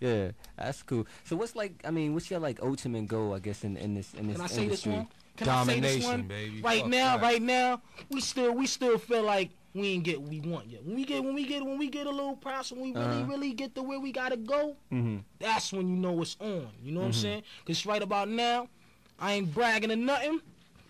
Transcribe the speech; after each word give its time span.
Yeah, 0.00 0.32
that's 0.58 0.82
cool. 0.82 1.06
So 1.24 1.36
what's 1.36 1.56
like? 1.56 1.80
I 1.84 1.90
mean, 1.90 2.12
what's 2.12 2.30
your 2.30 2.38
like 2.40 2.60
ultimate 2.62 3.06
goal? 3.06 3.32
I 3.32 3.38
guess 3.38 3.64
in 3.64 3.78
in 3.78 3.94
this 3.94 4.12
in 4.12 4.26
this 4.26 4.36
Can 4.36 4.44
I 4.44 4.46
say 4.48 4.68
this 4.68 4.84
industry. 4.84 4.92
one? 4.92 5.08
Can 5.38 5.48
I 5.48 5.64
say 5.64 5.80
this 5.80 5.92
Domination, 6.04 6.10
one? 6.10 6.22
baby. 6.28 6.62
Right 6.62 6.82
Fuck 6.82 6.90
now, 6.90 7.16
that. 7.16 7.22
right 7.22 7.42
now, 7.42 7.80
we 8.10 8.20
still 8.20 8.52
we 8.52 8.66
still 8.66 8.98
feel 8.98 9.22
like 9.22 9.50
we 9.74 9.88
ain't 9.88 10.04
get 10.04 10.20
what 10.20 10.28
we 10.30 10.40
want 10.40 10.66
yet. 10.66 10.84
When 10.84 10.96
we 10.96 11.04
get 11.06 11.24
when 11.24 11.34
we 11.34 11.46
get 11.46 11.64
when 11.64 11.78
we 11.78 11.88
get 11.88 12.06
a 12.06 12.10
little 12.10 12.36
price, 12.36 12.72
when 12.72 12.82
we 12.82 12.92
really 12.92 13.22
Uh-huh. 13.22 13.30
really 13.30 13.52
get 13.54 13.74
to 13.76 13.82
where 13.82 13.98
we 13.98 14.12
gotta 14.12 14.36
go, 14.36 14.76
Mm-hmm. 14.92 15.18
that's 15.38 15.72
when 15.72 15.88
you 15.88 15.96
know 15.96 16.20
it's 16.20 16.36
on. 16.40 16.68
You 16.82 16.92
know 16.92 17.00
what 17.00 17.06
I'm 17.06 17.12
Mhm. 17.12 17.14
saying? 17.14 17.42
Cause 17.66 17.86
right 17.86 18.02
about 18.02 18.28
now, 18.28 18.68
I 19.18 19.32
ain't 19.32 19.54
bragging 19.54 19.90
or 19.92 19.96
nothing, 19.96 20.40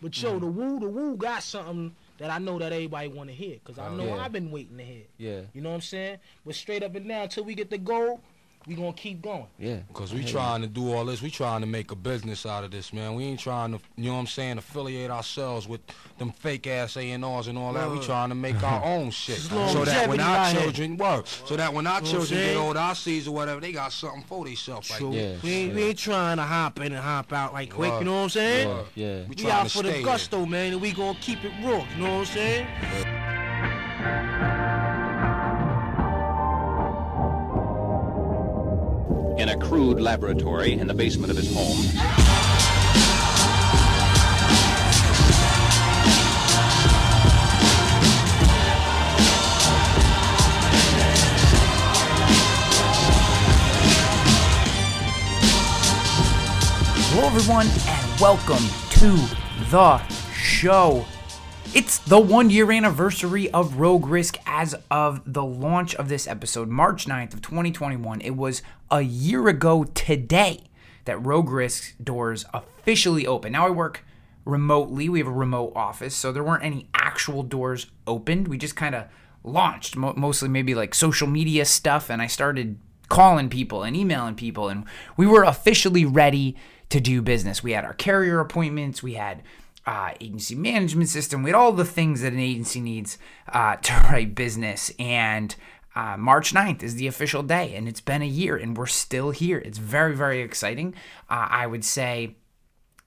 but 0.02 0.10
Mm-hmm. 0.12 0.26
yo, 0.26 0.40
the 0.40 0.46
woo 0.48 0.80
the 0.80 0.88
woo 0.88 1.16
got 1.16 1.44
something 1.44 1.94
that 2.18 2.30
I 2.30 2.38
know 2.38 2.58
that 2.58 2.72
everybody 2.72 3.06
want 3.06 3.28
to 3.30 3.36
hear. 3.36 3.58
Cause 3.62 3.78
I 3.78 3.86
Oh, 3.86 3.94
know 3.94 4.06
yeah. 4.06 4.16
I've 4.24 4.32
been 4.32 4.50
waiting 4.50 4.78
to 4.78 4.84
hear. 4.84 5.04
Yeah, 5.18 5.42
You 5.54 5.60
know 5.60 5.68
what 5.68 5.76
I'm 5.76 5.80
saying? 5.82 6.18
But 6.44 6.56
straight 6.56 6.82
up 6.82 6.96
and 6.96 7.06
down, 7.08 7.22
until 7.24 7.44
we 7.44 7.54
get 7.54 7.70
the 7.70 7.78
goal, 7.78 8.20
we 8.66 8.74
gonna 8.74 8.92
keep 8.92 9.22
going. 9.22 9.46
yeah. 9.58 9.78
Cause 9.94 10.12
we 10.12 10.24
trying 10.24 10.60
to 10.62 10.66
do 10.66 10.92
all 10.92 11.04
this, 11.04 11.22
we 11.22 11.30
trying 11.30 11.60
to 11.60 11.66
make 11.66 11.92
a 11.92 11.94
business 11.96 12.44
out 12.44 12.64
of 12.64 12.70
this, 12.70 12.92
man. 12.92 13.14
We 13.14 13.24
ain't 13.24 13.38
trying 13.40 13.72
to, 13.72 13.80
you 13.96 14.06
know 14.06 14.14
what 14.14 14.20
I'm 14.20 14.26
saying, 14.26 14.58
affiliate 14.58 15.10
ourselves 15.10 15.68
with 15.68 15.80
them 16.18 16.32
fake 16.32 16.66
ass 16.66 16.96
A 16.96 17.10
and 17.12 17.24
R's 17.24 17.46
and 17.46 17.56
all 17.56 17.72
that. 17.74 17.90
We 17.90 18.00
trying 18.00 18.30
to 18.30 18.34
make 18.34 18.60
our 18.62 18.82
own 18.94 19.10
shit, 19.10 19.38
so 19.38 19.84
that 19.84 20.08
when 20.08 20.20
our 20.20 20.52
children 20.52 20.96
work, 20.96 21.26
so 21.26 21.56
that 21.56 21.72
when 21.72 21.86
our 21.86 22.00
Know 22.00 22.06
children 22.10 22.40
get 22.40 22.56
old, 22.56 22.76
our 22.76 22.94
seeds 22.94 23.28
or 23.28 23.34
whatever, 23.34 23.60
they 23.60 23.72
got 23.72 23.92
something 23.92 24.22
for 24.24 24.44
themselves. 24.44 24.90
Like, 24.90 24.98
True. 24.98 25.12
Yeah, 25.12 25.36
we, 25.42 25.50
ain't, 25.52 25.74
we 25.74 25.82
ain't 25.84 25.98
trying 25.98 26.38
to 26.38 26.42
hop 26.42 26.80
in 26.80 26.86
and 26.92 26.96
hop 26.96 27.32
out 27.32 27.52
right 27.52 27.70
quick. 27.70 27.90
Word. 27.92 27.98
You 28.00 28.04
know 28.06 28.16
what 28.16 28.22
I'm 28.24 28.28
saying? 28.30 28.68
Yeah, 28.96 29.06
yeah. 29.06 29.22
We 29.28 29.44
We 29.44 29.50
out 29.50 29.70
for 29.70 29.82
the 29.82 29.90
stay 29.90 29.98
here. 29.98 30.06
gusto, 30.06 30.44
man, 30.44 30.72
and 30.72 30.82
we 30.82 30.92
gonna 30.92 31.16
keep 31.20 31.44
it 31.44 31.52
raw. 31.62 31.84
You 31.96 32.02
know 32.02 32.12
what 32.18 32.20
I'm 32.20 32.24
saying? 32.26 33.15
In 39.48 39.62
a 39.62 39.64
crude 39.64 40.00
laboratory 40.00 40.72
in 40.72 40.88
the 40.88 40.94
basement 40.94 41.30
of 41.30 41.36
his 41.36 41.54
home. 41.54 41.76
Hello, 57.08 57.26
everyone, 57.28 57.66
and 57.86 58.20
welcome 58.20 58.64
to 58.90 59.10
the 59.70 59.98
show. 60.32 61.04
It's 61.76 61.98
the 61.98 62.18
one 62.18 62.48
year 62.48 62.72
anniversary 62.72 63.50
of 63.50 63.76
Rogue 63.76 64.06
Risk 64.06 64.38
as 64.46 64.74
of 64.90 65.20
the 65.30 65.44
launch 65.44 65.94
of 65.96 66.08
this 66.08 66.26
episode, 66.26 66.70
March 66.70 67.04
9th 67.04 67.34
of 67.34 67.42
2021. 67.42 68.22
It 68.22 68.30
was 68.30 68.62
a 68.90 69.02
year 69.02 69.46
ago 69.48 69.84
today 69.84 70.62
that 71.04 71.22
Rogue 71.22 71.50
Risk 71.50 71.94
doors 72.02 72.46
officially 72.54 73.26
open. 73.26 73.52
Now 73.52 73.66
I 73.66 73.70
work 73.70 74.06
remotely. 74.46 75.10
We 75.10 75.18
have 75.18 75.28
a 75.28 75.30
remote 75.30 75.74
office, 75.76 76.16
so 76.16 76.32
there 76.32 76.42
weren't 76.42 76.64
any 76.64 76.88
actual 76.94 77.42
doors 77.42 77.88
opened. 78.06 78.48
We 78.48 78.56
just 78.56 78.74
kind 78.74 78.94
of 78.94 79.04
launched, 79.44 79.96
mo- 79.96 80.14
mostly 80.16 80.48
maybe 80.48 80.74
like 80.74 80.94
social 80.94 81.28
media 81.28 81.66
stuff, 81.66 82.08
and 82.08 82.22
I 82.22 82.26
started 82.26 82.78
calling 83.10 83.50
people 83.50 83.82
and 83.82 83.94
emailing 83.94 84.36
people, 84.36 84.70
and 84.70 84.86
we 85.18 85.26
were 85.26 85.44
officially 85.44 86.06
ready 86.06 86.56
to 86.88 87.00
do 87.00 87.20
business. 87.20 87.62
We 87.62 87.72
had 87.72 87.84
our 87.84 87.92
carrier 87.92 88.40
appointments, 88.40 89.02
we 89.02 89.12
had 89.12 89.42
uh, 89.86 90.10
agency 90.20 90.54
management 90.54 91.08
system, 91.08 91.42
we 91.42 91.50
had 91.50 91.56
all 91.56 91.72
the 91.72 91.84
things 91.84 92.20
that 92.22 92.32
an 92.32 92.40
agency 92.40 92.80
needs 92.80 93.18
uh, 93.52 93.76
to 93.82 93.92
write 94.10 94.34
business, 94.34 94.92
and 94.98 95.54
uh, 95.94 96.16
March 96.18 96.52
9th 96.52 96.82
is 96.82 96.96
the 96.96 97.06
official 97.06 97.42
day, 97.42 97.74
and 97.74 97.88
it's 97.88 98.02
been 98.02 98.20
a 98.20 98.26
year, 98.26 98.56
and 98.56 98.76
we're 98.76 98.86
still 98.86 99.30
here. 99.30 99.58
It's 99.58 99.78
very, 99.78 100.14
very 100.14 100.42
exciting. 100.42 100.94
Uh, 101.30 101.48
I 101.48 101.66
would 101.66 101.84
say 101.84 102.36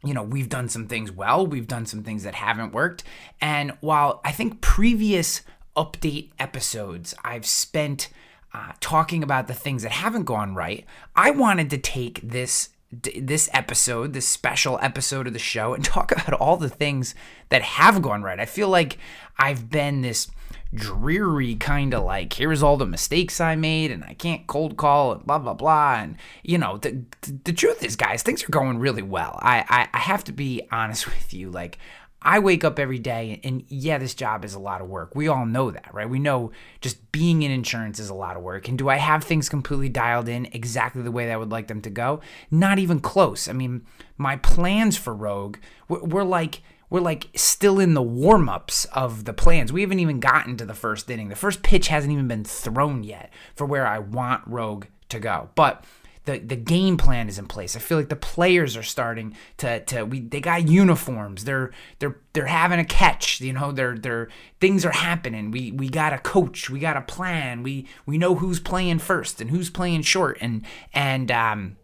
you 0.04 0.14
know, 0.14 0.24
we've 0.24 0.50
done 0.50 0.70
some 0.70 0.88
things 0.88 1.12
well, 1.12 1.46
we've 1.46 1.68
done 1.68 1.86
some 1.86 2.04
things 2.04 2.24
that 2.24 2.36
haven't 2.36 2.74
worked. 2.74 3.04
And 3.42 3.74
while 3.82 4.22
I 4.24 4.32
think 4.32 4.62
previous 4.62 5.42
update 5.76 6.32
episodes 6.40 7.14
I've 7.24 7.46
spent 7.46 8.10
uh, 8.54 8.74
talking 8.80 9.24
about 9.24 9.48
the 9.48 9.54
things 9.54 9.84
that 9.84 9.92
haven't 9.92 10.24
gone 10.24 10.56
right, 10.56 10.86
I 11.16 11.32
wanted 11.32 11.70
to 11.72 11.78
take 11.78 12.22
this 12.22 12.70
d- 12.98 13.20
this 13.20 13.50
episode, 13.54 14.14
this 14.14 14.28
special 14.28 14.80
episode 14.82 15.28
of 15.28 15.34
the 15.34 15.40
show, 15.40 15.74
and 15.74 15.84
talk 15.86 16.12
about 16.12 16.34
all 16.34 16.58
the 16.58 16.70
things 16.70 17.16
that 17.50 17.62
have 17.62 18.02
gone 18.02 18.24
right. 18.24 18.40
I 18.40 18.46
feel 18.46 18.70
like 18.70 18.98
I've 19.38 19.70
been 19.70 20.02
this 20.02 20.30
dreary 20.74 21.56
kind 21.56 21.96
of 21.96 22.04
like 22.04 22.34
here's 22.34 22.62
all 22.62 22.78
the 22.78 22.86
mistakes 22.86 23.42
I 23.42 23.56
made 23.56 23.90
and 23.90 24.04
I 24.04 24.14
can't 24.14 24.46
cold 24.46 24.78
call 24.78 25.14
and 25.14 25.26
blah 25.26 25.40
blah 25.40 25.56
blah 25.56 25.96
and 25.96 26.16
you 26.44 26.60
know 26.60 26.78
the 26.78 27.02
the 27.44 27.54
truth 27.54 27.84
is 27.84 27.96
guys 27.96 28.22
things 28.22 28.44
are 28.44 28.52
going 28.52 28.78
really 28.78 29.02
well 29.02 29.40
I 29.42 29.66
I, 29.68 29.90
I 29.92 29.98
have 29.98 30.24
to 30.26 30.32
be 30.32 30.62
honest 30.72 31.06
with 31.08 31.34
you 31.34 31.50
like 31.50 31.80
I 32.22 32.40
wake 32.40 32.64
up 32.64 32.80
every 32.80 33.00
day 33.00 33.40
and 33.44 33.64
yeah 33.68 33.98
this 33.98 34.14
job 34.14 34.44
is 34.44 34.54
a 34.54 34.60
lot 34.60 34.82
of 34.82 34.90
work 34.90 35.16
we 35.16 35.28
all 35.28 35.46
know 35.46 35.72
that 35.72 35.94
right 35.94 36.10
we 36.10 36.20
know 36.20 36.52
just 36.82 37.12
being 37.12 37.44
in 37.44 37.52
insurance 37.52 38.00
is 38.00 38.10
a 38.10 38.14
lot 38.14 38.36
of 38.36 38.44
work 38.44 38.68
and 38.68 38.78
do 38.78 38.90
I 38.90 38.98
have 38.98 39.24
things 39.24 39.50
completely 39.50 39.90
dialed 39.90 40.28
in 40.28 40.48
exactly 40.48 41.02
the 41.02 41.12
way 41.12 41.26
that 41.28 41.34
I 41.34 41.38
would 41.38 41.52
like 41.52 41.68
them 41.68 41.82
to 41.82 41.90
go 41.90 42.22
not 42.52 42.80
even 42.80 43.00
close 43.00 43.48
I 43.48 43.54
mean 43.54 43.86
my 44.18 44.36
plans 44.38 44.98
for 44.98 45.14
Rogue 45.14 45.58
we're, 45.88 46.24
like 46.24 46.62
we're 46.90 47.00
like 47.00 47.28
still 47.36 47.80
in 47.80 47.94
the 47.94 48.02
warm 48.02 48.50
ups 48.50 48.86
of 48.86 49.26
the 49.26 49.34
plans. 49.34 49.72
We 49.72 49.82
haven't 49.82 50.00
even 50.00 50.20
gotten 50.20 50.58
to 50.58 50.66
the 50.66 50.74
first 50.74 51.10
inning. 51.10 51.30
The 51.30 51.36
first 51.36 51.62
pitch 51.62 51.88
hasn't 51.88 52.12
even 52.12 52.28
been 52.28 52.44
thrown 52.44 53.04
yet 53.04 53.32
for 53.56 53.66
where 53.66 53.86
I 53.86 54.00
want 54.00 54.44
Rogue 54.48 54.86
to 55.10 55.20
go. 55.20 55.50
But 55.56 55.84
the, 56.30 56.40
the 56.40 56.56
game 56.56 56.98
plan 56.98 57.28
is 57.28 57.40
in 57.40 57.48
place. 57.48 57.76
I 57.76 57.80
feel 57.80 57.98
like 57.98 58.10
the 58.10 58.16
players 58.16 58.78
are 58.78 58.84
starting 58.84 59.36
to 59.58 59.80
to 59.86 60.04
we 60.04 60.20
they 60.20 60.40
got 60.40 60.68
uniforms. 60.68 61.44
They're 61.44 61.72
they're 61.98 62.18
they're 62.34 62.46
having 62.46 62.80
a 62.80 62.86
catch. 62.86 63.42
You 63.42 63.54
know, 63.54 63.72
they're 63.72 63.98
they're 63.98 64.30
things 64.60 64.86
are 64.86 64.92
happening. 64.92 65.50
We 65.52 65.72
we 65.72 65.90
got 65.90 66.14
a 66.14 66.20
coach. 66.20 66.70
We 66.70 66.80
got 66.80 66.98
a 66.98 67.02
plan. 67.02 67.64
We 67.64 67.88
we 68.06 68.18
know 68.18 68.36
who's 68.36 68.60
playing 68.60 69.00
first 69.00 69.42
and 69.42 69.50
who's 69.50 69.70
playing 69.70 70.04
short 70.04 70.38
and 70.40 70.66
and 70.94 71.32
um 71.32 71.78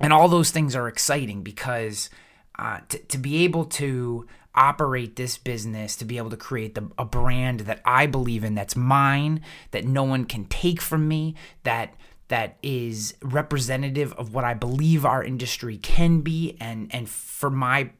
and 0.00 0.12
all 0.12 0.28
those 0.28 0.50
things 0.50 0.74
are 0.74 0.88
exciting 0.88 1.42
because 1.42 2.10
uh, 2.58 2.80
to, 2.88 2.98
to 2.98 3.18
be 3.18 3.44
able 3.44 3.64
to 3.64 4.26
operate 4.54 5.16
this 5.16 5.36
business 5.36 5.96
to 5.96 6.04
be 6.04 6.16
able 6.16 6.30
to 6.30 6.36
create 6.36 6.76
the, 6.76 6.88
a 6.96 7.04
brand 7.04 7.60
that 7.60 7.80
i 7.84 8.06
believe 8.06 8.44
in 8.44 8.54
that's 8.54 8.76
mine 8.76 9.40
that 9.72 9.84
no 9.84 10.04
one 10.04 10.24
can 10.24 10.44
take 10.44 10.80
from 10.80 11.08
me 11.08 11.34
that 11.64 11.92
that 12.28 12.56
is 12.62 13.14
representative 13.22 14.12
of 14.14 14.34
what 14.34 14.44
i 14.44 14.54
believe 14.54 15.04
our 15.04 15.22
industry 15.22 15.76
can 15.78 16.20
be 16.20 16.56
and 16.60 16.94
and 16.94 17.08
for 17.08 17.50
my 17.50 17.90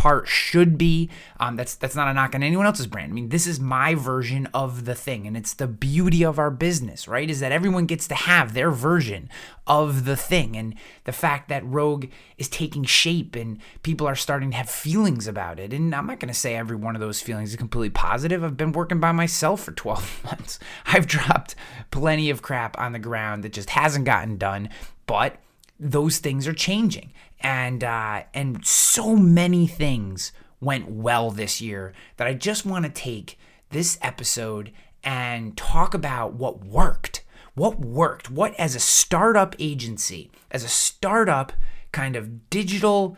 part 0.00 0.26
should 0.26 0.78
be. 0.78 1.10
Um, 1.38 1.56
that's 1.56 1.74
that's 1.74 1.94
not 1.94 2.08
a 2.08 2.14
knock 2.14 2.34
on 2.34 2.42
anyone 2.42 2.64
else's 2.64 2.86
brand. 2.86 3.12
I 3.12 3.14
mean, 3.14 3.28
this 3.28 3.46
is 3.46 3.60
my 3.60 3.94
version 3.94 4.48
of 4.54 4.86
the 4.86 4.94
thing, 4.94 5.26
and 5.26 5.36
it's 5.36 5.52
the 5.52 5.66
beauty 5.66 6.24
of 6.24 6.38
our 6.38 6.50
business, 6.50 7.06
right? 7.06 7.28
Is 7.28 7.40
that 7.40 7.52
everyone 7.52 7.84
gets 7.84 8.08
to 8.08 8.14
have 8.14 8.54
their 8.54 8.70
version 8.70 9.28
of 9.66 10.06
the 10.06 10.16
thing, 10.16 10.56
and 10.56 10.74
the 11.04 11.12
fact 11.12 11.50
that 11.50 11.66
Rogue 11.66 12.06
is 12.38 12.48
taking 12.48 12.82
shape 12.84 13.36
and 13.36 13.58
people 13.82 14.06
are 14.06 14.14
starting 14.14 14.52
to 14.52 14.56
have 14.56 14.70
feelings 14.70 15.28
about 15.28 15.60
it. 15.60 15.74
And 15.74 15.94
I'm 15.94 16.06
not 16.06 16.18
going 16.18 16.32
to 16.32 16.38
say 16.38 16.54
every 16.54 16.76
one 16.76 16.94
of 16.94 17.02
those 17.02 17.20
feelings 17.20 17.50
is 17.50 17.56
completely 17.56 17.90
positive. 17.90 18.42
I've 18.42 18.56
been 18.56 18.72
working 18.72 19.00
by 19.00 19.12
myself 19.12 19.60
for 19.64 19.72
12 19.80 20.24
months. 20.24 20.58
I've 20.86 21.06
dropped 21.06 21.54
plenty 21.90 22.30
of 22.30 22.40
crap 22.40 22.78
on 22.78 22.92
the 22.92 22.98
ground 22.98 23.44
that 23.44 23.52
just 23.52 23.68
hasn't 23.68 24.06
gotten 24.06 24.38
done, 24.38 24.70
but 25.06 25.36
those 25.78 26.18
things 26.18 26.48
are 26.48 26.54
changing 26.54 27.12
and 27.40 27.82
uh, 27.82 28.24
and 28.34 28.64
so 28.64 29.16
many 29.16 29.66
things 29.66 30.32
went 30.60 30.90
well 30.90 31.30
this 31.30 31.60
year 31.60 31.92
that 32.16 32.26
I 32.26 32.34
just 32.34 32.66
want 32.66 32.84
to 32.84 32.90
take 32.90 33.38
this 33.70 33.98
episode 34.02 34.72
and 35.02 35.56
talk 35.56 35.94
about 35.94 36.34
what 36.34 36.64
worked. 36.64 37.24
What 37.54 37.80
worked? 37.80 38.30
What 38.30 38.54
as 38.58 38.74
a 38.74 38.80
startup 38.80 39.56
agency, 39.58 40.30
as 40.50 40.64
a 40.64 40.68
startup 40.68 41.52
kind 41.92 42.14
of 42.16 42.48
digital 42.50 43.16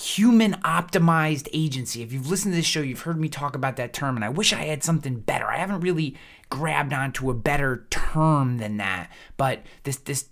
human 0.00 0.54
optimized 0.64 1.48
agency. 1.52 2.02
If 2.02 2.12
you've 2.12 2.30
listened 2.30 2.52
to 2.52 2.56
this 2.56 2.66
show, 2.66 2.80
you've 2.80 3.02
heard 3.02 3.20
me 3.20 3.28
talk 3.28 3.54
about 3.54 3.76
that 3.76 3.92
term, 3.92 4.16
and 4.16 4.24
I 4.24 4.30
wish 4.30 4.52
I 4.52 4.64
had 4.64 4.82
something 4.82 5.20
better. 5.20 5.46
I 5.46 5.58
haven't 5.58 5.80
really 5.80 6.16
grabbed 6.48 6.92
onto 6.92 7.30
a 7.30 7.34
better 7.34 7.86
term 7.90 8.58
than 8.58 8.78
that. 8.78 9.10
But 9.36 9.62
this 9.84 9.96
this 9.96 10.28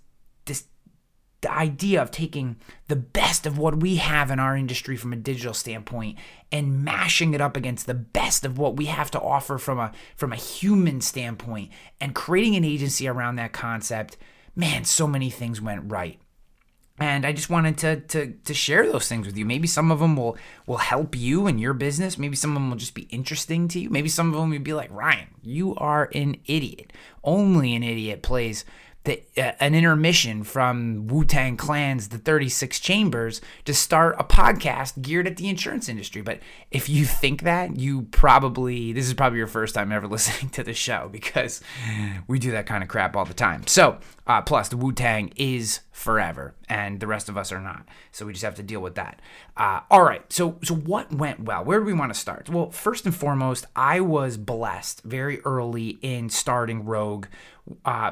the 1.41 1.51
idea 1.51 2.01
of 2.01 2.11
taking 2.11 2.55
the 2.87 2.95
best 2.95 3.45
of 3.45 3.57
what 3.57 3.79
we 3.79 3.95
have 3.95 4.29
in 4.29 4.39
our 4.39 4.55
industry 4.55 4.95
from 4.95 5.11
a 5.11 5.17
digital 5.17 5.53
standpoint 5.53 6.17
and 6.51 6.83
mashing 6.83 7.33
it 7.33 7.41
up 7.41 7.57
against 7.57 7.87
the 7.87 7.95
best 7.95 8.45
of 8.45 8.57
what 8.57 8.75
we 8.75 8.85
have 8.85 9.09
to 9.11 9.19
offer 9.19 9.57
from 9.57 9.79
a 9.79 9.91
from 10.15 10.31
a 10.31 10.37
human 10.37 11.01
standpoint 11.01 11.71
and 11.99 12.13
creating 12.15 12.55
an 12.55 12.63
agency 12.63 13.07
around 13.07 13.35
that 13.35 13.53
concept 13.53 14.17
man 14.55 14.85
so 14.85 15.07
many 15.07 15.29
things 15.29 15.59
went 15.59 15.91
right 15.91 16.19
and 16.99 17.25
I 17.25 17.33
just 17.33 17.49
wanted 17.49 17.79
to, 17.79 17.99
to 17.99 18.33
to 18.45 18.53
share 18.53 18.85
those 18.85 19.07
things 19.07 19.25
with 19.25 19.35
you. 19.35 19.43
Maybe 19.43 19.67
some 19.67 19.91
of 19.91 19.99
them 19.99 20.15
will 20.15 20.37
will 20.67 20.77
help 20.77 21.15
you 21.15 21.47
in 21.47 21.57
your 21.57 21.73
business. 21.73 22.17
Maybe 22.17 22.35
some 22.35 22.51
of 22.51 22.55
them 22.55 22.69
will 22.69 22.77
just 22.77 22.93
be 22.93 23.03
interesting 23.03 23.67
to 23.69 23.79
you. 23.79 23.89
Maybe 23.89 24.07
some 24.07 24.31
of 24.31 24.39
them 24.39 24.53
you'll 24.53 24.61
be 24.61 24.73
like 24.73 24.91
Ryan, 24.91 25.29
you 25.41 25.73
are 25.75 26.09
an 26.13 26.37
idiot. 26.45 26.93
Only 27.23 27.73
an 27.75 27.81
idiot 27.81 28.21
plays 28.21 28.65
the, 29.03 29.23
uh, 29.37 29.53
an 29.59 29.73
intermission 29.73 30.43
from 30.43 31.07
Wu 31.07 31.25
Tang 31.25 31.57
Clan's 31.57 32.09
The 32.09 32.19
36 32.19 32.79
Chambers 32.79 33.41
to 33.65 33.73
start 33.73 34.15
a 34.19 34.23
podcast 34.23 35.01
geared 35.01 35.25
at 35.27 35.37
the 35.37 35.49
insurance 35.49 35.89
industry. 35.89 36.21
But 36.21 36.39
if 36.69 36.87
you 36.87 37.05
think 37.05 37.41
that, 37.41 37.77
you 37.77 38.03
probably, 38.11 38.93
this 38.93 39.07
is 39.07 39.13
probably 39.15 39.39
your 39.39 39.47
first 39.47 39.73
time 39.73 39.91
ever 39.91 40.07
listening 40.11 40.51
to 40.51 40.63
the 40.63 40.73
show 40.73 41.09
because 41.11 41.61
we 42.27 42.37
do 42.37 42.51
that 42.51 42.67
kind 42.67 42.83
of 42.83 42.89
crap 42.89 43.15
all 43.15 43.25
the 43.25 43.33
time. 43.33 43.65
So, 43.65 43.97
uh, 44.27 44.41
plus, 44.41 44.69
the 44.69 44.77
Wu 44.77 44.91
Tang 44.91 45.33
is 45.35 45.79
forever, 45.91 46.53
and 46.69 46.99
the 46.99 47.07
rest 47.07 47.27
of 47.27 47.37
us 47.37 47.51
are 47.51 47.59
not. 47.59 47.87
So 48.11 48.25
we 48.25 48.33
just 48.33 48.43
have 48.43 48.55
to 48.55 48.63
deal 48.63 48.79
with 48.79 48.95
that. 48.95 49.21
Uh, 49.57 49.81
all 49.89 50.03
right. 50.03 50.21
So, 50.31 50.57
so 50.63 50.75
what 50.75 51.13
went 51.13 51.41
well? 51.41 51.63
Where 51.63 51.79
do 51.79 51.85
we 51.85 51.93
want 51.93 52.13
to 52.13 52.19
start? 52.19 52.49
Well, 52.49 52.71
first 52.71 53.05
and 53.05 53.15
foremost, 53.15 53.65
I 53.75 53.99
was 53.99 54.37
blessed 54.37 55.01
very 55.03 55.41
early 55.41 55.99
in 56.01 56.29
starting 56.29 56.85
Rogue 56.85 57.25
uh, 57.85 58.11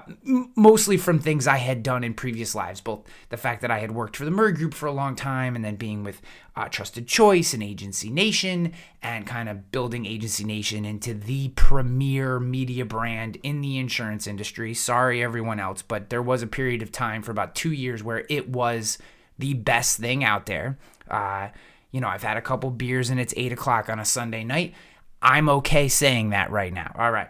mostly 0.56 0.97
from 0.97 1.19
things 1.19 1.47
I 1.47 1.57
had 1.57 1.83
done 1.83 2.03
in 2.03 2.13
previous 2.13 2.56
lives, 2.56 2.81
both 2.81 3.01
the 3.29 3.38
fact 3.38 3.61
that 3.61 3.71
I 3.71 3.79
had 3.79 3.91
worked 3.91 4.17
for 4.17 4.25
the 4.25 4.31
Murray 4.31 4.53
Group 4.53 4.73
for 4.73 4.85
a 4.85 4.91
long 4.91 5.15
time 5.15 5.56
and 5.56 5.63
then 5.63 5.75
being 5.75 6.03
with 6.03 6.21
uh, 6.56 6.67
Trusted 6.67 7.07
Choice 7.07 7.53
and 7.53 7.63
Agency 7.63 8.09
Nation 8.09 8.73
and 9.01 9.25
kind 9.25 9.50
of 9.50 9.71
building 9.71 10.06
Agency 10.06 10.44
Nation 10.44 10.85
into 10.85 11.13
the 11.13 11.50
premier 11.50 12.39
media 12.39 12.85
brand 12.85 13.38
in 13.44 13.61
the 13.61 13.77
insurance 13.77 14.27
industry. 14.27 14.73
Sorry, 14.73 15.23
everyone 15.23 15.59
else, 15.59 15.81
but 15.81 16.09
there 16.09 16.21
was 16.21 16.41
a 16.41 16.47
period 16.47 16.81
of 16.81 16.91
time 16.91 17.21
for 17.21 17.31
about 17.31 17.55
two 17.55 17.71
years 17.71 18.03
where 18.03 18.25
it 18.29 18.50
was 18.50 18.97
the 19.38 19.53
best 19.53 20.00
thing 20.00 20.23
out 20.23 20.45
there. 20.45 20.77
Uh, 21.09 21.50
you 21.91 22.01
know, 22.01 22.07
I've 22.07 22.23
had 22.23 22.38
a 22.38 22.41
couple 22.41 22.69
beers 22.71 23.09
and 23.09 23.19
it's 23.19 23.33
eight 23.38 23.51
o'clock 23.51 23.89
on 23.89 24.00
a 24.00 24.05
Sunday 24.05 24.44
night. 24.44 24.73
I'm 25.21 25.50
okay 25.50 25.88
saying 25.88 26.29
that 26.29 26.51
right 26.51 26.71
now. 26.71 26.91
All 26.97 27.12
right. 27.12 27.29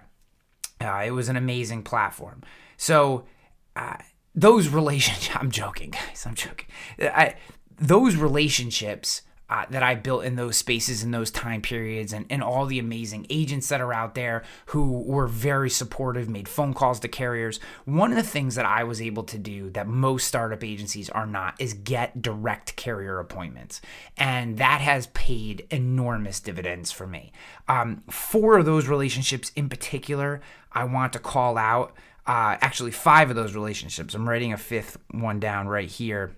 Uh, 0.81 1.03
it 1.05 1.11
was 1.11 1.29
an 1.29 1.35
amazing 1.35 1.83
platform. 1.83 2.41
So 2.77 3.25
uh, 3.75 3.97
those 4.33 4.69
relationships, 4.69 5.35
I'm 5.39 5.51
joking, 5.51 5.91
guys, 5.91 6.23
I'm 6.25 6.35
joking. 6.35 6.67
I, 6.99 7.35
those 7.77 8.15
relationships 8.15 9.21
uh, 9.49 9.65
that 9.69 9.81
I 9.81 9.95
built 9.95 10.23
in 10.23 10.35
those 10.35 10.57
spaces 10.57 11.03
in 11.03 11.11
those 11.11 11.31
time 11.31 11.61
periods 11.61 12.13
and, 12.13 12.25
and 12.29 12.43
all 12.43 12.65
the 12.65 12.79
amazing 12.79 13.25
agents 13.29 13.69
that 13.69 13.81
are 13.81 13.93
out 13.93 14.15
there 14.15 14.43
who 14.67 15.01
were 15.01 15.27
very 15.27 15.69
supportive, 15.69 16.29
made 16.29 16.47
phone 16.47 16.73
calls 16.73 16.99
to 16.99 17.07
carriers. 17.07 17.59
One 17.85 18.11
of 18.11 18.17
the 18.17 18.23
things 18.23 18.55
that 18.55 18.65
I 18.65 18.83
was 18.83 19.01
able 19.01 19.23
to 19.23 19.37
do 19.37 19.69
that 19.71 19.87
most 19.87 20.27
startup 20.27 20.63
agencies 20.63 21.09
are 21.09 21.25
not 21.25 21.55
is 21.59 21.73
get 21.73 22.21
direct 22.21 22.75
carrier 22.75 23.19
appointments. 23.19 23.81
And 24.17 24.57
that 24.57 24.81
has 24.81 25.07
paid 25.07 25.65
enormous 25.71 26.39
dividends 26.39 26.91
for 26.91 27.07
me. 27.07 27.31
Um, 27.67 28.03
four 28.09 28.57
of 28.57 28.65
those 28.65 28.87
relationships 28.87 29.51
in 29.55 29.69
particular, 29.69 30.41
I 30.71 30.83
want 30.83 31.13
to 31.13 31.19
call 31.19 31.57
out. 31.57 31.93
Uh, 32.27 32.57
actually, 32.61 32.91
five 32.91 33.31
of 33.31 33.35
those 33.35 33.55
relationships. 33.55 34.13
I'm 34.13 34.29
writing 34.29 34.53
a 34.53 34.57
fifth 34.57 34.97
one 35.09 35.39
down 35.39 35.67
right 35.67 35.89
here. 35.89 36.35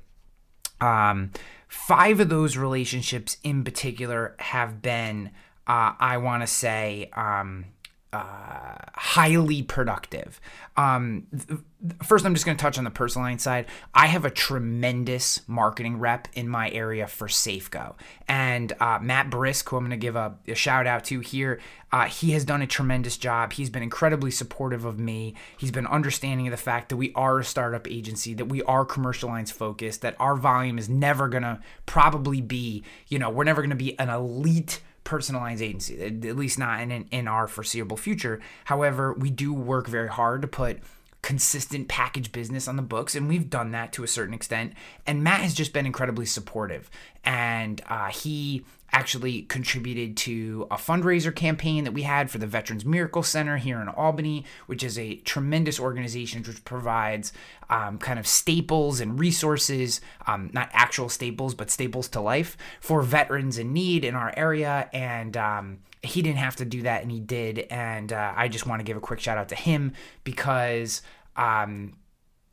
Um, 0.80 1.32
five 1.72 2.20
of 2.20 2.28
those 2.28 2.58
relationships 2.58 3.38
in 3.46 3.64
particular 3.64 4.36
have 4.40 4.82
been, 4.82 5.28
uh, 5.66 5.94
I 5.98 6.18
want 6.18 6.44
to 6.44 6.48
say, 6.48 7.10
um, 7.14 7.64
uh, 8.14 8.76
highly 8.94 9.64
productive. 9.64 10.42
Um, 10.76 11.28
th- 11.32 11.60
first, 12.04 12.26
I'm 12.26 12.34
just 12.34 12.46
going 12.46 12.58
to 12.58 12.62
touch 12.62 12.78
on 12.78 12.84
the 12.84 12.92
personal 12.92 13.26
line 13.26 13.40
side. 13.40 13.68
I 13.94 14.08
have 14.08 14.26
a 14.26 14.30
tremendous 14.30 15.42
marketing 15.48 15.98
rep 15.98 16.28
in 16.34 16.50
my 16.50 16.70
area 16.72 17.08
for 17.08 17.28
Safeco. 17.28 17.96
And 18.28 18.74
uh, 18.82 19.00
Matt 19.02 19.30
Brisk, 19.30 19.70
who 19.70 19.78
I'm 19.78 19.84
going 19.84 19.92
to 19.92 19.98
give 19.98 20.18
a, 20.18 20.36
a, 20.46 20.56
shout 20.56 20.88
out 20.88 21.06
to 21.06 21.22
here, 21.22 21.62
uh, 21.94 22.06
he 22.06 22.32
has 22.32 22.44
done 22.44 22.62
a 22.62 22.68
tremendous 22.68 23.18
job. 23.18 23.54
He's 23.54 23.70
been 23.70 23.84
incredibly 23.84 24.32
supportive 24.32 24.84
of 24.84 25.00
me. 25.00 25.36
He's 25.58 25.72
been 25.72 25.88
understanding 25.88 26.48
of 26.48 26.52
the 26.52 26.58
fact 26.58 26.90
that 26.90 26.98
we 26.98 27.14
are 27.14 27.40
a 27.40 27.46
startup 27.46 27.90
agency, 27.90 28.34
that 28.34 28.46
we 28.46 28.62
are 28.64 28.84
commercial 28.84 29.30
lines 29.30 29.52
focused, 29.52 30.02
that 30.02 30.16
our 30.20 30.36
volume 30.36 30.78
is 30.78 30.90
never 30.90 31.30
going 31.30 31.44
to 31.44 31.62
probably 31.86 32.42
be, 32.42 32.84
you 33.08 33.20
know, 33.20 33.30
we're 33.30 33.46
never 33.46 33.62
going 33.62 33.70
to 33.70 33.76
be 33.76 33.98
an 34.00 34.10
elite 34.10 34.82
personalized 35.04 35.62
agency, 35.62 36.02
at 36.04 36.36
least 36.36 36.60
not 36.60 36.82
in, 36.82 36.92
in 37.12 37.28
our 37.28 37.48
foreseeable 37.48 37.98
future. 37.98 38.40
However, 38.66 39.14
we 39.14 39.30
do 39.30 39.54
work 39.54 39.88
very 39.88 40.10
hard 40.10 40.42
to 40.42 40.48
put 40.48 40.80
consistent 41.22 41.88
package 41.88 42.32
business 42.32 42.68
on 42.68 42.76
the 42.76 42.82
books, 42.82 43.16
and 43.16 43.28
we've 43.28 43.50
done 43.50 43.72
that 43.72 43.94
to 43.94 44.04
a 44.04 44.08
certain 44.08 44.34
extent. 44.34 44.74
And 45.06 45.24
Matt 45.24 45.42
has 45.42 45.54
just 45.54 45.74
been 45.74 45.86
incredibly 45.86 46.26
supportive, 46.26 46.90
and 47.24 47.82
uh, 47.88 48.08
he 48.08 48.66
actually 48.94 49.44
contributed 49.44 50.18
to 50.18 50.68
a 50.70 50.76
fundraiser 50.76 51.34
campaign 51.34 51.84
that 51.86 51.94
we 51.94 52.02
had 52.02 52.30
for 52.30 52.38
the 52.38 52.48
Veterans 52.48 52.86
Miracle 52.86 53.24
Center 53.24 53.58
here 53.58 53.82
in 53.82 53.88
Albany, 53.88 54.46
which 54.66 54.84
is 54.84 54.98
a 54.98 55.16
tremendous 55.18 55.80
organization 55.80 56.44
which 56.44 56.64
provides 56.66 57.32
um, 57.70 57.98
kind 57.98 58.20
of 58.20 58.28
staples 58.28 59.00
and 59.00 59.18
resources, 59.20 60.02
um, 60.28 60.50
not 60.54 60.70
actual 60.74 61.08
staples, 61.08 61.56
but 61.56 61.70
staples 61.70 62.10
to 62.10 62.20
life 62.20 62.58
for 62.82 63.02
veterans 63.02 63.58
in 63.58 63.72
need 63.72 64.04
in 64.04 64.16
our 64.16 64.34
area. 64.36 64.90
And 64.92 65.38
um, 65.38 65.80
he 66.04 66.22
didn't 66.22 66.40
have 66.40 66.56
to 66.58 66.66
do 66.66 66.84
that, 66.84 67.02
and 67.04 67.12
he 67.12 67.20
did. 67.20 67.60
And 67.70 68.12
uh, 68.12 68.34
I 68.36 68.48
just 68.48 68.66
want 68.66 68.80
to 68.80 68.84
give 68.84 68.98
a 68.98 69.02
quick 69.02 69.20
shout 69.20 69.38
out 69.38 69.50
to 69.50 69.56
him 69.56 69.94
because 70.24 71.02
um, 71.36 71.98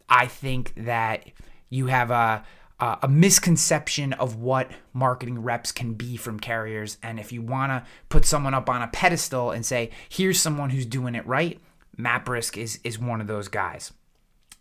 I 0.09 0.27
think 0.27 0.75
that 0.77 1.25
you 1.71 1.87
have 1.87 2.11
a 2.11 2.45
a 2.81 3.09
misconception 3.09 4.12
of 4.12 4.37
what 4.37 4.71
marketing 4.93 5.43
reps 5.43 5.73
can 5.73 5.95
be 5.95 6.17
from 6.17 6.39
carriers. 6.39 6.97
And 7.03 7.19
if 7.19 7.33
you 7.33 7.43
want 7.43 7.73
to 7.73 7.85
put 8.09 8.25
someone 8.25 8.55
up 8.55 8.71
on 8.71 8.83
a 8.83 8.87
pedestal 8.87 9.51
and 9.51 9.67
say, 9.67 9.91
here's 10.09 10.41
someone 10.41 10.71
who's 10.71 10.87
doing 10.87 11.17
it 11.17 11.27
right, 11.27 11.61
Matt 11.97 12.25
Brisk 12.25 12.56
is, 12.56 12.79
is 12.85 12.97
one 12.97 13.21
of 13.21 13.27
those 13.27 13.49
guys. 13.49 13.93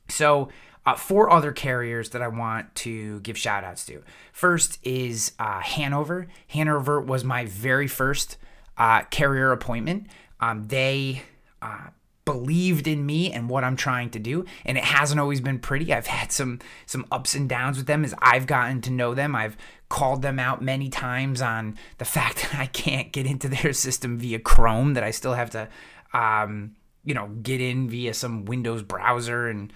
So, 0.10 0.50
uh, 0.84 0.96
four 0.96 1.30
other 1.30 1.52
carriers 1.52 2.10
that 2.12 2.22
I 2.22 2.30
want 2.30 2.74
to 2.76 3.20
give 3.20 3.38
shout 3.38 3.64
outs 3.64 3.86
to. 3.88 4.02
First 4.32 4.80
is 4.84 5.34
uh, 5.38 5.60
Hanover. 5.60 6.28
Hanover 6.48 7.00
was 7.02 7.26
my 7.26 7.46
very 7.46 7.88
first 7.88 8.38
uh, 8.78 9.04
carrier 9.04 9.52
appointment. 9.52 10.08
Um, 10.40 10.68
they 10.68 11.24
uh, 11.62 11.88
believed 12.28 12.88
in 12.88 13.06
me 13.06 13.32
and 13.32 13.50
what 13.50 13.64
I'm 13.64 13.78
trying 13.78 14.10
to 14.10 14.20
do 14.20 14.44
and 14.66 14.78
it 14.78 14.84
hasn't 14.84 15.18
always 15.18 15.40
been 15.40 15.60
pretty. 15.60 15.94
I've 15.94 16.08
had 16.08 16.30
some 16.30 16.60
some 16.86 17.06
ups 17.10 17.36
and 17.36 17.48
downs 17.48 17.78
with 17.78 17.88
them 17.88 18.04
as 18.04 18.14
I've 18.22 18.46
gotten 18.46 18.82
to 18.82 18.92
know 18.92 19.14
them. 19.14 19.34
I've 19.34 19.56
called 19.88 20.24
them 20.24 20.38
out 20.38 20.62
many 20.62 20.90
times 20.90 21.42
on 21.42 21.78
the 22.00 22.06
fact 22.06 22.38
that 22.42 22.56
I 22.56 22.66
can't 22.66 23.14
get 23.14 23.26
into 23.26 23.48
their 23.48 23.72
system 23.72 24.20
via 24.20 24.40
Chrome 24.40 24.94
that 24.96 25.06
I 25.06 25.12
still 25.12 25.36
have 25.36 25.50
to 25.52 25.70
um, 26.14 26.76
you 27.06 27.14
know, 27.14 27.30
get 27.42 27.62
in 27.62 27.90
via 27.90 28.14
some 28.14 28.44
Windows 28.44 28.84
browser 28.84 29.48
and 29.48 29.72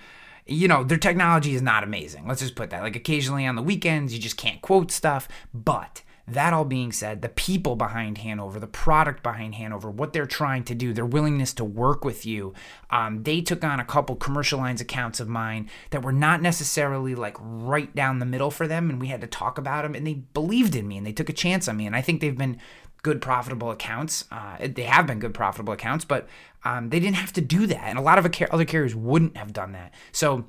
you 0.45 0.67
know, 0.67 0.83
their 0.83 0.97
technology 0.97 1.55
is 1.55 1.61
not 1.61 1.83
amazing. 1.85 2.27
Let's 2.27 2.41
just 2.41 2.55
put 2.55 2.71
that. 2.71 2.81
Like 2.81 2.97
occasionally 2.97 3.45
on 3.45 3.55
the 3.55 3.61
weekends 3.61 4.13
you 4.13 4.19
just 4.19 4.35
can't 4.35 4.61
quote 4.61 4.91
stuff, 4.91 5.29
but 5.53 6.01
that 6.33 6.53
all 6.53 6.65
being 6.65 6.91
said, 6.91 7.21
the 7.21 7.29
people 7.29 7.75
behind 7.75 8.19
Hanover, 8.19 8.59
the 8.59 8.67
product 8.67 9.23
behind 9.23 9.55
Hanover, 9.55 9.89
what 9.89 10.13
they're 10.13 10.25
trying 10.25 10.63
to 10.65 10.75
do, 10.75 10.93
their 10.93 11.05
willingness 11.05 11.53
to 11.53 11.63
work 11.63 12.03
with 12.03 12.25
you, 12.25 12.53
um, 12.89 13.23
they 13.23 13.41
took 13.41 13.63
on 13.63 13.79
a 13.79 13.85
couple 13.85 14.15
commercial 14.15 14.59
lines 14.59 14.81
accounts 14.81 15.19
of 15.19 15.27
mine 15.27 15.69
that 15.91 16.03
were 16.03 16.11
not 16.11 16.41
necessarily 16.41 17.15
like 17.15 17.37
right 17.39 17.95
down 17.95 18.19
the 18.19 18.25
middle 18.25 18.51
for 18.51 18.67
them, 18.67 18.89
and 18.89 18.99
we 18.99 19.07
had 19.07 19.21
to 19.21 19.27
talk 19.27 19.57
about 19.57 19.83
them, 19.83 19.95
and 19.95 20.05
they 20.05 20.13
believed 20.13 20.75
in 20.75 20.87
me 20.87 20.97
and 20.97 21.05
they 21.05 21.13
took 21.13 21.29
a 21.29 21.33
chance 21.33 21.67
on 21.67 21.77
me, 21.77 21.85
and 21.85 21.95
I 21.95 22.01
think 22.01 22.21
they've 22.21 22.37
been 22.37 22.59
good 23.03 23.21
profitable 23.21 23.71
accounts. 23.71 24.25
Uh, 24.31 24.57
they 24.61 24.83
have 24.83 25.07
been 25.07 25.19
good 25.19 25.33
profitable 25.33 25.73
accounts, 25.73 26.05
but 26.05 26.27
um, 26.63 26.89
they 26.89 26.99
didn't 26.99 27.15
have 27.15 27.33
to 27.33 27.41
do 27.41 27.65
that, 27.67 27.83
and 27.85 27.97
a 27.97 28.01
lot 28.01 28.17
of 28.17 28.25
other 28.51 28.65
carriers 28.65 28.95
wouldn't 28.95 29.37
have 29.37 29.53
done 29.53 29.71
that. 29.71 29.93
So 30.11 30.45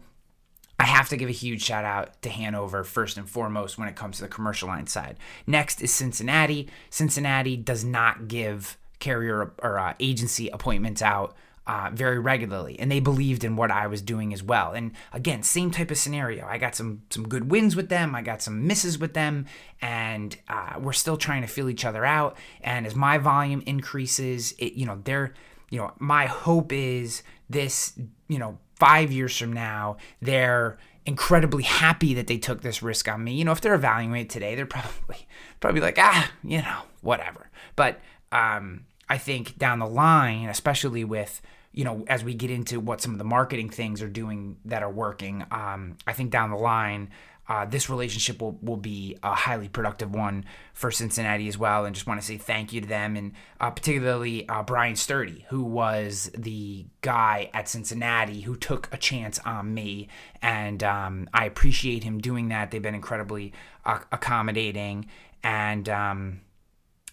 I 0.83 0.87
have 0.87 1.09
to 1.11 1.17
give 1.17 1.29
a 1.29 1.33
huge 1.33 1.63
shout 1.63 1.85
out 1.85 2.21
to 2.23 2.29
Hanover 2.29 2.83
first 2.83 3.17
and 3.17 3.31
foremost 3.31 3.79
when 3.79 3.87
it 3.87 3.95
comes 3.95 4.17
to 4.17 4.23
the 4.23 4.29
commercial 4.29 4.67
line 4.67 4.89
side. 4.89 5.17
Next 5.47 5.81
is 5.81 5.93
Cincinnati. 5.93 6.69
Cincinnati 6.91 7.57
does 7.57 7.85
not 7.85 8.27
give 8.27 8.77
carrier 8.99 9.53
or 9.63 9.79
uh, 9.79 9.95
agency 10.01 10.49
appointments 10.49 11.01
out 11.01 11.37
uh, 11.69 11.91
very 11.93 12.19
regularly, 12.19 12.81
and 12.81 12.91
they 12.91 12.99
believed 12.99 13.45
in 13.45 13.55
what 13.55 13.71
I 13.71 13.87
was 13.87 14.03
doing 14.03 14.35
as 14.35 14.43
well. 14.43 14.73
And 14.73 14.91
again, 15.13 15.45
same 15.45 15.71
type 15.71 15.93
of 15.93 15.99
scenario. 15.99 16.47
I 16.47 16.59
got 16.59 16.75
some 16.75 17.03
some 17.11 17.29
good 17.29 17.49
wins 17.49 17.77
with 17.77 17.89
them. 17.89 18.17
I 18.17 18.23
got 18.23 18.43
some 18.43 18.67
misses 18.67 18.99
with 18.99 19.15
them, 19.15 19.47
and 19.81 20.37
uh, 20.49 20.81
we're 20.81 20.95
still 20.95 21.17
trying 21.17 21.43
to 21.43 21.49
feel 21.49 21.69
each 21.69 21.85
other 21.85 22.05
out. 22.05 22.37
And 22.61 22.89
as 22.89 22.97
my 22.97 23.19
volume 23.19 23.63
increases, 23.67 24.51
it 24.59 24.73
you 24.73 24.87
know 24.87 25.01
they're 25.05 25.33
you 25.71 25.79
know 25.79 25.93
my 26.01 26.27
hope 26.27 26.73
is 26.73 27.23
this 27.49 27.97
you 28.27 28.41
know 28.41 28.59
five 28.83 29.13
years 29.13 29.39
from 29.39 29.53
now, 29.53 29.97
they're 30.21 30.77
incredibly 31.07 31.63
happy 31.63 32.15
that 32.15 32.27
they 32.27 32.37
took 32.37 32.63
this 32.63 32.83
risk 32.83 33.07
on 33.07 33.23
me. 33.23 33.33
You 33.35 33.45
know, 33.45 33.53
if 33.53 33.61
they're 33.61 33.75
evaluating 33.75 34.27
today, 34.27 34.57
they're 34.57 34.67
probably 34.67 35.29
probably 35.61 35.81
like, 35.81 35.99
ah, 36.01 36.33
you 36.43 36.63
know, 36.63 36.81
whatever. 37.01 37.49
But 37.77 38.01
um, 38.33 38.87
I 39.09 39.19
think 39.19 39.57
down 39.57 39.79
the 39.79 39.87
line, 39.87 40.49
especially 40.49 41.05
with 41.05 41.41
you 41.71 41.85
know, 41.85 42.05
as 42.09 42.25
we 42.25 42.35
get 42.35 42.51
into 42.51 42.81
what 42.81 43.01
some 43.01 43.13
of 43.13 43.19
the 43.19 43.25
marketing 43.25 43.71
things 43.71 44.03
are 44.03 44.09
doing 44.09 44.57
that 44.65 44.83
are 44.83 44.91
working, 44.91 45.47
um, 45.53 45.97
I 46.07 46.13
think 46.13 46.31
down 46.31 46.51
the 46.51 46.57
line, 46.57 47.09
uh, 47.49 47.65
this 47.65 47.91
relationship 47.91 48.41
will, 48.41 48.57
will 48.63 48.77
be 48.77 49.19
a 49.23 49.35
highly 49.35 49.69
productive 49.69 50.15
one 50.15 50.45
for 50.73 50.91
Cincinnati 50.91 51.49
as 51.49 51.59
well. 51.59 51.85
And 51.85 51.95
just 51.95 52.07
want 52.07 52.21
to 52.21 52.27
say 52.27 52.39
thank 52.39 52.73
you 52.73 52.81
to 52.81 52.87
them 52.87 53.17
and 53.17 53.33
uh, 53.61 53.71
particularly 53.71 54.49
uh, 54.49 54.63
Brian 54.63 54.95
Sturdy, 54.95 55.45
who 55.49 55.65
was 55.65 56.31
the 56.37 56.87
guy 57.01 57.51
at 57.53 57.69
Cincinnati 57.69 58.43
who 58.43 58.57
took 58.57 58.89
a 58.93 58.97
chance 58.97 59.41
on 59.41 59.75
me. 59.75 60.09
And 60.41 60.85
um, 60.85 61.29
I 61.35 61.47
appreciate 61.47 62.05
him 62.05 62.21
doing 62.21 62.49
that. 62.49 62.71
They've 62.71 62.81
been 62.81 62.95
incredibly 62.95 63.53
uh, 63.85 63.99
accommodating. 64.13 65.07
And, 65.43 65.89
um, 65.89 66.41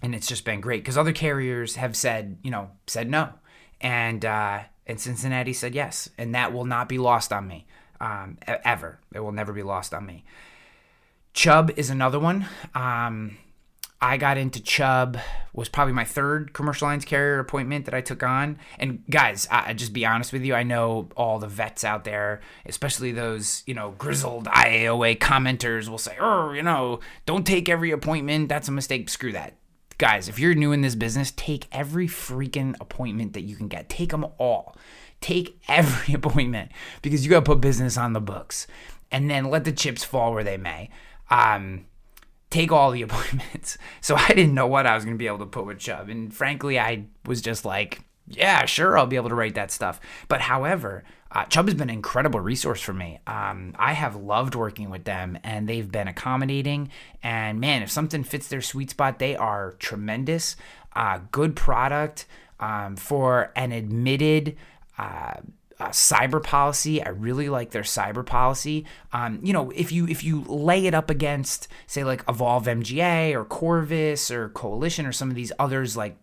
and 0.03 0.13
it's 0.13 0.27
just 0.27 0.45
been 0.45 0.62
great 0.62 0.83
because 0.83 0.98
other 0.98 1.12
carriers 1.12 1.75
have 1.75 1.95
said, 1.95 2.38
you 2.43 2.51
know, 2.51 2.69
said 2.86 3.09
no. 3.09 3.33
And, 3.81 4.24
uh, 4.24 4.59
and 4.86 5.01
Cincinnati 5.01 5.53
said 5.53 5.74
yes. 5.74 6.07
And 6.19 6.36
that 6.36 6.53
will 6.53 6.65
not 6.65 6.88
be 6.88 7.00
lost 7.00 7.33
on 7.33 7.48
me 7.48 7.65
um, 7.99 8.37
ever. 8.47 8.99
It 9.13 9.19
will 9.19 9.31
never 9.31 9.53
be 9.53 9.63
lost 9.63 9.93
on 9.93 10.05
me. 10.05 10.23
Chubb 11.33 11.71
is 11.77 11.89
another 11.89 12.19
one. 12.19 12.47
Um, 12.73 13.37
I 14.01 14.15
got 14.15 14.37
into 14.37 14.61
Chubb 14.61 15.17
was 15.53 15.67
probably 15.67 15.93
my 15.93 16.05
third 16.05 16.53
commercial 16.53 16.87
lines 16.87 17.03
carrier 17.03 17.39
appointment 17.39 17.85
that 17.85 17.93
I 17.93 17.99
took 17.99 18.23
on. 18.23 18.57
And 18.77 19.03
guys, 19.09 19.47
I 19.51 19.69
I 19.69 19.73
just 19.73 19.91
be 19.91 20.05
honest 20.05 20.31
with 20.31 20.43
you, 20.43 20.55
I 20.55 20.63
know 20.63 21.09
all 21.17 21.37
the 21.37 21.47
vets 21.47 21.83
out 21.83 22.05
there, 22.05 22.39
especially 22.65 23.11
those 23.11 23.63
you 23.65 23.73
know 23.73 23.91
grizzled 23.97 24.45
IAOA 24.45 25.17
commenters, 25.17 25.89
will 25.89 25.97
say, 25.97 26.15
"Oh, 26.19 26.53
you 26.53 26.63
know, 26.63 27.01
don't 27.25 27.45
take 27.45 27.67
every 27.67 27.91
appointment. 27.91 28.47
That's 28.47 28.69
a 28.69 28.71
mistake. 28.71 29.09
Screw 29.09 29.33
that." 29.33 29.55
Guys, 29.97 30.29
if 30.29 30.39
you're 30.39 30.55
new 30.55 30.71
in 30.71 30.79
this 30.79 30.95
business, 30.95 31.31
take 31.35 31.67
every 31.73 32.07
freaking 32.07 32.73
appointment 32.79 33.33
that 33.33 33.41
you 33.41 33.57
can 33.57 33.67
get. 33.67 33.89
Take 33.89 34.11
them 34.11 34.25
all. 34.37 34.77
Take 35.21 35.59
every 35.67 36.13
appointment 36.15 36.71
because 37.01 37.23
you 37.23 37.29
got 37.29 37.45
to 37.45 37.51
put 37.51 37.61
business 37.61 37.97
on 37.97 38.13
the 38.13 38.21
books, 38.21 38.67
and 39.11 39.29
then 39.29 39.45
let 39.45 39.63
the 39.63 39.71
chips 39.71 40.03
fall 40.03 40.33
where 40.33 40.43
they 40.43 40.57
may. 40.57 40.89
Um, 41.29 41.85
take 42.49 42.71
all 42.71 42.91
the 42.91 43.01
appointments. 43.03 43.77
So 44.01 44.15
I 44.15 44.29
didn't 44.29 44.53
know 44.53 44.67
what 44.67 44.85
I 44.85 44.95
was 44.95 45.05
going 45.05 45.15
to 45.15 45.19
be 45.19 45.27
able 45.27 45.39
to 45.39 45.45
put 45.45 45.65
with 45.65 45.79
Chubb. 45.79 46.09
And 46.09 46.33
frankly, 46.33 46.79
I 46.79 47.05
was 47.25 47.41
just 47.41 47.65
like, 47.65 48.01
yeah, 48.27 48.65
sure, 48.65 48.97
I'll 48.97 49.07
be 49.07 49.15
able 49.15 49.29
to 49.29 49.35
write 49.35 49.55
that 49.55 49.71
stuff. 49.71 49.99
But 50.27 50.41
however, 50.41 51.03
uh, 51.31 51.45
Chubb 51.45 51.67
has 51.67 51.75
been 51.75 51.89
an 51.89 51.95
incredible 51.95 52.39
resource 52.39 52.81
for 52.81 52.93
me. 52.93 53.19
Um, 53.27 53.75
I 53.77 53.93
have 53.93 54.15
loved 54.15 54.55
working 54.55 54.89
with 54.89 55.03
them, 55.03 55.38
and 55.43 55.67
they've 55.67 55.91
been 55.91 56.07
accommodating. 56.07 56.89
And 57.21 57.59
man, 57.59 57.81
if 57.83 57.91
something 57.91 58.23
fits 58.23 58.47
their 58.47 58.61
sweet 58.61 58.91
spot, 58.91 59.19
they 59.19 59.35
are 59.35 59.75
tremendous. 59.79 60.55
Uh, 60.95 61.19
good 61.31 61.55
product 61.55 62.25
um, 62.59 62.95
for 62.95 63.51
an 63.55 63.71
admitted. 63.71 64.57
Uh, 64.99 65.41
uh, 65.79 65.89
cyber 65.89 66.43
policy. 66.43 67.01
I 67.01 67.09
really 67.09 67.47
like 67.47 67.71
their 67.71 67.83
cyber 67.83 68.25
policy. 68.25 68.85
Um, 69.13 69.39
you 69.41 69.53
know, 69.53 69.71
if 69.71 69.91
you 69.93 70.05
if 70.07 70.23
you 70.23 70.41
lay 70.41 70.85
it 70.85 70.93
up 70.93 71.09
against 71.09 71.69
say 71.87 72.03
like 72.03 72.21
Evolve 72.27 72.65
MGA 72.65 73.33
or 73.33 73.45
Corvus 73.45 74.29
or 74.29 74.49
Coalition 74.49 75.05
or 75.05 75.13
some 75.13 75.29
of 75.29 75.35
these 75.35 75.53
others, 75.57 75.95
like 75.95 76.17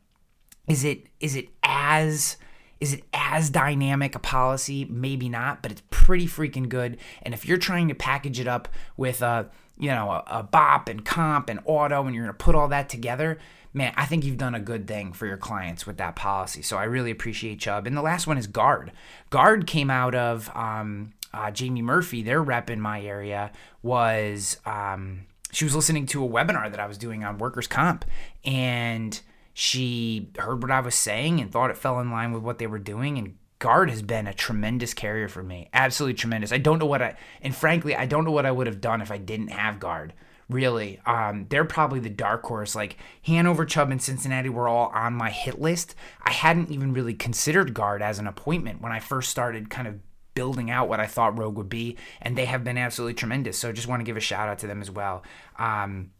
is 0.68 0.84
it 0.84 1.06
is 1.20 1.36
it 1.36 1.48
as 1.62 2.36
is 2.80 2.92
it 2.92 3.04
as 3.14 3.48
dynamic 3.48 4.14
a 4.14 4.18
policy? 4.18 4.84
Maybe 4.84 5.28
not, 5.28 5.62
but 5.62 5.72
it's 5.72 5.82
pretty 5.88 6.26
freaking 6.26 6.68
good. 6.68 6.98
And 7.22 7.32
if 7.32 7.46
you're 7.46 7.56
trying 7.56 7.88
to 7.88 7.94
package 7.94 8.38
it 8.38 8.46
up 8.46 8.68
with 8.96 9.22
a 9.22 9.48
you 9.78 9.88
know 9.88 10.10
a, 10.10 10.24
a 10.26 10.42
bop 10.42 10.88
and 10.88 11.04
comp 11.04 11.48
and 11.48 11.60
auto, 11.64 12.04
and 12.04 12.14
you're 12.14 12.24
gonna 12.24 12.34
put 12.34 12.54
all 12.54 12.68
that 12.68 12.90
together, 12.90 13.38
man, 13.76 13.92
I 13.94 14.06
think 14.06 14.24
you've 14.24 14.38
done 14.38 14.54
a 14.54 14.60
good 14.60 14.88
thing 14.88 15.12
for 15.12 15.26
your 15.26 15.36
clients 15.36 15.86
with 15.86 15.98
that 15.98 16.16
policy. 16.16 16.62
So 16.62 16.78
I 16.78 16.84
really 16.84 17.10
appreciate 17.10 17.60
Chubb. 17.60 17.86
And 17.86 17.94
the 17.94 18.02
last 18.02 18.26
one 18.26 18.38
is 18.38 18.46
Guard. 18.46 18.90
Guard 19.28 19.66
came 19.66 19.90
out 19.90 20.14
of 20.14 20.50
um, 20.56 21.12
uh, 21.34 21.50
Jamie 21.50 21.82
Murphy, 21.82 22.22
their 22.22 22.42
rep 22.42 22.70
in 22.70 22.80
my 22.80 23.02
area 23.02 23.52
was 23.82 24.56
um, 24.64 25.26
she 25.52 25.66
was 25.66 25.76
listening 25.76 26.06
to 26.06 26.24
a 26.24 26.28
webinar 26.28 26.70
that 26.70 26.80
I 26.80 26.86
was 26.86 26.96
doing 26.96 27.22
on 27.22 27.36
workers' 27.36 27.66
comp, 27.66 28.06
and 28.46 29.20
she 29.52 30.30
heard 30.38 30.62
what 30.62 30.70
I 30.70 30.80
was 30.80 30.94
saying 30.94 31.38
and 31.40 31.52
thought 31.52 31.70
it 31.70 31.76
fell 31.76 32.00
in 32.00 32.10
line 32.10 32.32
with 32.32 32.42
what 32.42 32.58
they 32.58 32.66
were 32.66 32.78
doing 32.78 33.18
and 33.18 33.36
Guard 33.58 33.88
has 33.88 34.02
been 34.02 34.26
a 34.26 34.34
tremendous 34.34 34.92
carrier 34.92 35.28
for 35.28 35.42
me. 35.42 35.70
Absolutely 35.72 36.12
tremendous. 36.12 36.52
I 36.52 36.58
don't 36.58 36.78
know 36.78 36.84
what 36.84 37.00
I 37.00 37.16
and 37.40 37.56
frankly, 37.56 37.96
I 37.96 38.04
don't 38.04 38.26
know 38.26 38.30
what 38.30 38.44
I 38.44 38.52
would 38.52 38.66
have 38.66 38.82
done 38.82 39.00
if 39.00 39.10
I 39.10 39.16
didn't 39.16 39.48
have 39.48 39.80
Guard. 39.80 40.12
Really. 40.48 41.00
Um, 41.04 41.46
they're 41.48 41.64
probably 41.64 41.98
the 41.98 42.08
dark 42.08 42.44
horse. 42.44 42.74
Like 42.74 42.96
Hanover, 43.22 43.64
Chubb, 43.64 43.90
and 43.90 44.00
Cincinnati 44.00 44.48
were 44.48 44.68
all 44.68 44.90
on 44.94 45.14
my 45.14 45.30
hit 45.30 45.60
list. 45.60 45.94
I 46.22 46.30
hadn't 46.30 46.70
even 46.70 46.92
really 46.92 47.14
considered 47.14 47.74
Guard 47.74 48.00
as 48.00 48.18
an 48.18 48.26
appointment 48.26 48.80
when 48.80 48.92
I 48.92 49.00
first 49.00 49.30
started 49.30 49.70
kind 49.70 49.88
of 49.88 49.98
building 50.34 50.70
out 50.70 50.88
what 50.88 51.00
I 51.00 51.06
thought 51.06 51.38
Rogue 51.38 51.56
would 51.56 51.68
be, 51.68 51.96
and 52.22 52.36
they 52.38 52.44
have 52.44 52.62
been 52.62 52.78
absolutely 52.78 53.14
tremendous. 53.14 53.58
So 53.58 53.70
I 53.70 53.72
just 53.72 53.88
want 53.88 54.00
to 54.00 54.04
give 54.04 54.16
a 54.16 54.20
shout 54.20 54.48
out 54.48 54.60
to 54.60 54.68
them 54.68 54.80
as 54.80 54.90
well. 54.90 55.24
Um, 55.58 56.10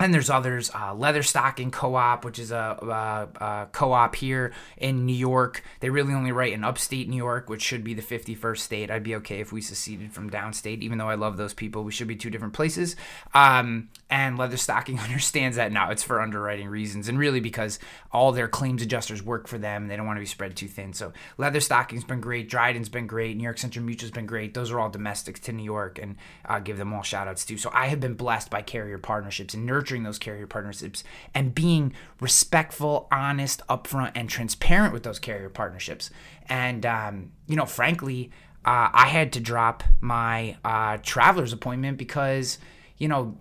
and 0.00 0.12
there's 0.12 0.28
others, 0.28 0.70
uh, 0.70 0.92
Leatherstocking 0.92 1.70
Co-op, 1.70 2.24
which 2.24 2.40
is 2.40 2.50
a, 2.50 2.56
a, 2.82 3.44
a, 3.44 3.66
co-op 3.70 4.16
here 4.16 4.52
in 4.76 5.06
New 5.06 5.14
York. 5.14 5.62
They 5.78 5.88
really 5.88 6.12
only 6.12 6.32
write 6.32 6.52
in 6.52 6.64
upstate 6.64 7.08
New 7.08 7.16
York, 7.16 7.48
which 7.48 7.62
should 7.62 7.84
be 7.84 7.94
the 7.94 8.02
51st 8.02 8.58
state. 8.58 8.90
I'd 8.90 9.04
be 9.04 9.14
okay 9.16 9.38
if 9.38 9.52
we 9.52 9.60
seceded 9.60 10.12
from 10.12 10.30
downstate, 10.30 10.80
even 10.80 10.98
though 10.98 11.08
I 11.08 11.14
love 11.14 11.36
those 11.36 11.54
people. 11.54 11.84
We 11.84 11.92
should 11.92 12.08
be 12.08 12.16
two 12.16 12.28
different 12.28 12.54
places. 12.54 12.96
Um, 13.34 13.88
and 14.10 14.36
Leatherstocking 14.36 15.00
understands 15.04 15.56
that 15.58 15.70
now. 15.70 15.92
It's 15.92 16.02
for 16.02 16.20
underwriting 16.20 16.68
reasons, 16.68 17.08
and 17.08 17.16
really 17.16 17.40
because 17.40 17.78
all 18.10 18.32
their 18.32 18.48
claims 18.48 18.82
adjusters 18.82 19.22
work 19.22 19.46
for 19.46 19.58
them. 19.58 19.86
They 19.86 19.96
don't 19.96 20.06
want 20.06 20.16
to 20.16 20.22
be 20.22 20.26
spread 20.26 20.56
too 20.56 20.68
thin. 20.68 20.92
So 20.92 21.12
Leatherstocking's 21.38 22.04
been 22.04 22.20
great. 22.20 22.50
Dryden's 22.50 22.88
been 22.88 23.06
great. 23.06 23.36
New 23.36 23.44
York 23.44 23.58
Central 23.58 23.84
Mutual's 23.84 24.10
been 24.10 24.26
great. 24.26 24.54
Those 24.54 24.72
are 24.72 24.80
all 24.80 24.90
domestics 24.90 25.38
to 25.40 25.52
New 25.52 25.62
York, 25.62 26.00
and 26.02 26.16
uh, 26.44 26.58
give 26.58 26.78
them 26.78 26.92
all 26.92 27.02
shout 27.02 27.28
outs 27.28 27.44
too. 27.44 27.58
So 27.58 27.70
I 27.72 27.86
have 27.86 28.00
been 28.00 28.14
blessed 28.14 28.50
by 28.50 28.60
carrier 28.60 28.98
partnerships 28.98 29.54
and 29.54 29.64
nurturing 29.84 30.02
those 30.02 30.18
carrier 30.18 30.46
partnerships 30.46 31.04
and 31.34 31.54
being 31.54 31.92
respectful, 32.18 33.06
honest, 33.12 33.60
upfront, 33.68 34.12
and 34.14 34.30
transparent 34.30 34.94
with 34.94 35.02
those 35.02 35.18
carrier 35.18 35.50
partnerships. 35.50 36.10
And, 36.48 36.86
um, 36.86 37.32
you 37.46 37.54
know, 37.54 37.66
frankly, 37.66 38.30
uh, 38.64 38.88
I 38.94 39.08
had 39.08 39.30
to 39.34 39.40
drop 39.40 39.84
my 40.00 40.56
uh, 40.64 40.96
traveler's 41.02 41.52
appointment 41.52 41.98
because, 41.98 42.58
you 42.96 43.08
know, 43.08 43.36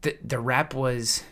the, 0.00 0.18
the 0.24 0.40
rep 0.40 0.74
was, 0.74 1.22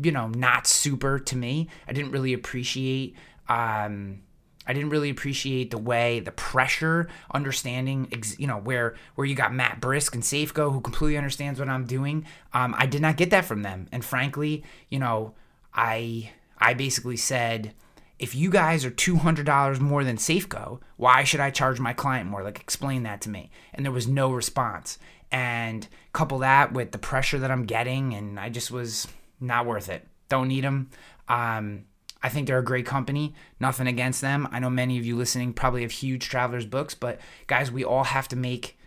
you 0.00 0.12
know, 0.12 0.28
not 0.28 0.68
super 0.68 1.18
to 1.18 1.36
me. 1.36 1.68
I 1.88 1.92
didn't 1.92 2.12
really 2.12 2.34
appreciate. 2.34 3.16
Um, 3.48 4.20
I 4.66 4.72
didn't 4.72 4.90
really 4.90 5.10
appreciate 5.10 5.70
the 5.70 5.78
way 5.78 6.20
the 6.20 6.32
pressure, 6.32 7.08
understanding, 7.32 8.12
you 8.38 8.46
know, 8.46 8.58
where 8.58 8.94
where 9.14 9.26
you 9.26 9.34
got 9.34 9.52
Matt 9.54 9.80
Brisk 9.80 10.14
and 10.14 10.22
Safeco 10.22 10.72
who 10.72 10.80
completely 10.80 11.16
understands 11.16 11.58
what 11.58 11.68
I'm 11.68 11.84
doing. 11.84 12.24
Um, 12.52 12.74
I 12.78 12.86
did 12.86 13.02
not 13.02 13.16
get 13.16 13.30
that 13.30 13.44
from 13.44 13.62
them, 13.62 13.88
and 13.92 14.04
frankly, 14.04 14.62
you 14.88 14.98
know, 14.98 15.34
I 15.74 16.32
I 16.58 16.74
basically 16.74 17.16
said, 17.16 17.74
if 18.18 18.34
you 18.36 18.50
guys 18.50 18.84
are 18.84 18.90
two 18.90 19.16
hundred 19.16 19.46
dollars 19.46 19.80
more 19.80 20.04
than 20.04 20.16
Safeco, 20.16 20.80
why 20.96 21.24
should 21.24 21.40
I 21.40 21.50
charge 21.50 21.80
my 21.80 21.92
client 21.92 22.30
more? 22.30 22.44
Like, 22.44 22.60
explain 22.60 23.02
that 23.02 23.20
to 23.22 23.30
me. 23.30 23.50
And 23.74 23.84
there 23.84 23.92
was 23.92 24.06
no 24.06 24.30
response. 24.30 24.98
And 25.32 25.88
couple 26.12 26.38
that 26.40 26.72
with 26.72 26.92
the 26.92 26.98
pressure 26.98 27.38
that 27.38 27.50
I'm 27.50 27.64
getting, 27.64 28.14
and 28.14 28.38
I 28.38 28.48
just 28.48 28.70
was 28.70 29.08
not 29.40 29.66
worth 29.66 29.88
it. 29.88 30.06
Don't 30.28 30.48
need 30.48 30.62
them. 30.62 30.90
Um, 31.26 31.86
I 32.22 32.28
think 32.28 32.46
they're 32.46 32.58
a 32.58 32.64
great 32.64 32.86
company. 32.86 33.34
Nothing 33.58 33.86
against 33.86 34.20
them. 34.20 34.48
I 34.52 34.58
know 34.60 34.70
many 34.70 34.98
of 34.98 35.04
you 35.04 35.16
listening 35.16 35.52
probably 35.52 35.82
have 35.82 35.90
huge 35.90 36.28
travelers 36.28 36.66
books, 36.66 36.94
but 36.94 37.20
guys, 37.46 37.72
we 37.72 37.84
all 37.84 38.04
have 38.04 38.28
to 38.28 38.36
make 38.36 38.78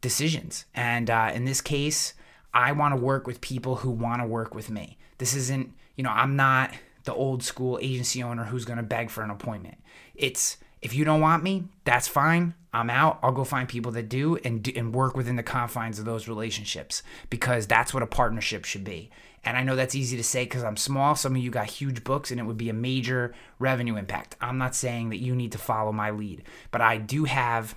decisions. 0.00 0.64
And 0.74 1.10
uh, 1.10 1.30
in 1.34 1.44
this 1.44 1.60
case, 1.60 2.14
I 2.54 2.72
want 2.72 2.96
to 2.96 3.00
work 3.00 3.26
with 3.26 3.40
people 3.40 3.76
who 3.76 3.90
want 3.90 4.22
to 4.22 4.26
work 4.26 4.54
with 4.54 4.70
me. 4.70 4.98
This 5.18 5.34
isn't, 5.34 5.72
you 5.96 6.04
know, 6.04 6.10
I'm 6.10 6.36
not 6.36 6.72
the 7.04 7.14
old 7.14 7.42
school 7.42 7.78
agency 7.82 8.22
owner 8.22 8.44
who's 8.44 8.64
going 8.64 8.78
to 8.78 8.82
beg 8.82 9.10
for 9.10 9.22
an 9.22 9.30
appointment. 9.30 9.78
It's 10.14 10.56
if 10.80 10.94
you 10.94 11.04
don't 11.04 11.20
want 11.20 11.42
me, 11.42 11.64
that's 11.84 12.06
fine. 12.06 12.54
I'm 12.72 12.90
out. 12.90 13.18
I'll 13.22 13.32
go 13.32 13.44
find 13.44 13.68
people 13.68 13.92
that 13.92 14.08
do 14.08 14.36
and 14.44 14.62
do, 14.62 14.72
and 14.76 14.94
work 14.94 15.16
within 15.16 15.36
the 15.36 15.42
confines 15.42 15.98
of 15.98 16.04
those 16.04 16.28
relationships 16.28 17.02
because 17.30 17.66
that's 17.66 17.92
what 17.92 18.02
a 18.02 18.06
partnership 18.06 18.64
should 18.64 18.84
be. 18.84 19.10
And 19.44 19.56
I 19.56 19.62
know 19.62 19.76
that's 19.76 19.94
easy 19.94 20.16
to 20.16 20.24
say 20.24 20.44
because 20.44 20.64
I'm 20.64 20.76
small. 20.76 21.14
Some 21.14 21.36
of 21.36 21.42
you 21.42 21.50
got 21.50 21.66
huge 21.66 22.04
books 22.04 22.30
and 22.30 22.40
it 22.40 22.44
would 22.44 22.58
be 22.58 22.68
a 22.68 22.74
major 22.74 23.34
revenue 23.58 23.96
impact. 23.96 24.36
I'm 24.40 24.58
not 24.58 24.74
saying 24.74 25.10
that 25.10 25.18
you 25.20 25.34
need 25.34 25.52
to 25.52 25.58
follow 25.58 25.92
my 25.92 26.10
lead, 26.10 26.42
but 26.70 26.80
I 26.80 26.98
do 26.98 27.24
have 27.24 27.74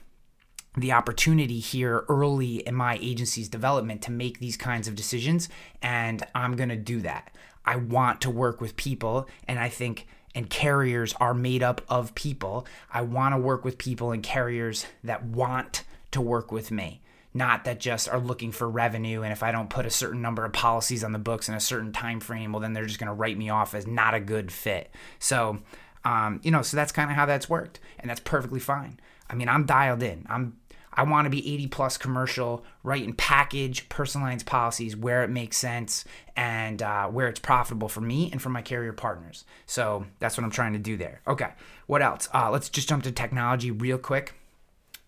the 0.77 0.93
opportunity 0.93 1.59
here 1.59 2.05
early 2.07 2.57
in 2.57 2.73
my 2.75 2.97
agency's 3.01 3.49
development 3.49 4.01
to 4.03 4.11
make 4.11 4.39
these 4.39 4.57
kinds 4.57 4.87
of 4.87 4.95
decisions. 4.95 5.49
And 5.81 6.23
I'm 6.33 6.55
going 6.55 6.69
to 6.69 6.77
do 6.77 7.01
that. 7.01 7.35
I 7.65 7.75
want 7.75 8.21
to 8.21 8.29
work 8.29 8.61
with 8.61 8.77
people. 8.77 9.27
And 9.47 9.59
I 9.59 9.69
think 9.69 10.07
and 10.33 10.49
carriers 10.49 11.13
are 11.19 11.33
made 11.33 11.63
up 11.63 11.81
of 11.89 12.15
people. 12.15 12.65
I 12.91 13.01
want 13.01 13.33
to 13.33 13.37
work 13.37 13.65
with 13.65 13.77
people 13.77 14.11
and 14.11 14.23
carriers 14.23 14.85
that 15.03 15.25
want 15.25 15.83
to 16.11 16.21
work 16.21 16.51
with 16.51 16.71
me, 16.71 17.00
not 17.33 17.65
that 17.65 17.79
just 17.79 18.09
are 18.09 18.19
looking 18.19 18.51
for 18.51 18.69
revenue. 18.69 19.21
And 19.21 19.31
if 19.31 19.43
I 19.43 19.51
don't 19.51 19.69
put 19.69 19.85
a 19.85 19.89
certain 19.89 20.21
number 20.21 20.43
of 20.45 20.53
policies 20.53 21.03
on 21.03 21.11
the 21.11 21.19
books 21.19 21.47
in 21.47 21.55
a 21.55 21.59
certain 21.59 21.93
time 21.93 22.19
frame, 22.19 22.51
well, 22.51 22.59
then 22.59 22.73
they're 22.73 22.85
just 22.85 22.99
going 22.99 23.07
to 23.07 23.13
write 23.13 23.37
me 23.37 23.49
off 23.49 23.73
as 23.73 23.87
not 23.87 24.13
a 24.13 24.19
good 24.19 24.51
fit. 24.51 24.91
So 25.19 25.59
Um, 26.03 26.39
you 26.43 26.51
know, 26.51 26.63
so 26.63 26.75
that's 26.77 26.91
kind 26.91 27.11
of 27.11 27.15
how 27.15 27.25
that's 27.27 27.47
worked, 27.47 27.79
and 27.99 28.09
that's 28.09 28.19
perfectly 28.21 28.59
fine. 28.59 28.99
I 29.29 29.35
mean, 29.35 29.47
I'm 29.47 29.65
dialed 29.65 30.01
in. 30.03 30.25
I'm 30.29 30.57
I 30.93 31.03
want 31.03 31.25
to 31.25 31.29
be 31.29 31.53
80 31.53 31.67
plus 31.67 31.97
commercial? 31.97 32.65
And 32.83 33.17
package 33.17 33.87
personalized 33.87 34.45
policies 34.45 34.95
where 34.97 35.23
it 35.23 35.29
makes 35.29 35.57
sense 35.57 36.03
and 36.35 36.81
uh, 36.81 37.07
where 37.07 37.27
it's 37.27 37.39
profitable 37.39 37.87
for 37.87 38.01
me 38.01 38.29
and 38.31 38.41
for 38.41 38.49
my 38.49 38.61
carrier 38.61 38.91
partners. 38.91 39.45
So 39.65 40.05
that's 40.19 40.37
what 40.37 40.43
I'm 40.43 40.51
trying 40.51 40.73
to 40.73 40.79
do 40.79 40.97
there. 40.97 41.21
Okay, 41.27 41.51
what 41.87 42.01
else? 42.01 42.27
Uh, 42.33 42.49
let's 42.51 42.67
just 42.69 42.89
jump 42.89 43.03
to 43.03 43.11
technology 43.11 43.71
real 43.71 43.97
quick. 43.97 44.33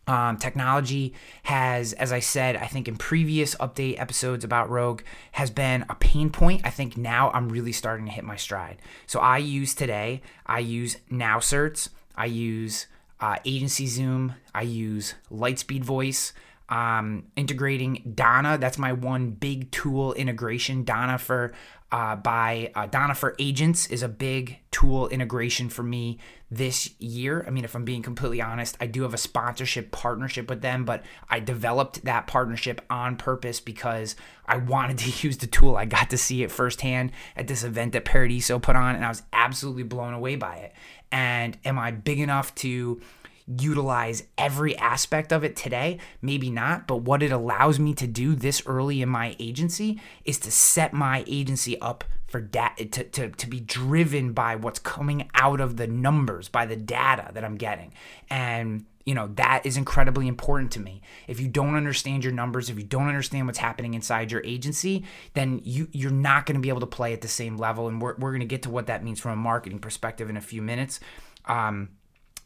Um, 0.05 0.37
technology 0.37 1.13
has, 1.43 1.93
as 1.93 2.11
I 2.11 2.19
said, 2.19 2.57
I 2.57 2.67
think 2.67 2.87
in 2.87 2.97
previous 2.97 3.55
update 3.55 3.99
episodes 3.99 4.43
about 4.43 4.69
Rogue, 4.69 5.01
has 5.33 5.49
been 5.49 5.85
a 5.89 5.95
pain 5.95 6.29
point. 6.29 6.61
I 6.65 6.69
think 6.71 6.97
now 6.97 7.31
I'm 7.31 7.47
really 7.47 7.71
starting 7.71 8.05
to 8.07 8.11
hit 8.11 8.25
my 8.25 8.35
stride. 8.35 8.77
So 9.07 9.19
I 9.19 9.37
use 9.37 9.73
today, 9.73 10.21
I 10.45 10.59
use 10.59 10.97
Now 11.09 11.39
Certs, 11.39 11.89
I 12.15 12.25
use 12.25 12.87
uh, 13.21 13.37
Agency 13.45 13.87
Zoom, 13.87 14.35
I 14.53 14.63
use 14.63 15.15
Lightspeed 15.31 15.83
Voice, 15.83 16.33
um, 16.67 17.25
integrating 17.35 18.11
Donna. 18.15 18.57
That's 18.57 18.77
my 18.77 18.91
one 18.91 19.31
big 19.31 19.71
tool 19.71 20.13
integration. 20.13 20.83
Donna 20.83 21.17
for 21.17 21.53
uh, 21.91 22.15
by 22.15 22.71
uh, 22.75 22.87
Donna 22.87 23.13
for 23.13 23.35
Agents 23.37 23.85
is 23.87 24.01
a 24.01 24.09
big 24.09 24.57
tool 24.71 25.07
integration 25.09 25.69
for 25.69 25.83
me 25.83 26.17
this 26.55 26.89
year. 26.99 27.43
I 27.47 27.49
mean, 27.49 27.63
if 27.63 27.75
I'm 27.75 27.85
being 27.85 28.01
completely 28.01 28.41
honest, 28.41 28.77
I 28.79 28.85
do 28.85 29.03
have 29.03 29.13
a 29.13 29.17
sponsorship 29.17 29.91
partnership 29.91 30.49
with 30.49 30.61
them, 30.61 30.85
but 30.85 31.03
I 31.29 31.39
developed 31.39 32.03
that 32.05 32.27
partnership 32.27 32.81
on 32.89 33.15
purpose 33.15 33.59
because 33.59 34.15
I 34.45 34.57
wanted 34.57 34.99
to 34.99 35.09
use 35.27 35.37
the 35.37 35.47
tool. 35.47 35.75
I 35.75 35.85
got 35.85 36.09
to 36.11 36.17
see 36.17 36.43
it 36.43 36.51
firsthand 36.51 37.11
at 37.35 37.47
this 37.47 37.63
event 37.63 37.93
that 37.93 38.05
Paradiso 38.05 38.59
put 38.59 38.75
on, 38.75 38.95
and 38.95 39.03
I 39.03 39.09
was 39.09 39.23
absolutely 39.33 39.83
blown 39.83 40.13
away 40.13 40.35
by 40.35 40.57
it. 40.57 40.73
And 41.11 41.57
am 41.65 41.79
I 41.79 41.91
big 41.91 42.19
enough 42.19 42.53
to 42.55 43.01
utilize 43.45 44.23
every 44.37 44.77
aspect 44.77 45.33
of 45.33 45.43
it 45.43 45.55
today? 45.55 45.97
Maybe 46.21 46.49
not, 46.49 46.87
but 46.87 46.97
what 46.97 47.23
it 47.23 47.31
allows 47.31 47.79
me 47.79 47.93
to 47.95 48.07
do 48.07 48.35
this 48.35 48.61
early 48.65 49.01
in 49.01 49.09
my 49.09 49.35
agency 49.39 49.99
is 50.23 50.39
to 50.39 50.51
set 50.51 50.93
my 50.93 51.23
agency 51.27 51.79
up 51.81 52.03
for 52.33 52.41
data 52.41 52.83
to, 52.85 53.03
to, 53.03 53.29
to 53.29 53.47
be 53.47 53.59
driven 53.59 54.33
by 54.33 54.55
what's 54.55 54.79
coming 54.79 55.29
out 55.35 55.61
of 55.61 55.77
the 55.77 55.85
numbers, 55.85 56.49
by 56.49 56.65
the 56.65 56.75
data 56.75 57.29
that 57.31 57.43
I'm 57.43 57.57
getting. 57.57 57.93
And 58.27 58.85
you 59.05 59.13
know 59.13 59.27
that 59.35 59.67
is 59.67 59.77
incredibly 59.77 60.27
important 60.27 60.71
to 60.71 60.79
me. 60.79 61.03
If 61.27 61.39
you 61.39 61.47
don't 61.47 61.75
understand 61.75 62.23
your 62.23 62.33
numbers 62.33 62.69
if 62.69 62.77
you 62.77 62.85
don't 62.85 63.09
understand 63.09 63.47
what's 63.47 63.59
happening 63.59 63.93
inside 63.95 64.31
your 64.31 64.41
agency 64.45 65.03
then 65.33 65.61
you 65.65 65.89
you're 65.91 66.09
not 66.09 66.45
going 66.45 66.55
to 66.55 66.61
be 66.61 66.69
able 66.69 66.79
to 66.79 66.87
play 66.87 67.11
at 67.11 67.19
the 67.19 67.27
same 67.27 67.57
level. 67.57 67.89
And 67.89 68.01
we're, 68.01 68.15
we're 68.15 68.31
going 68.31 68.39
to 68.39 68.45
get 68.45 68.63
to 68.63 68.69
what 68.69 68.87
that 68.87 69.03
means 69.03 69.19
from 69.19 69.33
a 69.33 69.35
marketing 69.35 69.79
perspective 69.79 70.29
in 70.29 70.37
a 70.37 70.41
few 70.41 70.61
minutes. 70.61 71.01
Um, 71.45 71.89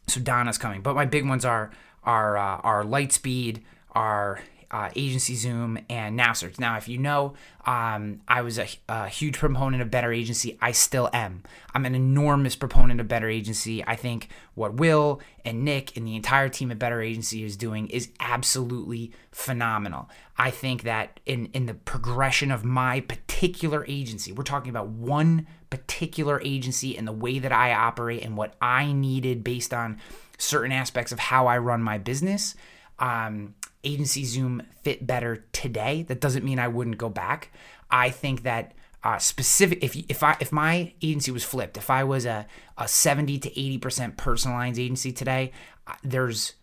so 0.08 0.20
Donna's 0.20 0.58
coming, 0.58 0.82
but 0.82 0.96
my 0.96 1.06
big 1.06 1.26
ones 1.26 1.44
are 1.44 1.70
are 2.02 2.36
uh, 2.36 2.56
are 2.56 2.82
Lightspeed, 2.82 3.62
are 3.92 4.40
uh, 4.70 4.90
Agency 4.94 5.34
Zoom, 5.34 5.78
and 5.88 6.14
Now 6.14 6.32
Certs. 6.32 6.58
Now, 6.58 6.76
if 6.76 6.88
you 6.88 6.98
know, 6.98 7.34
um, 7.64 8.20
I 8.28 8.42
was 8.42 8.58
a, 8.58 8.66
a, 8.88 9.08
huge 9.08 9.38
proponent 9.38 9.82
of 9.82 9.90
Better 9.90 10.12
Agency. 10.12 10.58
I 10.60 10.72
still 10.72 11.08
am. 11.12 11.42
I'm 11.74 11.86
an 11.86 11.94
enormous 11.94 12.54
proponent 12.54 13.00
of 13.00 13.08
Better 13.08 13.28
Agency. 13.28 13.82
I 13.86 13.96
think 13.96 14.28
what 14.54 14.74
Will 14.74 15.20
and 15.44 15.64
Nick 15.64 15.96
and 15.96 16.06
the 16.06 16.16
entire 16.16 16.50
team 16.50 16.70
at 16.70 16.78
Better 16.78 17.00
Agency 17.00 17.44
is 17.44 17.56
doing 17.56 17.88
is 17.88 18.10
absolutely 18.20 19.12
phenomenal. 19.32 20.10
I 20.36 20.50
think 20.50 20.82
that 20.82 21.20
in 21.24 21.46
in 21.46 21.66
the 21.66 21.74
progression 21.74 22.50
of 22.50 22.64
my 22.64 23.00
particular 23.00 23.86
agency, 23.88 24.32
we're 24.32 24.44
talking 24.44 24.70
about 24.70 24.88
one 24.88 25.46
particular 25.70 26.40
agency 26.44 26.96
and 26.96 27.06
the 27.06 27.12
way 27.12 27.38
that 27.38 27.52
I 27.52 27.72
operate 27.72 28.22
and 28.22 28.36
what 28.36 28.54
I 28.60 28.92
needed 28.92 29.44
based 29.44 29.72
on 29.72 29.98
certain 30.38 30.72
aspects 30.72 31.12
of 31.12 31.18
how 31.18 31.46
I 31.46 31.58
run 31.58 31.82
my 31.82 31.98
business. 31.98 32.54
Um, 32.98 33.54
agency 33.88 34.24
Zoom 34.24 34.62
fit 34.82 35.06
better 35.06 35.44
today. 35.52 36.02
That 36.02 36.20
doesn't 36.20 36.44
mean 36.44 36.58
I 36.58 36.68
wouldn't 36.68 36.98
go 36.98 37.08
back. 37.08 37.50
I 37.90 38.10
think 38.10 38.42
that 38.42 38.74
uh, 39.04 39.18
specific 39.18 39.82
if 39.82 39.96
if 40.08 40.22
I 40.22 40.36
if 40.40 40.52
my 40.52 40.92
agency 41.02 41.30
was 41.30 41.44
flipped, 41.44 41.76
if 41.76 41.88
I 41.88 42.04
was 42.04 42.26
a 42.26 42.46
a 42.76 42.86
70 42.86 43.38
to 43.38 43.50
80% 43.50 44.16
personalized 44.16 44.78
agency 44.78 45.12
today, 45.12 45.52
uh, 45.86 45.94
there's 46.02 46.54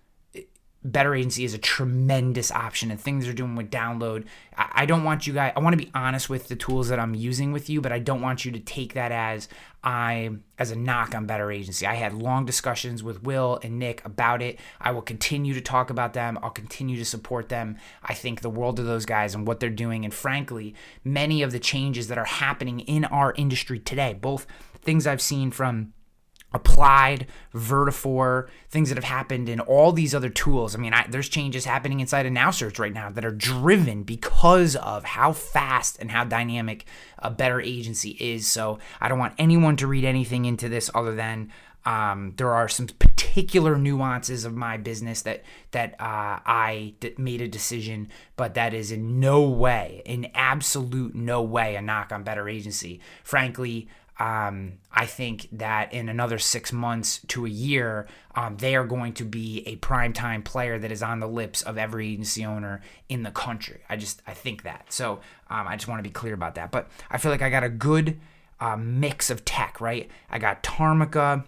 Better 0.85 1.15
Agency 1.15 1.43
is 1.43 1.55
a 1.55 1.57
tremendous 1.57 2.51
option 2.51 2.91
and 2.91 3.01
things 3.01 3.25
they're 3.25 3.33
doing 3.33 3.55
with 3.55 3.71
download. 3.71 4.25
I 4.55 4.85
don't 4.85 5.03
want 5.03 5.25
you 5.25 5.33
guys, 5.33 5.51
I 5.55 5.59
want 5.59 5.73
to 5.73 5.83
be 5.83 5.91
honest 5.95 6.29
with 6.29 6.47
the 6.47 6.55
tools 6.55 6.89
that 6.89 6.99
I'm 6.99 7.15
using 7.15 7.51
with 7.51 7.71
you, 7.71 7.81
but 7.81 7.91
I 7.91 7.97
don't 7.97 8.21
want 8.21 8.45
you 8.45 8.51
to 8.51 8.59
take 8.59 8.93
that 8.93 9.11
as 9.11 9.49
I, 9.83 10.29
as 10.59 10.69
a 10.69 10.75
knock 10.75 11.15
on 11.15 11.25
Better 11.25 11.51
Agency. 11.51 11.87
I 11.87 11.95
had 11.95 12.13
long 12.13 12.45
discussions 12.45 13.01
with 13.01 13.23
Will 13.23 13.59
and 13.63 13.79
Nick 13.79 14.05
about 14.05 14.43
it. 14.43 14.59
I 14.79 14.91
will 14.91 15.01
continue 15.01 15.55
to 15.55 15.61
talk 15.61 15.89
about 15.89 16.13
them. 16.13 16.37
I'll 16.43 16.51
continue 16.51 16.97
to 16.97 17.05
support 17.05 17.49
them. 17.49 17.77
I 18.03 18.13
think 18.13 18.41
the 18.41 18.49
world 18.51 18.79
of 18.79 18.85
those 18.85 19.07
guys 19.07 19.33
and 19.33 19.47
what 19.47 19.59
they're 19.59 19.71
doing. 19.71 20.05
And 20.05 20.13
frankly, 20.13 20.75
many 21.03 21.41
of 21.41 21.51
the 21.51 21.59
changes 21.59 22.09
that 22.09 22.19
are 22.19 22.25
happening 22.25 22.81
in 22.81 23.05
our 23.05 23.33
industry 23.35 23.79
today, 23.79 24.13
both 24.13 24.45
things 24.83 25.07
I've 25.07 25.21
seen 25.21 25.49
from 25.49 25.93
applied 26.53 27.27
Vertafore 27.53 28.47
things 28.69 28.89
that 28.89 28.95
have 28.95 29.03
happened 29.03 29.49
in 29.49 29.59
all 29.59 29.91
these 29.91 30.15
other 30.15 30.29
tools 30.29 30.73
i 30.73 30.77
mean 30.77 30.93
I, 30.93 31.05
there's 31.09 31.27
changes 31.27 31.65
happening 31.65 31.99
inside 31.99 32.25
of 32.25 32.31
NowCerts 32.31 32.79
right 32.79 32.93
now 32.93 33.09
that 33.09 33.25
are 33.25 33.31
driven 33.31 34.03
because 34.03 34.75
of 34.77 35.03
how 35.03 35.33
fast 35.33 35.97
and 35.99 36.11
how 36.11 36.23
dynamic 36.23 36.85
a 37.19 37.29
better 37.29 37.59
agency 37.59 38.11
is 38.19 38.47
so 38.47 38.79
i 39.01 39.09
don't 39.09 39.19
want 39.19 39.33
anyone 39.37 39.75
to 39.77 39.87
read 39.87 40.05
anything 40.05 40.45
into 40.45 40.69
this 40.69 40.89
other 40.95 41.15
than 41.15 41.51
um, 41.85 42.33
there 42.37 42.51
are 42.51 42.67
some 42.67 42.87
particular 42.87 43.77
nuances 43.77 44.43
of 44.43 44.55
my 44.55 44.77
business 44.77 45.21
that 45.21 45.43
that 45.71 45.93
uh, 45.99 46.41
I 46.45 46.95
d- 46.99 47.13
made 47.17 47.41
a 47.41 47.47
decision, 47.47 48.09
but 48.35 48.55
that 48.55 48.73
is 48.73 48.91
in 48.91 49.19
no 49.19 49.43
way, 49.43 50.01
in 50.05 50.31
absolute 50.33 51.13
no 51.13 51.43
way, 51.43 51.75
a 51.75 51.81
knock 51.81 52.11
on 52.11 52.23
Better 52.23 52.49
Agency. 52.49 53.01
Frankly, 53.23 53.87
um, 54.17 54.73
I 54.91 55.05
think 55.05 55.49
that 55.51 55.91
in 55.93 56.07
another 56.07 56.39
six 56.39 56.71
months 56.71 57.19
to 57.27 57.45
a 57.45 57.49
year, 57.49 58.07
um, 58.35 58.57
they 58.57 58.75
are 58.75 58.85
going 58.85 59.13
to 59.13 59.25
be 59.25 59.63
a 59.67 59.75
primetime 59.77 60.43
player 60.43 60.79
that 60.79 60.91
is 60.91 61.03
on 61.03 61.19
the 61.19 61.27
lips 61.27 61.61
of 61.61 61.77
every 61.77 62.13
agency 62.13 62.45
owner 62.45 62.81
in 63.09 63.23
the 63.23 63.31
country. 63.31 63.81
I 63.89 63.97
just 63.97 64.21
I 64.25 64.33
think 64.33 64.63
that. 64.63 64.85
So 64.93 65.19
um, 65.49 65.67
I 65.67 65.75
just 65.75 65.87
want 65.87 65.99
to 65.99 66.03
be 66.03 66.13
clear 66.13 66.33
about 66.33 66.55
that. 66.55 66.71
But 66.71 66.89
I 67.11 67.17
feel 67.17 67.31
like 67.31 67.41
I 67.41 67.49
got 67.49 67.63
a 67.63 67.69
good 67.69 68.19
uh, 68.59 68.77
mix 68.77 69.29
of 69.29 69.43
tech. 69.43 69.81
Right, 69.81 70.09
I 70.29 70.39
got 70.39 70.63
Tarmika. 70.63 71.45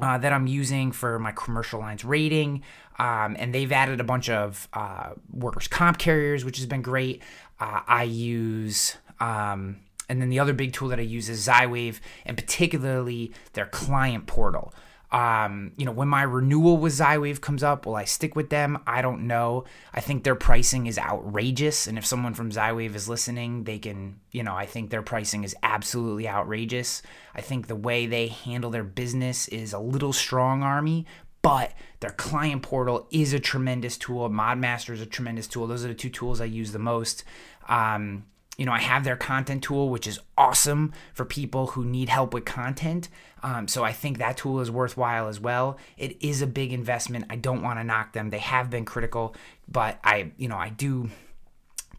Uh, 0.00 0.16
that 0.16 0.32
I'm 0.32 0.46
using 0.46 0.92
for 0.92 1.18
my 1.18 1.32
commercial 1.32 1.80
lines 1.80 2.04
rating. 2.04 2.62
Um, 3.00 3.34
and 3.36 3.52
they've 3.52 3.72
added 3.72 3.98
a 3.98 4.04
bunch 4.04 4.30
of 4.30 4.68
uh, 4.72 5.10
workers' 5.32 5.66
comp 5.66 5.98
carriers, 5.98 6.44
which 6.44 6.58
has 6.58 6.66
been 6.66 6.82
great. 6.82 7.20
Uh, 7.58 7.80
I 7.84 8.04
use 8.04 8.96
um, 9.18 9.80
and 10.08 10.20
then 10.20 10.28
the 10.28 10.38
other 10.38 10.52
big 10.52 10.72
tool 10.72 10.88
that 10.88 10.98
I 10.98 11.02
use 11.02 11.28
is 11.28 11.46
Zywave, 11.46 12.00
and 12.24 12.36
particularly 12.36 13.32
their 13.52 13.66
client 13.66 14.26
portal. 14.26 14.72
Um, 15.10 15.72
you 15.78 15.86
know, 15.86 15.92
when 15.92 16.08
my 16.08 16.22
renewal 16.22 16.76
with 16.76 16.92
Zywave 16.92 17.40
comes 17.40 17.62
up, 17.62 17.86
will 17.86 17.96
I 17.96 18.04
stick 18.04 18.36
with 18.36 18.50
them? 18.50 18.78
I 18.86 19.00
don't 19.00 19.26
know. 19.26 19.64
I 19.94 20.00
think 20.00 20.22
their 20.22 20.34
pricing 20.34 20.86
is 20.86 20.98
outrageous. 20.98 21.86
And 21.86 21.96
if 21.96 22.04
someone 22.04 22.34
from 22.34 22.50
Zywave 22.50 22.94
is 22.94 23.08
listening, 23.08 23.64
they 23.64 23.78
can, 23.78 24.20
you 24.32 24.42
know, 24.42 24.54
I 24.54 24.66
think 24.66 24.90
their 24.90 25.02
pricing 25.02 25.44
is 25.44 25.56
absolutely 25.62 26.28
outrageous. 26.28 27.02
I 27.34 27.40
think 27.40 27.66
the 27.66 27.76
way 27.76 28.06
they 28.06 28.28
handle 28.28 28.70
their 28.70 28.84
business 28.84 29.48
is 29.48 29.72
a 29.72 29.78
little 29.78 30.12
strong 30.12 30.62
army, 30.62 31.06
but 31.40 31.72
their 32.00 32.10
client 32.10 32.62
portal 32.62 33.06
is 33.10 33.32
a 33.32 33.40
tremendous 33.40 33.96
tool. 33.96 34.28
ModMaster 34.28 34.90
is 34.90 35.00
a 35.00 35.06
tremendous 35.06 35.46
tool. 35.46 35.66
Those 35.66 35.86
are 35.86 35.88
the 35.88 35.94
two 35.94 36.10
tools 36.10 36.40
I 36.40 36.46
use 36.46 36.72
the 36.72 36.78
most. 36.78 37.24
Um, 37.66 38.24
you 38.58 38.66
know, 38.66 38.72
I 38.72 38.80
have 38.80 39.04
their 39.04 39.16
content 39.16 39.62
tool, 39.62 39.88
which 39.88 40.06
is 40.06 40.18
awesome 40.36 40.92
for 41.14 41.24
people 41.24 41.68
who 41.68 41.84
need 41.84 42.08
help 42.08 42.34
with 42.34 42.44
content. 42.44 43.08
Um, 43.42 43.68
so 43.68 43.84
I 43.84 43.92
think 43.92 44.18
that 44.18 44.36
tool 44.36 44.60
is 44.60 44.68
worthwhile 44.68 45.28
as 45.28 45.38
well. 45.38 45.78
It 45.96 46.16
is 46.20 46.42
a 46.42 46.46
big 46.46 46.72
investment. 46.72 47.26
I 47.30 47.36
don't 47.36 47.62
want 47.62 47.78
to 47.78 47.84
knock 47.84 48.12
them. 48.12 48.30
They 48.30 48.40
have 48.40 48.68
been 48.68 48.84
critical, 48.84 49.36
but 49.68 50.00
I, 50.02 50.32
you 50.36 50.48
know, 50.48 50.56
I 50.56 50.70
do. 50.70 51.08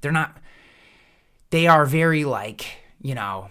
They're 0.01 0.11
not. 0.11 0.37
They 1.49 1.65
are 1.65 1.85
very 1.85 2.25
like, 2.25 2.65
you 3.01 3.15
know, 3.15 3.49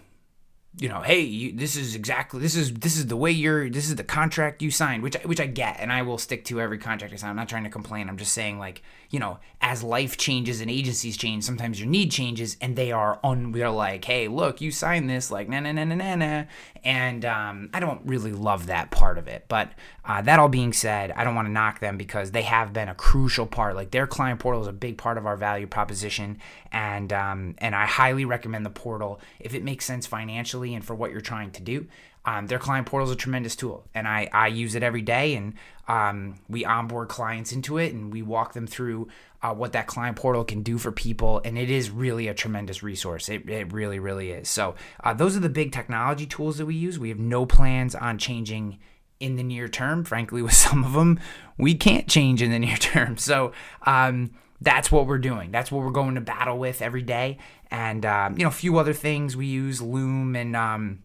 you 0.81 0.89
know, 0.89 1.01
hey, 1.01 1.21
you, 1.21 1.53
this 1.53 1.77
is 1.77 1.95
exactly 1.95 2.41
this 2.41 2.55
is 2.55 2.73
this 2.73 2.97
is 2.97 3.07
the 3.07 3.17
way 3.17 3.31
you're 3.31 3.69
this 3.69 3.89
is 3.89 3.97
the 3.97 4.05
contract 4.05 4.63
you 4.63 4.71
signed, 4.71 5.03
which 5.03 5.17
which 5.25 5.41
I 5.41 5.47
get, 5.47 5.79
and 5.81 5.93
I 5.93 6.03
will 6.03 6.19
stick 6.19 6.45
to 6.47 6.61
every 6.61 6.79
contract 6.79 7.13
I 7.13 7.17
sign. 7.17 7.31
I'm 7.31 7.37
not 7.37 7.49
trying 7.49 7.65
to 7.65 7.71
complain. 7.71 8.09
I'm 8.09 8.17
just 8.17 8.33
saying 8.33 8.59
like 8.59 8.83
you 9.11 9.19
know, 9.19 9.39
as 9.61 9.83
life 9.83 10.17
changes 10.17 10.61
and 10.61 10.71
agencies 10.71 11.17
change, 11.17 11.43
sometimes 11.43 11.81
your 11.81 11.89
need 11.89 12.11
changes, 12.11 12.57
and 12.61 12.77
they 12.77 12.93
are 12.93 13.19
on. 13.25 13.53
They're 13.53 13.71
like, 13.71 14.05
hey, 14.05 14.29
look, 14.29 14.61
you 14.61 14.71
signed 14.71 15.09
this, 15.09 15.31
like 15.31 15.49
na 15.49 15.61
na 15.61 15.73
na 15.73 15.85
na 15.85 16.15
na, 16.15 16.45
and 16.85 17.25
um, 17.25 17.71
I 17.73 17.81
don't 17.81 18.03
really 18.05 18.33
love 18.33 18.67
that 18.67 18.91
part 18.91 19.19
of 19.19 19.27
it. 19.27 19.47
But 19.49 19.73
uh, 20.09 20.23
that 20.23 20.39
all 20.39 20.49
being 20.49 20.73
said, 20.73 21.13
I 21.13 21.23
don't 21.23 21.37
want 21.37 21.47
to 21.47 21.53
knock 21.53 21.81
them 21.81 21.99
because 21.99 22.31
they 22.31 22.43
have 22.43 22.73
been 22.73 22.89
a 22.89 22.95
crucial 22.95 23.47
part. 23.47 23.77
Like 23.77 23.91
their 23.91 24.07
client 24.07 24.41
portal 24.41 24.63
is 24.63 24.67
a 24.67 24.73
big 24.73 24.97
part 24.97 25.19
of 25.19 25.27
our 25.27 25.37
value 25.37 25.67
proposition, 25.67 26.39
and 26.73 27.13
um, 27.13 27.55
and 27.59 27.75
I 27.75 27.87
highly 27.87 28.25
recommend 28.25 28.65
the 28.65 28.71
portal 28.71 29.21
if 29.39 29.55
it 29.55 29.63
makes 29.63 29.85
sense 29.85 30.07
financially 30.07 30.75
and 30.75 30.85
for 30.85 30.97
what 30.97 31.11
you're 31.13 31.21
trying 31.21 31.51
to 31.53 31.63
do. 31.63 31.87
um, 32.29 32.47
their 32.47 32.59
client 32.59 32.87
portal 32.87 33.09
is 33.09 33.15
a 33.15 33.17
tremendous 33.17 33.57
tool, 33.57 33.87
and 33.95 34.07
I, 34.07 34.29
I 34.33 34.49
use 34.49 34.75
it 34.75 34.83
every 34.83 35.01
day. 35.01 35.35
And 35.35 35.55
um, 35.87 36.39
we 36.47 36.63
onboard 36.65 37.09
clients 37.09 37.53
into 37.53 37.79
it, 37.79 37.95
and 37.95 38.13
we 38.13 38.21
walk 38.21 38.53
them 38.53 38.67
through 38.67 39.09
uh, 39.43 39.55
what 39.55 39.73
that 39.73 39.87
client 39.87 40.17
portal 40.17 40.45
can 40.45 40.63
do 40.63 40.77
for 40.77 40.93
people. 40.93 41.41
And 41.43 41.57
it 41.57 41.71
is 41.71 41.91
really 41.91 42.29
a 42.29 42.35
tremendous 42.35 42.83
resource. 42.83 43.31
It, 43.31 43.49
it 43.49 43.73
really, 43.73 43.99
really 43.99 44.31
is. 44.33 44.49
So 44.51 44.75
uh, 45.03 45.15
those 45.15 45.39
are 45.39 45.41
the 45.41 45.49
big 45.49 45.73
technology 45.73 46.27
tools 46.27 46.59
that 46.59 46.67
we 46.67 46.75
use. 46.75 46.99
We 46.99 47.09
have 47.09 47.19
no 47.19 47.47
plans 47.47 47.95
on 47.95 48.19
changing 48.19 48.79
in 49.21 49.37
the 49.37 49.43
near 49.43 49.69
term. 49.69 50.05
Frankly, 50.05 50.43
with 50.43 50.53
some 50.67 50.85
of 50.85 50.93
them, 50.93 51.21
we 51.57 51.75
can't 51.75 52.09
change 52.09 52.43
in 52.43 52.51
the 52.51 52.59
near 52.59 52.77
term. 52.79 53.17
So 53.17 53.53
um, 53.87 54.31
that's 54.61 54.91
what 54.91 55.07
we're 55.07 55.19
doing. 55.19 55.51
That's 55.51 55.71
what 55.71 55.85
we're 55.85 55.91
going 55.91 56.15
to 56.17 56.21
battle 56.21 56.59
with 56.59 56.83
every 56.83 57.03
day. 57.03 57.39
And 57.71 58.05
um, 58.07 58.37
you 58.37 58.45
know, 58.45 58.49
a 58.49 58.53
few 58.53 58.79
other 58.79 58.95
things 58.95 59.37
we 59.37 59.47
use 59.47 59.81
Loom 59.81 60.35
and 60.35 60.57
um, 60.57 61.01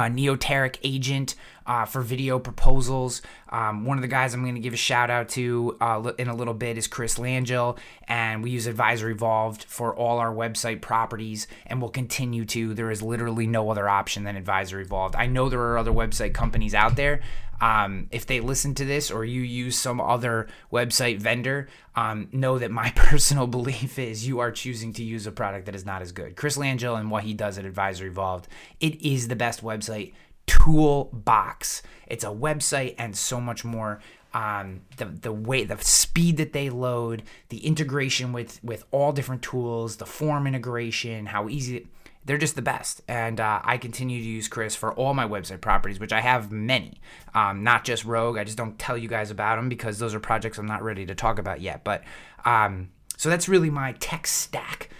uh, 0.00 0.08
Neoteric 0.08 0.78
Agent 0.82 1.34
uh, 1.66 1.84
for 1.84 2.00
video 2.00 2.38
proposals. 2.38 3.20
Um, 3.50 3.84
one 3.84 3.98
of 3.98 4.02
the 4.02 4.08
guys 4.08 4.32
I'm 4.32 4.42
going 4.42 4.54
to 4.54 4.60
give 4.60 4.72
a 4.72 4.78
shout 4.78 5.10
out 5.10 5.28
to 5.30 5.76
uh, 5.80 6.12
in 6.18 6.28
a 6.28 6.34
little 6.34 6.54
bit 6.54 6.78
is 6.78 6.86
Chris 6.86 7.18
Langille, 7.18 7.76
and 8.08 8.42
we 8.42 8.50
use 8.50 8.66
Advisor 8.66 9.10
Evolved 9.10 9.64
for 9.64 9.94
all 9.94 10.18
our 10.18 10.34
website 10.34 10.80
properties, 10.80 11.46
and 11.66 11.82
we'll 11.82 11.90
continue 11.90 12.46
to. 12.46 12.72
There 12.72 12.90
is 12.90 13.02
literally 13.02 13.46
no 13.46 13.70
other 13.70 13.88
option 13.88 14.24
than 14.24 14.36
Advisor 14.36 14.80
Evolved. 14.80 15.16
I 15.16 15.26
know 15.26 15.50
there 15.50 15.60
are 15.60 15.76
other 15.76 15.92
website 15.92 16.32
companies 16.32 16.74
out 16.74 16.96
there. 16.96 17.20
Um, 17.60 18.08
if 18.10 18.26
they 18.26 18.40
listen 18.40 18.74
to 18.76 18.84
this 18.84 19.10
or 19.10 19.24
you 19.24 19.42
use 19.42 19.76
some 19.76 20.00
other 20.00 20.48
website 20.72 21.18
vendor, 21.18 21.68
um, 21.94 22.28
know 22.32 22.58
that 22.58 22.70
my 22.70 22.90
personal 22.96 23.46
belief 23.46 23.98
is 23.98 24.26
you 24.26 24.38
are 24.38 24.50
choosing 24.50 24.92
to 24.94 25.04
use 25.04 25.26
a 25.26 25.32
product 25.32 25.66
that 25.66 25.74
is 25.74 25.84
not 25.84 26.02
as 26.02 26.12
good. 26.12 26.36
Chris 26.36 26.56
Langille 26.56 26.98
and 26.98 27.10
what 27.10 27.24
he 27.24 27.34
does 27.34 27.58
at 27.58 27.64
Advisor 27.64 28.06
Evolved, 28.06 28.48
it 28.80 29.00
is 29.02 29.28
the 29.28 29.36
best 29.36 29.62
website 29.62 30.14
toolbox. 30.46 31.82
It's 32.06 32.24
a 32.24 32.28
website 32.28 32.94
and 32.98 33.16
so 33.16 33.40
much 33.40 33.64
more. 33.64 34.00
Um, 34.32 34.82
the 34.96 35.06
the 35.06 35.32
way 35.32 35.64
the 35.64 35.76
speed 35.78 36.36
that 36.36 36.52
they 36.52 36.70
load, 36.70 37.24
the 37.48 37.66
integration 37.66 38.32
with 38.32 38.62
with 38.62 38.84
all 38.92 39.12
different 39.12 39.42
tools, 39.42 39.96
the 39.96 40.06
form 40.06 40.46
integration, 40.46 41.26
how 41.26 41.48
easy 41.48 41.88
they're 42.24 42.38
just 42.38 42.54
the 42.54 42.62
best. 42.62 43.02
And 43.08 43.40
uh, 43.40 43.60
I 43.64 43.78
continue 43.78 44.20
to 44.22 44.28
use 44.28 44.48
Chris 44.48 44.76
for 44.76 44.92
all 44.92 45.14
my 45.14 45.26
website 45.26 45.60
properties, 45.60 45.98
which 45.98 46.12
I 46.12 46.20
have 46.20 46.52
many, 46.52 47.00
um, 47.34 47.64
not 47.64 47.84
just 47.84 48.04
Rogue. 48.04 48.38
I 48.38 48.44
just 48.44 48.58
don't 48.58 48.78
tell 48.78 48.96
you 48.96 49.08
guys 49.08 49.30
about 49.30 49.56
them 49.56 49.68
because 49.68 49.98
those 49.98 50.14
are 50.14 50.20
projects 50.20 50.58
I'm 50.58 50.66
not 50.66 50.82
ready 50.82 51.06
to 51.06 51.14
talk 51.14 51.38
about 51.38 51.60
yet. 51.60 51.82
But 51.82 52.02
um, 52.44 52.90
so 53.16 53.28
that's 53.28 53.48
really 53.48 53.70
my 53.70 53.92
tech 54.00 54.26
stack. 54.26 54.90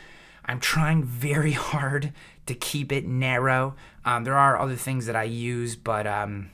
I'm 0.44 0.60
trying 0.60 1.04
very 1.04 1.52
hard 1.72 2.12
to 2.46 2.54
keep 2.54 2.90
it 2.90 3.06
narrow. 3.06 3.76
Um, 4.04 4.24
there 4.24 4.36
are 4.36 4.58
other 4.58 4.76
things 4.76 5.06
that 5.06 5.16
I 5.16 5.24
use, 5.24 5.76
but 5.76 6.06
um, 6.06 6.50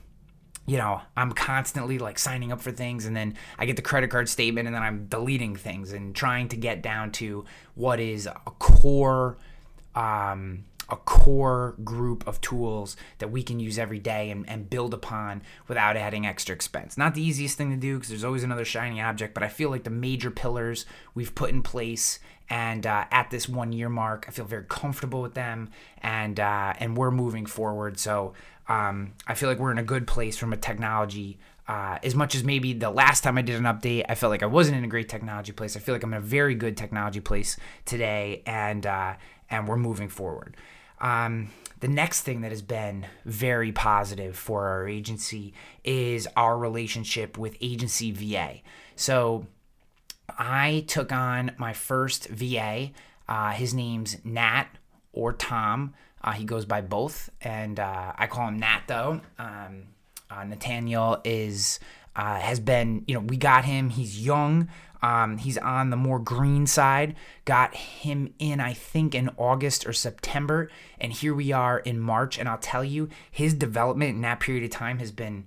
you 0.66 0.78
know, 0.78 1.00
I'm 1.16 1.32
constantly 1.32 1.98
like 1.98 2.18
signing 2.18 2.50
up 2.50 2.60
for 2.60 2.72
things 2.72 3.06
and 3.06 3.16
then 3.16 3.34
I 3.56 3.66
get 3.66 3.76
the 3.76 3.82
credit 3.82 4.10
card 4.10 4.28
statement 4.28 4.66
and 4.66 4.74
then 4.74 4.82
I'm 4.82 5.06
deleting 5.06 5.54
things 5.54 5.92
and 5.92 6.14
trying 6.14 6.48
to 6.48 6.56
get 6.56 6.82
down 6.82 7.12
to 7.12 7.44
what 7.74 8.00
is 8.00 8.26
a 8.26 8.34
core 8.58 9.38
um, 9.96 10.64
a 10.88 10.96
core 10.96 11.74
group 11.82 12.26
of 12.28 12.40
tools 12.40 12.96
that 13.18 13.30
we 13.30 13.42
can 13.42 13.58
use 13.58 13.78
every 13.78 13.98
day 13.98 14.30
and, 14.30 14.48
and 14.48 14.70
build 14.70 14.94
upon 14.94 15.42
without 15.66 15.96
adding 15.96 16.24
extra 16.24 16.54
expense. 16.54 16.96
Not 16.96 17.14
the 17.14 17.22
easiest 17.22 17.58
thing 17.58 17.70
to 17.70 17.76
do 17.76 17.94
because 17.94 18.08
there's 18.08 18.22
always 18.22 18.44
another 18.44 18.64
shiny 18.64 19.00
object, 19.00 19.34
but 19.34 19.42
I 19.42 19.48
feel 19.48 19.70
like 19.70 19.82
the 19.82 19.90
major 19.90 20.30
pillars 20.30 20.86
we've 21.14 21.34
put 21.34 21.50
in 21.50 21.62
place 21.62 22.20
and 22.48 22.86
uh, 22.86 23.06
at 23.10 23.30
this 23.30 23.48
one 23.48 23.72
year 23.72 23.88
mark, 23.88 24.26
I 24.28 24.30
feel 24.30 24.44
very 24.44 24.64
comfortable 24.68 25.20
with 25.20 25.34
them 25.34 25.70
and 26.00 26.38
uh, 26.38 26.74
and 26.78 26.96
we're 26.96 27.10
moving 27.10 27.46
forward. 27.46 27.98
So 27.98 28.34
um, 28.68 29.14
I 29.26 29.34
feel 29.34 29.48
like 29.48 29.58
we're 29.58 29.72
in 29.72 29.78
a 29.78 29.84
good 29.84 30.06
place 30.06 30.36
from 30.36 30.52
a 30.52 30.56
technology 30.56 31.40
uh, 31.68 31.98
as 32.04 32.14
much 32.14 32.34
as 32.34 32.44
maybe 32.44 32.72
the 32.72 32.90
last 32.90 33.24
time 33.24 33.36
I 33.36 33.42
did 33.42 33.56
an 33.56 33.64
update, 33.64 34.04
I 34.08 34.14
felt 34.14 34.30
like 34.30 34.42
I 34.42 34.46
wasn't 34.46 34.76
in 34.76 34.84
a 34.84 34.88
great 34.88 35.08
technology 35.08 35.50
place. 35.50 35.76
I 35.76 35.80
feel 35.80 35.94
like 35.94 36.04
I'm 36.04 36.12
in 36.12 36.18
a 36.18 36.20
very 36.22 36.54
good 36.54 36.76
technology 36.76 37.20
place 37.20 37.56
today, 37.84 38.42
and 38.46 38.86
uh, 38.86 39.14
and 39.50 39.68
we're 39.68 39.76
moving 39.76 40.08
forward. 40.08 40.56
Um, 41.00 41.50
the 41.80 41.88
next 41.88 42.22
thing 42.22 42.40
that 42.40 42.50
has 42.50 42.62
been 42.62 43.06
very 43.24 43.70
positive 43.70 44.36
for 44.36 44.66
our 44.66 44.88
agency 44.88 45.52
is 45.84 46.26
our 46.36 46.56
relationship 46.56 47.36
with 47.36 47.56
Agency 47.60 48.12
VA. 48.12 48.60
So 48.94 49.46
I 50.38 50.84
took 50.88 51.12
on 51.12 51.52
my 51.58 51.72
first 51.72 52.28
VA. 52.28 52.90
Uh, 53.28 53.52
his 53.52 53.74
name's 53.74 54.16
Nat 54.24 54.66
or 55.12 55.32
Tom. 55.32 55.94
Uh, 56.22 56.32
he 56.32 56.44
goes 56.44 56.64
by 56.64 56.80
both, 56.80 57.30
and 57.40 57.78
uh, 57.78 58.12
I 58.16 58.26
call 58.26 58.48
him 58.48 58.58
Nat 58.58 58.82
though. 58.86 59.20
Um, 59.38 59.84
uh, 60.30 60.44
Nathaniel 60.44 61.20
is 61.24 61.78
uh, 62.16 62.40
has 62.40 62.58
been, 62.58 63.04
you 63.06 63.14
know, 63.14 63.20
we 63.20 63.36
got 63.36 63.64
him. 63.64 63.90
He's 63.90 64.24
young. 64.24 64.68
Um, 65.06 65.38
he's 65.38 65.56
on 65.58 65.90
the 65.90 65.96
more 65.96 66.18
green 66.18 66.66
side. 66.66 67.14
Got 67.44 67.76
him 67.76 68.34
in, 68.40 68.58
I 68.58 68.72
think, 68.72 69.14
in 69.14 69.30
August 69.36 69.86
or 69.86 69.92
September, 69.92 70.68
and 70.98 71.12
here 71.12 71.32
we 71.32 71.52
are 71.52 71.78
in 71.78 72.00
March. 72.00 72.38
And 72.38 72.48
I'll 72.48 72.58
tell 72.58 72.82
you, 72.82 73.08
his 73.30 73.54
development 73.54 74.16
in 74.16 74.22
that 74.22 74.40
period 74.40 74.64
of 74.64 74.70
time 74.70 74.98
has 74.98 75.12
been, 75.12 75.46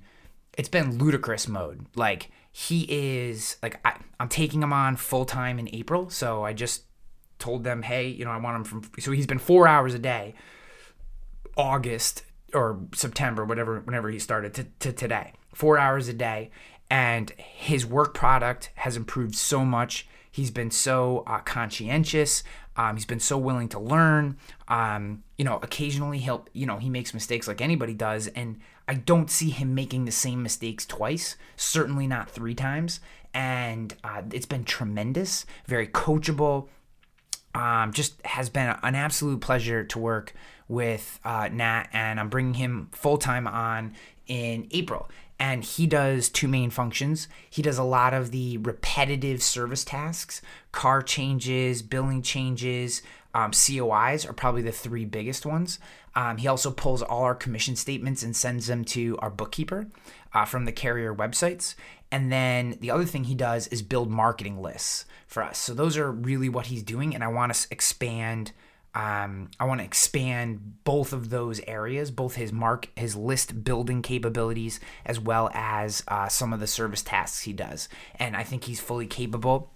it's 0.58 0.70
been 0.70 0.98
ludicrous 0.98 1.50
mode. 1.50 1.88
Like 1.94 2.32
he 2.54 2.86
is, 2.88 3.58
like 3.62 3.82
I, 3.84 3.98
I'm 4.18 4.30
taking 4.30 4.64
him 4.64 4.72
on 4.72 4.96
full 4.96 5.26
time 5.26 5.60
in 5.60 5.68
April. 5.76 6.10
So 6.10 6.46
I 6.46 6.54
just 6.54 6.84
told 7.38 7.66
them, 7.66 7.82
hey, 7.82 8.08
you 8.08 8.24
know, 8.24 8.32
I 8.32 8.38
want 8.38 8.56
him 8.56 8.64
from. 8.64 8.92
So 9.00 9.12
he's 9.12 9.28
been 9.28 9.40
four 9.40 9.68
hours 9.68 9.94
a 9.94 10.00
day, 10.00 10.36
August 11.58 12.24
or 12.54 12.80
September, 12.96 13.44
whatever, 13.44 13.82
whenever 13.82 14.10
he 14.10 14.20
started 14.20 14.54
to, 14.54 14.64
to 14.80 14.94
today, 14.94 15.34
four 15.54 15.78
hours 15.78 16.08
a 16.08 16.14
day 16.14 16.50
and 16.90 17.32
his 17.38 17.86
work 17.86 18.14
product 18.14 18.72
has 18.76 18.98
improved 18.98 19.36
so 19.36 19.64
much. 19.64 20.08
He's 20.32 20.52
been 20.52 20.72
so 20.72 21.24
uh, 21.28 21.40
conscientious. 21.40 22.44
Um, 22.76 22.96
he's 22.96 23.06
been 23.06 23.20
so 23.20 23.38
willing 23.38 23.68
to 23.70 23.80
learn. 23.80 24.38
Um, 24.68 25.24
you 25.38 25.46
know, 25.46 25.60
occasionally 25.62 26.20
he'll, 26.20 26.48
you 26.54 26.66
know, 26.66 26.78
he 26.78 26.90
makes 26.90 27.14
mistakes 27.14 27.48
like 27.48 27.62
anybody 27.62 27.94
does, 27.94 28.28
and 28.28 28.60
I 28.88 28.94
don't 28.96 29.30
see 29.30 29.50
him 29.50 29.76
making 29.76 30.06
the 30.06 30.12
same 30.12 30.42
mistakes 30.42 30.86
twice. 30.86 31.36
Certainly 31.56 32.08
not 32.08 32.30
three 32.30 32.56
times. 32.56 33.00
And 33.34 33.96
uh, 34.04 34.24
it's 34.32 34.48
been 34.48 34.64
tremendous. 34.64 35.46
Very 35.68 35.88
coachable. 35.88 36.70
Um, 37.54 37.94
just 37.94 38.24
has 38.26 38.50
been 38.50 38.76
an 38.82 38.96
absolute 38.96 39.42
pleasure 39.42 39.84
to 39.84 40.00
work 40.00 40.34
with 40.68 41.20
uh, 41.26 41.50
Nat, 41.52 41.88
and 41.92 42.20
I'm 42.20 42.30
bringing 42.30 42.54
him 42.54 42.90
full 42.92 43.18
time 43.18 43.48
on 43.48 43.94
in 44.28 44.68
April 44.72 45.10
and 45.40 45.64
he 45.64 45.88
does 45.88 46.30
two 46.30 46.48
main 46.48 46.70
functions. 46.70 47.28
He 47.50 47.62
does 47.62 47.78
a 47.78 47.84
lot 47.84 48.14
of 48.14 48.32
the 48.32 48.58
repetitive 48.58 49.42
service 49.42 49.84
tasks, 49.84 50.42
car 50.72 51.02
changes, 51.02 51.82
billing 51.82 52.22
changes, 52.22 53.02
um, 53.34 53.52
COIs 53.52 54.28
are 54.28 54.34
probably 54.34 54.62
the 54.62 54.72
three 54.72 55.06
biggest 55.06 55.46
ones. 55.46 55.80
Um, 56.16 56.38
he 56.38 56.48
also 56.48 56.72
pulls 56.72 57.02
all 57.02 57.24
our 57.24 57.36
commission 57.36 57.76
statements 57.76 58.24
and 58.24 58.36
sends 58.36 58.68
them 58.68 58.84
to 58.86 59.18
our 59.20 59.30
bookkeeper 59.30 59.88
uh, 60.34 60.46
from 60.46 60.66
the 60.66 60.72
carrier 60.72 61.14
websites. 61.14 61.76
And 62.12 62.32
then 62.32 62.78
the 62.80 62.90
other 62.90 63.06
thing 63.06 63.26
he 63.26 63.36
does 63.36 63.68
is 63.68 63.84
build 63.84 64.10
marketing 64.10 64.62
lists 64.62 65.06
for 65.28 65.44
us. 65.44 65.60
So 65.60 65.76
those 65.76 65.96
are 65.96 66.12
really 66.12 66.50
what 66.50 66.68
he's 66.68 66.82
doing, 66.82 67.14
and 67.14 67.24
I 67.24 67.28
want 67.28 67.54
to 67.54 67.68
expand 67.70 68.52
um, 68.96 69.52
I 69.60 69.66
want 69.66 69.82
to 69.82 69.86
expand 69.86 70.84
both 70.84 71.14
of 71.14 71.30
those 71.30 71.62
areas, 71.68 72.10
both 72.10 72.36
his 72.36 72.52
mark, 72.52 72.90
his 72.96 73.16
list 73.16 73.64
building 73.64 74.02
capabilities, 74.02 74.80
as 75.06 75.20
well 75.20 75.52
as 75.54 76.04
uh, 76.08 76.28
some 76.28 76.54
of 76.54 76.60
the 76.60 76.68
service 76.68 77.04
tasks 77.04 77.42
he 77.42 77.54
does. 77.54 77.88
And 78.16 78.36
I 78.36 78.44
think 78.44 78.64
he's 78.64 78.80
fully 78.80 79.06
capable. 79.06 79.72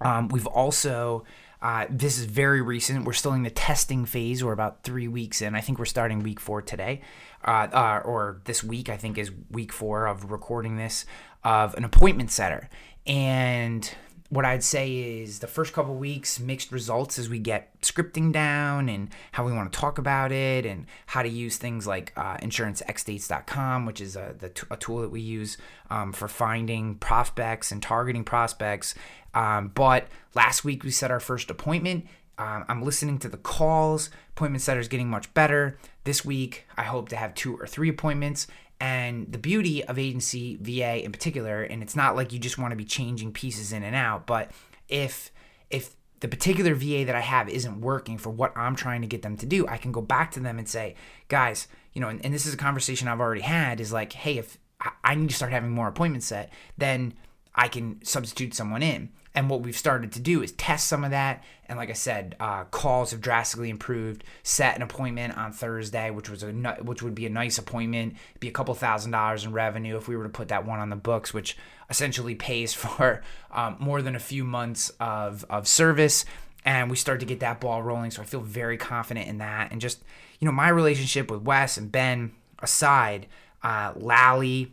Um, 0.00 0.28
we've 0.28 0.46
also, 0.46 1.24
uh, 1.60 1.86
this 1.90 2.18
is 2.18 2.26
very 2.26 2.62
recent. 2.62 3.04
We're 3.04 3.14
still 3.14 3.32
in 3.32 3.42
the 3.42 3.50
testing 3.50 4.04
phase. 4.04 4.44
We're 4.44 4.52
about 4.52 4.84
three 4.84 5.08
weeks 5.08 5.42
in. 5.42 5.56
I 5.56 5.60
think 5.60 5.78
we're 5.78 5.84
starting 5.84 6.22
week 6.22 6.38
four 6.38 6.62
today, 6.62 7.00
uh, 7.44 7.68
uh 7.72 8.02
or 8.04 8.42
this 8.44 8.62
week. 8.62 8.88
I 8.88 8.96
think 8.96 9.18
is 9.18 9.32
week 9.50 9.72
four 9.72 10.06
of 10.06 10.30
recording 10.30 10.76
this 10.76 11.04
of 11.42 11.74
an 11.74 11.84
appointment 11.84 12.30
setter. 12.30 12.68
And 13.06 13.90
what 14.28 14.44
I'd 14.44 14.64
say 14.64 15.20
is 15.22 15.38
the 15.38 15.46
first 15.46 15.72
couple 15.72 15.94
weeks 15.94 16.40
mixed 16.40 16.72
results 16.72 17.18
as 17.18 17.28
we 17.28 17.38
get 17.38 17.80
scripting 17.80 18.32
down 18.32 18.88
and 18.88 19.08
how 19.32 19.44
we 19.44 19.52
want 19.52 19.72
to 19.72 19.78
talk 19.78 19.98
about 19.98 20.32
it 20.32 20.66
and 20.66 20.86
how 21.06 21.22
to 21.22 21.28
use 21.28 21.56
things 21.56 21.86
like 21.86 22.12
uh, 22.16 22.36
insurancexdates.com, 22.38 23.86
which 23.86 24.00
is 24.00 24.16
a, 24.16 24.34
the 24.38 24.50
a 24.70 24.76
tool 24.76 25.00
that 25.02 25.10
we 25.10 25.20
use 25.20 25.56
um, 25.90 26.12
for 26.12 26.28
finding 26.28 26.96
prospects 26.96 27.70
and 27.70 27.82
targeting 27.82 28.24
prospects. 28.24 28.94
Um, 29.34 29.70
but 29.74 30.08
last 30.34 30.64
week 30.64 30.82
we 30.82 30.90
set 30.90 31.10
our 31.10 31.20
first 31.20 31.50
appointment. 31.50 32.06
Um, 32.38 32.64
I'm 32.68 32.82
listening 32.82 33.18
to 33.20 33.28
the 33.28 33.36
calls. 33.36 34.10
Appointment 34.36 34.62
setter 34.62 34.80
is 34.80 34.88
getting 34.88 35.08
much 35.08 35.32
better. 35.34 35.78
This 36.04 36.24
week, 36.24 36.66
I 36.76 36.82
hope 36.82 37.08
to 37.08 37.16
have 37.16 37.34
two 37.34 37.56
or 37.56 37.66
three 37.66 37.88
appointments 37.88 38.46
and 38.80 39.30
the 39.30 39.38
beauty 39.38 39.84
of 39.84 39.98
agency 39.98 40.56
VA 40.60 41.04
in 41.04 41.12
particular, 41.12 41.62
and 41.62 41.82
it's 41.82 41.96
not 41.96 42.16
like 42.16 42.32
you 42.32 42.38
just 42.38 42.58
want 42.58 42.72
to 42.72 42.76
be 42.76 42.84
changing 42.84 43.32
pieces 43.32 43.72
in 43.72 43.82
and 43.82 43.96
out, 43.96 44.26
but 44.26 44.50
if 44.88 45.30
if 45.70 45.96
the 46.20 46.28
particular 46.28 46.74
VA 46.74 47.04
that 47.04 47.14
I 47.14 47.20
have 47.20 47.48
isn't 47.48 47.80
working 47.80 48.18
for 48.18 48.30
what 48.30 48.56
I'm 48.56 48.74
trying 48.74 49.02
to 49.02 49.06
get 49.06 49.22
them 49.22 49.36
to 49.38 49.46
do, 49.46 49.66
I 49.66 49.76
can 49.76 49.92
go 49.92 50.00
back 50.00 50.30
to 50.32 50.40
them 50.40 50.58
and 50.58 50.68
say, 50.68 50.94
guys, 51.28 51.68
you 51.92 52.00
know, 52.00 52.08
and, 52.08 52.24
and 52.24 52.32
this 52.32 52.46
is 52.46 52.54
a 52.54 52.58
conversation 52.58 53.06
I've 53.08 53.20
already 53.20 53.42
had 53.42 53.80
is 53.80 53.92
like, 53.92 54.12
hey, 54.12 54.38
if 54.38 54.58
I, 54.80 54.92
I 55.04 55.14
need 55.14 55.28
to 55.28 55.34
start 55.34 55.52
having 55.52 55.70
more 55.70 55.88
appointments 55.88 56.26
set, 56.26 56.52
then 56.78 57.14
I 57.54 57.68
can 57.68 58.02
substitute 58.04 58.54
someone 58.54 58.82
in. 58.82 59.10
And 59.36 59.50
what 59.50 59.60
we've 59.60 59.76
started 59.76 60.12
to 60.12 60.20
do 60.20 60.42
is 60.42 60.52
test 60.52 60.88
some 60.88 61.04
of 61.04 61.10
that. 61.10 61.44
And 61.66 61.78
like 61.78 61.90
I 61.90 61.92
said, 61.92 62.36
uh, 62.40 62.64
calls 62.64 63.10
have 63.10 63.20
drastically 63.20 63.68
improved. 63.68 64.24
Set 64.42 64.74
an 64.74 64.80
appointment 64.80 65.36
on 65.36 65.52
Thursday, 65.52 66.10
which 66.10 66.30
was 66.30 66.42
a 66.42 66.52
which 66.80 67.02
would 67.02 67.14
be 67.14 67.26
a 67.26 67.30
nice 67.30 67.58
appointment. 67.58 68.14
It'd 68.30 68.40
be 68.40 68.48
a 68.48 68.52
couple 68.52 68.74
thousand 68.74 69.10
dollars 69.10 69.44
in 69.44 69.52
revenue 69.52 69.98
if 69.98 70.08
we 70.08 70.16
were 70.16 70.22
to 70.22 70.30
put 70.30 70.48
that 70.48 70.64
one 70.64 70.80
on 70.80 70.88
the 70.88 70.96
books, 70.96 71.34
which 71.34 71.54
essentially 71.90 72.34
pays 72.34 72.72
for 72.82 73.22
um, 73.50 73.76
more 73.78 74.00
than 74.00 74.16
a 74.16 74.20
few 74.20 74.42
months 74.42 74.90
of 75.00 75.44
of 75.50 75.68
service. 75.68 76.24
And 76.64 76.90
we 76.90 76.96
start 76.96 77.20
to 77.20 77.26
get 77.26 77.40
that 77.40 77.60
ball 77.60 77.82
rolling. 77.82 78.10
So 78.10 78.22
I 78.22 78.24
feel 78.24 78.40
very 78.40 78.78
confident 78.78 79.28
in 79.28 79.38
that. 79.38 79.70
And 79.70 79.80
just 79.80 80.02
you 80.40 80.46
know, 80.46 80.52
my 80.52 80.70
relationship 80.70 81.30
with 81.30 81.42
Wes 81.42 81.76
and 81.76 81.92
Ben 81.92 82.32
aside, 82.60 83.26
uh, 83.62 83.92
Lally 83.96 84.72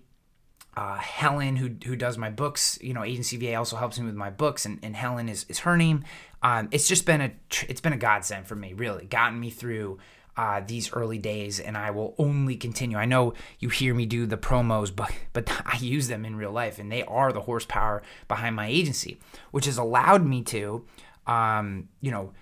uh, 0.76 0.98
Helen, 0.98 1.56
who 1.56 1.70
who 1.86 1.96
does 1.96 2.18
my 2.18 2.30
books, 2.30 2.80
you 2.82 2.94
know, 2.94 3.04
Agency 3.04 3.38
VA 3.38 3.56
also 3.56 3.76
helps 3.76 4.00
me 4.00 4.06
with 4.06 4.16
my 4.16 4.30
books, 4.30 4.66
and, 4.66 4.80
and 4.82 4.96
Helen 4.96 5.30
is, 5.30 5.46
is 5.48 5.60
her 5.60 5.78
name. 5.78 6.04
Um, 6.42 6.68
it's 6.72 6.88
just 6.88 7.06
been 7.06 7.22
a 7.22 7.32
it's 7.68 7.82
been 7.82 7.94
a 7.94 7.98
godsend 7.98 8.48
for 8.48 8.56
me, 8.56 8.74
really, 8.74 9.06
gotten 9.06 9.40
me 9.40 9.50
through 9.50 10.00
uh, 10.36 10.62
these 10.66 10.92
early 10.94 11.20
days, 11.20 11.60
and 11.60 11.78
I 11.78 11.92
will 11.92 12.16
only 12.18 12.56
continue. 12.56 12.98
I 12.98 13.06
know 13.06 13.34
you 13.60 13.70
hear 13.70 13.94
me 13.94 14.08
do 14.08 14.26
the 14.26 14.38
promos, 14.38 14.94
but 14.96 15.12
but 15.32 15.50
I 15.66 15.78
use 15.78 16.08
them 16.08 16.26
in 16.26 16.36
real 16.36 16.52
life, 16.52 16.80
and 16.80 16.92
they 16.92 17.04
are 17.04 17.32
the 17.32 17.42
horsepower 17.42 18.02
behind 18.28 18.56
my 18.56 18.68
agency, 18.68 19.20
which 19.52 19.66
has 19.66 19.78
allowed 19.78 20.26
me 20.26 20.42
to, 20.44 20.86
um, 21.28 21.90
you 22.02 22.10
know, 22.10 22.34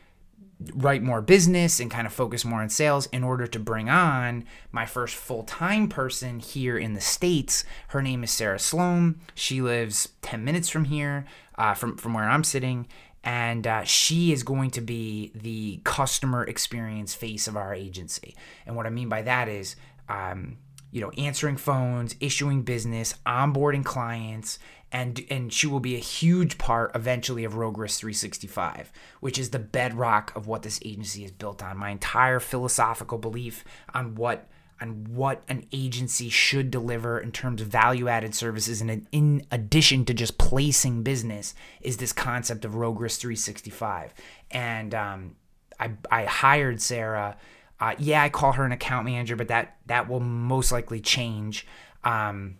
write 0.73 1.01
more 1.01 1.21
business 1.21 1.79
and 1.79 1.89
kind 1.89 2.05
of 2.05 2.13
focus 2.13 2.45
more 2.45 2.61
on 2.61 2.69
sales 2.69 3.07
in 3.07 3.23
order 3.23 3.47
to 3.47 3.59
bring 3.59 3.89
on 3.89 4.45
my 4.71 4.85
first 4.85 5.15
full 5.15 5.43
time 5.43 5.87
person 5.87 6.39
here 6.39 6.77
in 6.77 6.93
the 6.93 7.01
States. 7.01 7.63
Her 7.89 8.01
name 8.01 8.23
is 8.23 8.31
Sarah 8.31 8.59
Sloan. 8.59 9.19
She 9.35 9.61
lives 9.61 10.09
10 10.21 10.43
minutes 10.43 10.69
from 10.69 10.85
here, 10.85 11.25
uh, 11.57 11.73
from, 11.73 11.97
from 11.97 12.13
where 12.13 12.29
I'm 12.29 12.43
sitting. 12.43 12.87
And 13.23 13.67
uh, 13.67 13.83
she 13.83 14.31
is 14.31 14.41
going 14.41 14.71
to 14.71 14.81
be 14.81 15.31
the 15.35 15.79
customer 15.83 16.43
experience 16.43 17.13
face 17.13 17.47
of 17.47 17.55
our 17.55 17.73
agency. 17.73 18.35
And 18.65 18.75
what 18.75 18.87
I 18.87 18.89
mean 18.89 19.09
by 19.09 19.21
that 19.21 19.47
is, 19.47 19.75
um, 20.09 20.57
you 20.91 21.01
know, 21.01 21.11
answering 21.11 21.57
phones, 21.57 22.15
issuing 22.19 22.63
business, 22.63 23.13
onboarding 23.25 23.85
clients, 23.85 24.57
and 24.91 25.23
and 25.29 25.53
she 25.53 25.67
will 25.67 25.79
be 25.79 25.95
a 25.95 25.99
huge 25.99 26.57
part 26.57 26.91
eventually 26.95 27.43
of 27.43 27.55
Rogue 27.55 27.77
Risk 27.77 27.99
365, 28.01 28.91
which 29.19 29.39
is 29.39 29.51
the 29.51 29.59
bedrock 29.59 30.35
of 30.35 30.47
what 30.47 30.63
this 30.63 30.79
agency 30.83 31.23
is 31.23 31.31
built 31.31 31.63
on. 31.63 31.77
My 31.77 31.89
entire 31.89 32.39
philosophical 32.39 33.17
belief 33.17 33.63
on 33.93 34.15
what 34.15 34.49
on 34.81 35.05
what 35.13 35.43
an 35.47 35.65
agency 35.71 36.27
should 36.27 36.71
deliver 36.71 37.19
in 37.19 37.31
terms 37.31 37.61
of 37.61 37.67
value-added 37.67 38.33
services, 38.33 38.81
and 38.81 39.07
in 39.11 39.45
addition 39.51 40.03
to 40.05 40.13
just 40.13 40.39
placing 40.39 41.03
business, 41.03 41.53
is 41.81 41.97
this 41.97 42.11
concept 42.11 42.65
of 42.65 42.73
Rogue 42.73 42.99
Risk 42.99 43.21
365. 43.21 44.13
And 44.49 44.95
um, 44.95 45.35
I 45.79 45.91
I 46.11 46.25
hired 46.25 46.81
Sarah. 46.81 47.37
Uh, 47.79 47.95
yeah, 47.97 48.21
I 48.21 48.29
call 48.29 48.51
her 48.53 48.65
an 48.65 48.71
account 48.71 49.05
manager, 49.05 49.35
but 49.35 49.47
that 49.47 49.77
that 49.85 50.09
will 50.09 50.19
most 50.19 50.71
likely 50.71 50.99
change. 50.99 51.65
Um, 52.03 52.57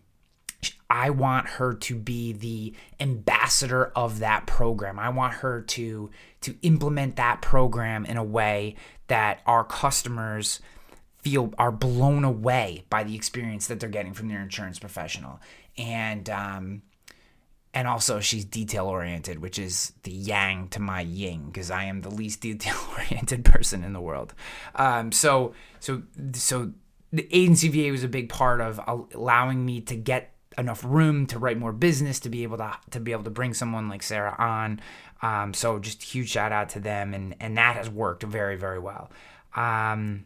I 0.90 1.10
want 1.10 1.48
her 1.48 1.74
to 1.74 1.96
be 1.96 2.34
the 2.34 2.74
ambassador 3.00 3.86
of 3.96 4.20
that 4.20 4.46
program. 4.46 5.00
I 5.00 5.10
want 5.10 5.36
her 5.36 5.62
to 5.62 6.10
to 6.42 6.56
implement 6.62 7.16
that 7.16 7.42
program 7.42 8.06
in 8.06 8.18
a 8.18 8.24
way 8.24 8.76
that 9.08 9.42
our 9.46 9.64
customers 9.64 10.60
feel 11.22 11.54
are 11.58 11.72
blown 11.72 12.24
away 12.24 12.84
by 12.90 13.04
the 13.04 13.16
experience 13.16 13.68
that 13.68 13.80
they're 13.80 13.90
getting 13.90 14.14
from 14.14 14.28
their 14.28 14.42
insurance 14.42 14.80
professional. 14.80 15.40
And 15.78 16.30
um, 16.30 16.82
and 17.74 17.88
also 17.88 18.20
she's 18.20 18.44
detail 18.44 18.88
oriented, 18.88 19.40
which 19.40 19.58
is 19.58 19.94
the 20.04 20.12
yang 20.12 20.68
to 20.70 20.82
my 20.82 21.02
yin, 21.02 21.46
because 21.46 21.72
I 21.72 21.86
am 21.86 22.02
the 22.02 22.10
least 22.10 22.42
detail 22.42 22.76
oriented 22.92 23.46
person 23.46 23.84
in 23.84 23.94
the 23.94 24.02
world. 24.02 24.34
Um, 24.76 25.12
so 25.12 25.54
so 25.80 26.04
so 26.34 26.74
the 27.14 27.28
agency 27.32 27.68
VA 27.68 27.92
was 27.92 28.04
a 28.04 28.10
big 28.10 28.30
part 28.30 28.62
of 28.62 28.80
allowing 29.14 29.66
me 29.66 29.82
to 29.82 29.96
get 29.96 30.31
enough 30.58 30.84
room 30.84 31.26
to 31.28 31.40
write 31.40 31.58
more 31.58 31.72
business 31.72 32.20
to 32.22 32.30
be 32.30 32.44
able 32.44 32.58
to 32.58 32.74
to 32.92 33.00
be 33.00 33.12
able 33.12 33.24
to 33.24 33.30
bring 33.30 33.54
someone 33.54 33.90
like 33.90 34.04
Sarah 34.04 34.36
on. 34.38 34.82
Um, 35.22 35.54
so 35.54 35.80
just 35.80 36.04
huge 36.04 36.30
shout 36.30 36.52
out 36.52 36.70
to 36.70 36.80
them, 36.80 37.14
and 37.14 37.36
and 37.40 37.58
that 37.58 37.76
has 37.76 37.90
worked 37.90 38.24
very 38.24 38.58
very 38.58 38.80
well. 38.80 39.10
Um, 39.56 40.26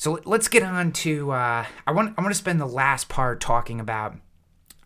So 0.00 0.18
let's 0.24 0.48
get 0.48 0.62
on 0.62 0.92
to. 0.92 1.30
Uh, 1.32 1.66
I 1.86 1.92
want. 1.92 2.14
I 2.16 2.22
want 2.22 2.32
to 2.32 2.38
spend 2.38 2.58
the 2.58 2.64
last 2.64 3.10
part 3.10 3.38
talking 3.38 3.80
about 3.80 4.16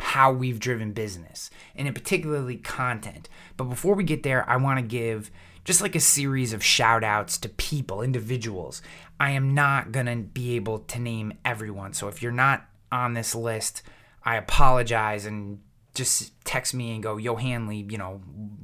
how 0.00 0.32
we've 0.32 0.58
driven 0.58 0.92
business, 0.92 1.50
and 1.76 1.86
in 1.86 1.94
particularly 1.94 2.56
content. 2.56 3.28
But 3.56 3.66
before 3.66 3.94
we 3.94 4.02
get 4.02 4.24
there, 4.24 4.44
I 4.50 4.56
want 4.56 4.80
to 4.80 4.84
give 4.84 5.30
just 5.64 5.80
like 5.80 5.94
a 5.94 6.00
series 6.00 6.52
of 6.52 6.64
shout 6.64 7.04
outs 7.04 7.38
to 7.38 7.48
people, 7.48 8.02
individuals. 8.02 8.82
I 9.20 9.30
am 9.30 9.54
not 9.54 9.92
going 9.92 10.06
to 10.06 10.16
be 10.16 10.56
able 10.56 10.80
to 10.80 10.98
name 10.98 11.34
everyone. 11.44 11.92
So 11.92 12.08
if 12.08 12.20
you're 12.20 12.32
not 12.32 12.66
on 12.90 13.14
this 13.14 13.36
list, 13.36 13.84
I 14.24 14.34
apologize 14.34 15.26
and 15.26 15.60
just 15.94 16.32
text 16.44 16.74
me 16.74 16.92
and 16.92 17.02
go, 17.02 17.16
"Yo, 17.16 17.36
Hanley, 17.36 17.86
you 17.88 17.98
know, 17.98 18.20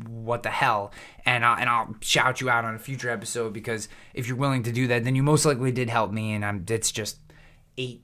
what 0.07 0.43
the 0.43 0.51
hell?" 0.51 0.93
And 1.25 1.45
I, 1.45 1.61
and 1.61 1.71
I'll 1.71 1.95
shout 2.01 2.41
you 2.41 2.51
out 2.51 2.65
on 2.65 2.75
a 2.75 2.79
future 2.79 3.11
episode 3.11 3.53
because 3.53 3.89
if 4.15 4.27
you're 4.27 4.37
willing 4.37 4.63
to 4.65 4.73
do 4.73 4.87
that, 4.89 5.05
then 5.05 5.15
you 5.15 5.23
most 5.23 5.45
likely 5.45 5.73
did 5.73 5.89
help 5.89 6.13
me. 6.13 6.33
And 6.33 6.45
I'm 6.45 6.65
it's 6.69 6.93
just 6.93 7.19
eight 7.79 8.03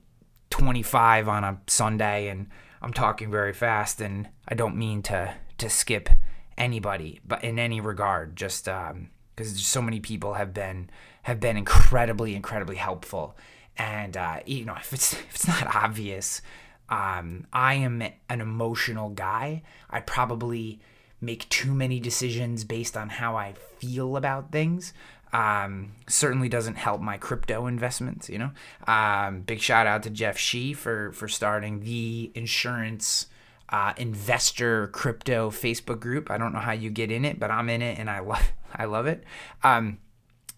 twenty-five 0.49 1.27
on 1.27 1.43
a 1.43 1.59
Sunday, 1.67 2.29
and 2.29 2.47
I'm 2.81 2.93
talking 2.93 3.29
very 3.29 3.53
fast, 3.53 4.01
and 4.01 4.29
I 4.47 4.55
don't 4.55 4.77
mean 4.77 5.01
to 5.03 5.35
to 5.57 5.69
skip 5.69 6.09
anybody, 6.57 7.19
but 7.25 7.43
in 7.43 7.59
any 7.59 7.79
regard, 7.79 8.35
just 8.35 8.65
because 8.65 9.51
um, 9.51 9.55
so 9.55 9.81
many 9.81 9.99
people 9.99 10.33
have 10.35 10.53
been 10.53 10.89
have 11.23 11.39
been 11.39 11.57
incredibly, 11.57 12.35
incredibly 12.35 12.77
helpful. 12.77 13.37
And 13.77 14.17
uh, 14.17 14.39
you 14.45 14.65
know, 14.65 14.75
if 14.75 14.93
it's 14.93 15.13
if 15.13 15.35
it's 15.35 15.47
not 15.47 15.75
obvious 15.75 16.41
um, 16.89 17.47
I 17.51 17.75
am 17.75 18.01
an 18.01 18.41
emotional 18.41 19.09
guy. 19.09 19.63
I 19.89 19.99
probably 19.99 20.79
make 21.19 21.49
too 21.49 21.73
many 21.73 21.99
decisions 21.99 22.63
based 22.63 22.95
on 22.95 23.09
how 23.09 23.35
I 23.35 23.53
feel 23.79 24.17
about 24.17 24.51
things. 24.51 24.93
Um, 25.33 25.91
certainly 26.07 26.47
doesn't 26.47 26.75
help 26.75 27.01
my 27.01 27.17
crypto 27.17 27.67
investments, 27.67 28.29
you 28.29 28.39
know. 28.39 28.51
Um, 28.87 29.41
big 29.41 29.59
shout 29.59 29.85
out 29.85 30.03
to 30.03 30.09
Jeff 30.09 30.37
Shee 30.37 30.73
for 30.73 31.11
for 31.11 31.27
starting 31.27 31.81
the 31.81 32.31
insurance 32.33 33.27
uh, 33.69 33.93
investor 33.97 34.87
crypto 34.87 35.51
Facebook 35.51 35.99
group. 35.99 36.31
I 36.31 36.37
don't 36.37 36.53
know 36.53 36.59
how 36.59 36.71
you 36.71 36.89
get 36.89 37.11
in 37.11 37.25
it, 37.25 37.39
but 37.39 37.51
I'm 37.51 37.69
in 37.69 37.81
it 37.81 37.99
and 37.99 38.09
I 38.09 38.19
love 38.19 38.53
I 38.73 38.85
love 38.85 39.05
it. 39.05 39.23
Um, 39.63 39.97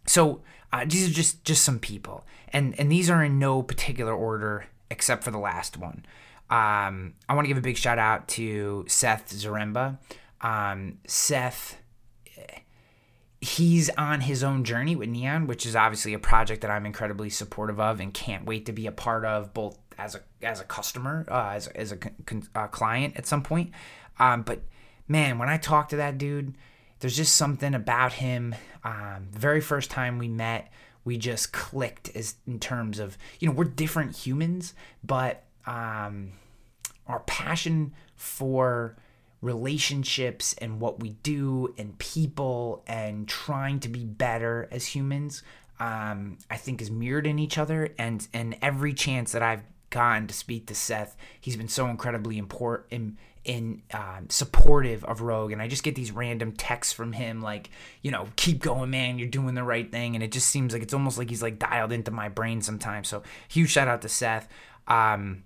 so 0.05 0.41
uh, 0.71 0.85
these 0.87 1.09
are 1.09 1.13
just 1.13 1.43
just 1.43 1.63
some 1.63 1.79
people, 1.79 2.25
and 2.53 2.79
and 2.79 2.91
these 2.91 3.09
are 3.09 3.23
in 3.23 3.39
no 3.39 3.63
particular 3.63 4.13
order 4.13 4.65
except 4.91 5.23
for 5.23 5.31
the 5.31 5.37
last 5.37 5.77
one. 5.77 6.05
Um, 6.49 7.13
I 7.27 7.35
want 7.35 7.45
to 7.45 7.47
give 7.47 7.57
a 7.57 7.61
big 7.61 7.77
shout 7.77 7.99
out 7.99 8.27
to 8.29 8.85
Seth 8.87 9.31
Zaremba. 9.31 9.99
Um, 10.41 10.97
Seth, 11.05 11.77
he's 13.39 13.89
on 13.91 14.21
his 14.21 14.43
own 14.43 14.63
journey 14.63 14.95
with 14.95 15.09
Neon, 15.09 15.47
which 15.47 15.65
is 15.65 15.75
obviously 15.75 16.13
a 16.13 16.19
project 16.19 16.61
that 16.61 16.71
I'm 16.71 16.85
incredibly 16.85 17.29
supportive 17.29 17.79
of 17.79 17.99
and 17.99 18.13
can't 18.13 18.45
wait 18.45 18.65
to 18.65 18.71
be 18.71 18.87
a 18.87 18.91
part 18.91 19.25
of, 19.25 19.53
both 19.53 19.77
as 19.97 20.15
a 20.15 20.21
as 20.41 20.61
a 20.61 20.63
customer, 20.63 21.25
uh, 21.29 21.51
as 21.53 21.67
as 21.67 21.91
a 21.91 21.97
con- 21.97 22.47
uh, 22.55 22.67
client 22.67 23.15
at 23.17 23.27
some 23.27 23.43
point. 23.43 23.71
Um, 24.17 24.41
but 24.41 24.61
man, 25.07 25.37
when 25.37 25.49
I 25.49 25.57
talk 25.57 25.89
to 25.89 25.97
that 25.97 26.17
dude, 26.17 26.55
there's 26.99 27.15
just 27.15 27.35
something 27.35 27.73
about 27.73 28.13
him. 28.13 28.55
Um, 28.83 29.27
the 29.31 29.39
very 29.39 29.61
first 29.61 29.91
time 29.91 30.17
we 30.17 30.27
met, 30.27 30.71
we 31.03 31.17
just 31.17 31.51
clicked 31.51 32.09
as 32.15 32.35
in 32.47 32.59
terms 32.59 32.99
of 32.99 33.17
you 33.39 33.47
know 33.47 33.53
we're 33.53 33.63
different 33.65 34.15
humans, 34.15 34.73
but 35.03 35.43
um, 35.65 36.31
our 37.07 37.21
passion 37.21 37.93
for 38.15 38.97
relationships 39.41 40.53
and 40.57 40.81
what 40.81 40.99
we 40.99 41.11
do 41.23 41.73
and 41.77 41.97
people 41.97 42.83
and 42.87 43.27
trying 43.27 43.79
to 43.79 43.87
be 43.87 44.03
better 44.03 44.67
as 44.71 44.87
humans 44.87 45.43
um, 45.79 46.37
I 46.49 46.57
think 46.57 46.81
is 46.81 46.91
mirrored 46.91 47.25
in 47.25 47.39
each 47.39 47.57
other. 47.57 47.89
And 47.97 48.27
and 48.33 48.57
every 48.61 48.93
chance 48.93 49.31
that 49.31 49.41
I've 49.41 49.63
gotten 49.89 50.27
to 50.27 50.33
speak 50.35 50.67
to 50.67 50.75
Seth 50.75 51.17
he's 51.41 51.55
been 51.55 51.67
so 51.67 51.87
incredibly 51.87 52.37
important 52.37 53.17
in, 53.45 53.81
in 53.91 53.97
um, 53.99 54.29
supportive 54.29 55.03
of 55.05 55.21
Rogue 55.21 55.51
and 55.51 55.61
I 55.61 55.67
just 55.67 55.83
get 55.83 55.95
these 55.95 56.11
random 56.11 56.51
texts 56.53 56.93
from 56.93 57.13
him 57.13 57.41
like 57.41 57.69
you 58.01 58.11
know 58.11 58.27
keep 58.35 58.59
going 58.59 58.89
man 58.89 59.19
you're 59.19 59.27
doing 59.27 59.55
the 59.55 59.63
right 59.63 59.89
thing 59.91 60.15
and 60.15 60.23
it 60.23 60.31
just 60.31 60.47
seems 60.47 60.73
like 60.73 60.81
it's 60.81 60.93
almost 60.93 61.17
like 61.17 61.29
he's 61.29 61.41
like 61.41 61.59
dialed 61.59 61.91
into 61.91 62.11
my 62.11 62.29
brain 62.29 62.61
sometimes 62.61 63.07
so 63.07 63.23
huge 63.47 63.69
shout 63.69 63.87
out 63.87 64.01
to 64.01 64.09
Seth 64.09 64.47
um, 64.87 65.43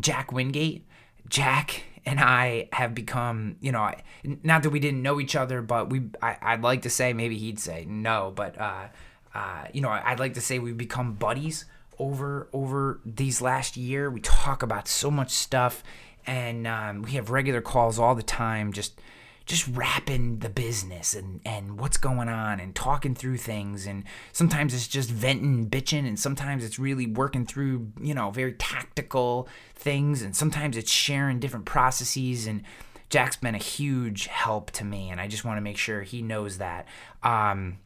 Jack 0.00 0.32
Wingate 0.32 0.86
Jack 1.28 1.84
and 2.08 2.20
I 2.20 2.70
have 2.72 2.94
become, 2.94 3.56
you 3.60 3.70
know, 3.70 3.92
not 4.24 4.62
that 4.62 4.70
we 4.70 4.80
didn't 4.80 5.02
know 5.02 5.20
each 5.20 5.36
other, 5.36 5.60
but 5.60 5.90
we, 5.90 6.02
I, 6.22 6.54
would 6.54 6.62
like 6.62 6.82
to 6.82 6.90
say, 6.90 7.12
maybe 7.12 7.36
he'd 7.36 7.58
say 7.58 7.84
no, 7.86 8.32
but, 8.34 8.58
uh, 8.58 8.86
uh, 9.34 9.64
you 9.74 9.82
know, 9.82 9.90
I'd 9.90 10.18
like 10.18 10.32
to 10.34 10.40
say 10.40 10.58
we've 10.58 10.76
become 10.76 11.12
buddies 11.12 11.66
over, 11.98 12.48
over 12.54 13.00
these 13.04 13.42
last 13.42 13.76
year. 13.76 14.10
We 14.10 14.20
talk 14.20 14.62
about 14.62 14.88
so 14.88 15.10
much 15.10 15.30
stuff 15.30 15.82
and, 16.28 16.66
um, 16.66 17.02
we 17.02 17.12
have 17.12 17.30
regular 17.30 17.60
calls 17.60 17.98
all 17.98 18.14
the 18.14 18.22
time, 18.22 18.72
just, 18.72 19.00
just 19.46 19.66
rapping 19.68 20.40
the 20.40 20.50
business 20.50 21.14
and, 21.14 21.40
and 21.42 21.80
what's 21.80 21.96
going 21.96 22.28
on 22.28 22.60
and 22.60 22.74
talking 22.74 23.14
through 23.14 23.38
things. 23.38 23.86
And 23.86 24.04
sometimes 24.30 24.74
it's 24.74 24.86
just 24.86 25.08
venting, 25.08 25.54
and 25.54 25.70
bitching, 25.70 26.06
and 26.06 26.20
sometimes 26.20 26.62
it's 26.62 26.78
really 26.78 27.06
working 27.06 27.46
through, 27.46 27.90
you 27.98 28.12
know, 28.12 28.30
very 28.30 28.52
tactical 28.52 29.48
things. 29.74 30.20
And 30.20 30.36
sometimes 30.36 30.76
it's 30.76 30.90
sharing 30.90 31.40
different 31.40 31.64
processes. 31.64 32.46
And 32.46 32.62
Jack's 33.08 33.36
been 33.36 33.54
a 33.54 33.58
huge 33.58 34.26
help 34.26 34.70
to 34.72 34.84
me. 34.84 35.08
And 35.08 35.18
I 35.18 35.28
just 35.28 35.46
want 35.46 35.56
to 35.56 35.62
make 35.62 35.78
sure 35.78 36.02
he 36.02 36.20
knows 36.20 36.58
that. 36.58 36.86
Um, 37.22 37.78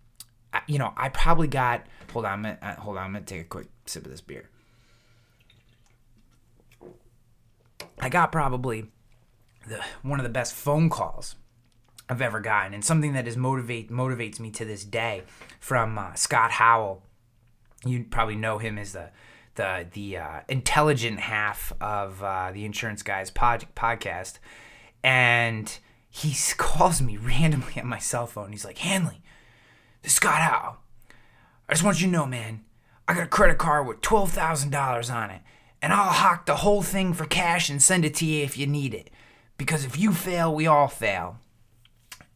I, 0.53 0.63
you 0.67 0.81
know, 0.81 0.93
I 0.97 1.11
probably 1.11 1.47
got, 1.47 1.87
hold 2.13 2.25
on, 2.25 2.33
I'm 2.33 2.43
gonna, 2.43 2.59
uh, 2.61 2.81
hold 2.81 2.97
on, 2.99 3.15
I'm 3.15 3.15
to 3.15 3.21
take 3.21 3.41
a 3.43 3.45
quick 3.45 3.69
sip 3.87 4.05
of 4.05 4.11
this 4.11 4.21
beer. 4.21 4.49
I 8.01 8.09
got 8.09 8.33
probably 8.33 8.91
the, 9.69 9.81
one 10.03 10.19
of 10.19 10.25
the 10.25 10.31
best 10.31 10.55
phone 10.55 10.91
calls 10.91 11.37
I've 12.09 12.23
ever 12.23 12.41
gotten, 12.41 12.75
and 12.75 12.85
something 12.85 13.13
that 13.13 13.27
is 13.27 13.37
motivate 13.37 13.91
motivates 13.91 14.41
me 14.41 14.51
to 14.53 14.65
this 14.65 14.85
day 14.85 15.23
from 15.61 15.99
uh, 15.99 16.15
Scott 16.15 16.53
Howell. 16.53 17.03
You 17.85 18.05
probably 18.11 18.37
know 18.37 18.59
him 18.59 18.79
as 18.79 18.93
the 18.93 19.11
the 19.55 19.87
the 19.93 20.17
uh, 20.17 20.41
intelligent 20.49 21.21
half 21.21 21.73
of 21.81 22.23
uh, 22.23 22.51
the 22.53 22.65
Insurance 22.65 23.03
Guys 23.03 23.31
pod- 23.31 23.67
podcast, 23.75 24.39
and 25.03 25.79
he 26.11 26.35
calls 26.57 27.01
me 27.01 27.17
randomly 27.17 27.81
on 27.81 27.87
my 27.87 27.99
cell 27.99 28.27
phone. 28.27 28.53
He's 28.53 28.65
like, 28.65 28.79
"Hanley, 28.79 29.23
this 30.03 30.15
Scott 30.15 30.43
Howell. 30.43 30.77
I 31.69 31.73
just 31.73 31.85
want 31.85 32.01
you 32.01 32.07
to 32.07 32.13
know, 32.13 32.27
man, 32.27 32.65
I 33.09 33.15
got 33.15 33.23
a 33.23 33.29
credit 33.29 33.59
card 33.59 33.87
with 33.87 34.01
twelve 34.01 34.33
thousand 34.33 34.71
dollars 34.71 35.09
on 35.11 35.31
it, 35.31 35.43
and 35.83 35.93
I'll 35.93 36.11
hock 36.11 36.47
the 36.47 36.57
whole 36.57 36.81
thing 36.81 37.13
for 37.13 37.27
cash 37.27 37.69
and 37.69 37.83
send 37.83 38.07
it 38.07 38.15
to 38.15 38.25
you 38.25 38.45
if 38.45 38.57
you 38.57 38.67
need 38.67 38.95
it. 38.95 39.11
Because 39.59 39.85
if 39.85 39.99
you 39.99 40.13
fail, 40.13 40.55
we 40.55 40.67
all 40.67 40.89
fail." 40.89 41.39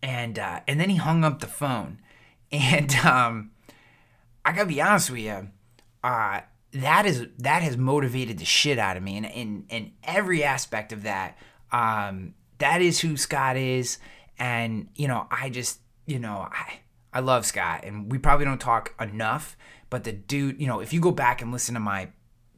and 0.03 0.39
uh, 0.39 0.61
and 0.69 0.81
then 0.81 0.89
he 0.89 0.97
hung 0.97 1.25
up 1.25 1.41
the 1.41 1.47
phone, 1.47 1.99
and 2.53 2.95
um, 2.97 3.51
I 4.45 4.53
gotta 4.53 4.67
be 4.67 4.81
honest 4.81 5.11
with 5.11 5.21
you, 5.21 5.49
uh, 6.05 6.41
that 6.73 7.07
is 7.07 7.27
that 7.39 7.63
has 7.63 7.77
motivated 7.77 8.39
the 8.39 8.45
shit 8.45 8.79
out 8.79 8.97
of 8.97 9.03
me, 9.03 9.17
and 9.17 9.27
in 9.27 9.65
in 9.69 9.93
every 10.05 10.45
aspect 10.45 10.93
of 10.93 11.03
that, 11.03 11.37
um, 11.73 12.35
that 12.59 12.81
is 12.81 13.01
who 13.01 13.17
Scott 13.17 13.57
is, 13.57 13.99
and 14.39 14.89
you 14.95 15.09
know 15.09 15.27
I 15.31 15.51
just 15.51 15.81
you 16.07 16.19
know 16.19 16.49
I 16.51 16.81
I 17.13 17.21
love 17.21 17.45
Scott, 17.45 17.81
and 17.85 18.11
we 18.11 18.19
probably 18.19 18.45
don't 18.45 18.61
talk 18.61 18.95
enough, 19.01 19.57
but 19.91 20.05
the 20.05 20.13
dude, 20.13 20.61
you 20.61 20.67
know, 20.67 20.81
if 20.81 20.93
you 20.93 21.01
go 21.01 21.11
back 21.11 21.43
and 21.43 21.51
listen 21.51 21.75
to 21.75 21.81
my 21.81 22.11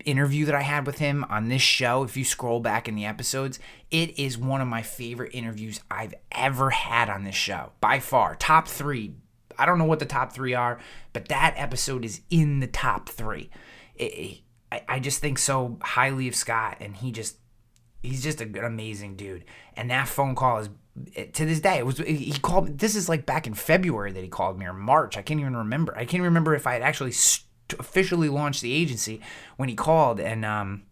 interview 0.05 0.45
that 0.47 0.55
I 0.55 0.63
had 0.63 0.87
with 0.87 0.99
him 0.99 1.25
on 1.29 1.49
this 1.49 1.63
show, 1.63 2.03
if 2.03 2.17
you 2.17 2.25
scroll 2.25 2.61
back 2.61 2.89
in 2.89 2.95
the 2.95 3.05
episodes, 3.05 3.59
it 3.91 4.19
is 4.19 4.39
one 4.39 4.61
of 4.61 4.69
my 4.69 4.83
favorite 4.83 5.35
interviews 5.35 5.81
I've 5.91 6.15
ever 6.33 6.71
had 6.71 7.09
on 7.09 7.25
this 7.25 7.35
show. 7.35 7.73
By 7.81 8.01
far. 8.01 8.35
Top 8.37 8.69
three. 8.69 9.15
I 9.59 9.67
don't 9.67 9.79
know 9.79 9.85
what 9.85 9.99
the 9.99 10.07
top 10.07 10.33
three 10.33 10.55
are, 10.55 10.79
but 11.13 11.29
that 11.29 11.55
episode 11.57 12.05
is 12.05 12.21
in 12.31 12.61
the 12.61 12.67
top 12.67 13.09
three. 13.09 13.51
It, 13.97 14.05
it, 14.05 14.39
I, 14.89 15.01
just 15.01 15.21
think 15.21 15.39
so 15.39 15.79
highly 15.83 16.29
of 16.29 16.37
Scott, 16.37 16.77
and 16.81 16.95
he 16.95 17.11
just, 17.11 17.39
he's 18.03 18.23
just 18.23 18.41
an 18.41 18.57
amazing 18.57 19.17
dude. 19.17 19.45
And 19.77 19.91
that 19.91 20.07
phone 20.07 20.37
call 20.37 20.59
is 20.59 20.69
eh, 21.17 21.25
to 21.33 21.45
this 21.45 21.61
day, 21.61 21.79
it 21.79 21.87
was 21.87 21.99
he 21.99 22.39
called. 22.41 22.79
This 22.79 22.95
is 22.95 23.09
like 23.09 23.27
back 23.27 23.47
in 23.47 23.55
February 23.55 24.13
that 24.13 24.23
he 24.23 24.29
called 24.29 24.59
me 24.59 24.67
or 24.67 24.75
March. 24.75 25.17
I 25.17 25.23
can't 25.23 25.41
even 25.41 25.57
remember. 25.57 25.97
I 25.97 26.05
can't 26.05 26.23
remember 26.23 26.55
if 26.55 26.67
I 26.67 26.75
had 26.75 26.83
actually 26.83 27.13
st- 27.13 27.48
officially 27.79 28.29
launch 28.29 28.61
the 28.61 28.73
agency 28.73 29.21
when 29.57 29.69
he 29.69 29.75
called, 29.75 30.21
and 30.21 30.45
um, 30.45 30.83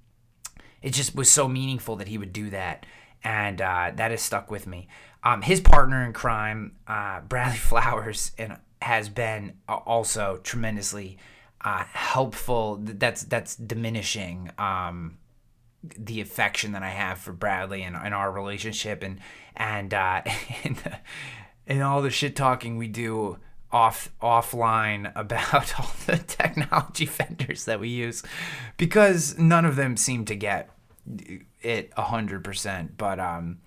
it 0.82 0.92
just 0.92 1.14
was 1.14 1.30
so 1.30 1.48
meaningful 1.48 1.96
that 1.96 2.08
he 2.08 2.18
would 2.18 2.32
do 2.32 2.50
that, 2.50 2.86
and 3.24 3.60
uh, 3.60 3.92
that 3.94 4.10
has 4.10 4.22
stuck 4.22 4.50
with 4.50 4.66
me. 4.66 4.88
Um, 5.22 5.42
his 5.42 5.60
partner 5.60 6.04
in 6.04 6.12
crime, 6.12 6.76
uh, 6.86 7.20
Bradley 7.20 7.58
Flowers, 7.58 8.32
and 8.38 8.58
has 8.82 9.08
been 9.08 9.54
also 9.68 10.40
tremendously 10.42 11.18
uh, 11.62 11.84
helpful. 11.92 12.78
That's 12.80 13.22
that's 13.24 13.56
diminishing 13.56 14.50
um, 14.58 15.18
the 15.82 16.20
affection 16.20 16.72
that 16.72 16.82
I 16.82 16.90
have 16.90 17.18
for 17.18 17.32
Bradley 17.32 17.82
and, 17.82 17.96
and 17.96 18.14
our 18.14 18.30
relationship, 18.30 19.02
and 19.02 19.18
and 19.56 19.92
uh, 19.92 20.22
and, 20.64 20.98
and 21.66 21.82
all 21.82 22.02
the 22.02 22.10
shit 22.10 22.36
talking 22.36 22.76
we 22.76 22.88
do 22.88 23.38
off 23.76 24.08
offline 24.22 25.12
about 25.14 25.74
all 25.78 25.92
the 26.06 26.16
technology 26.16 27.04
vendors 27.04 27.66
that 27.66 27.78
we 27.78 27.90
use 27.90 28.22
because 28.78 29.38
none 29.38 29.66
of 29.66 29.76
them 29.76 29.98
seem 29.98 30.24
to 30.24 30.34
get 30.34 30.70
it 31.60 31.94
100% 31.94 32.88
but 32.96 33.20
um 33.20 33.58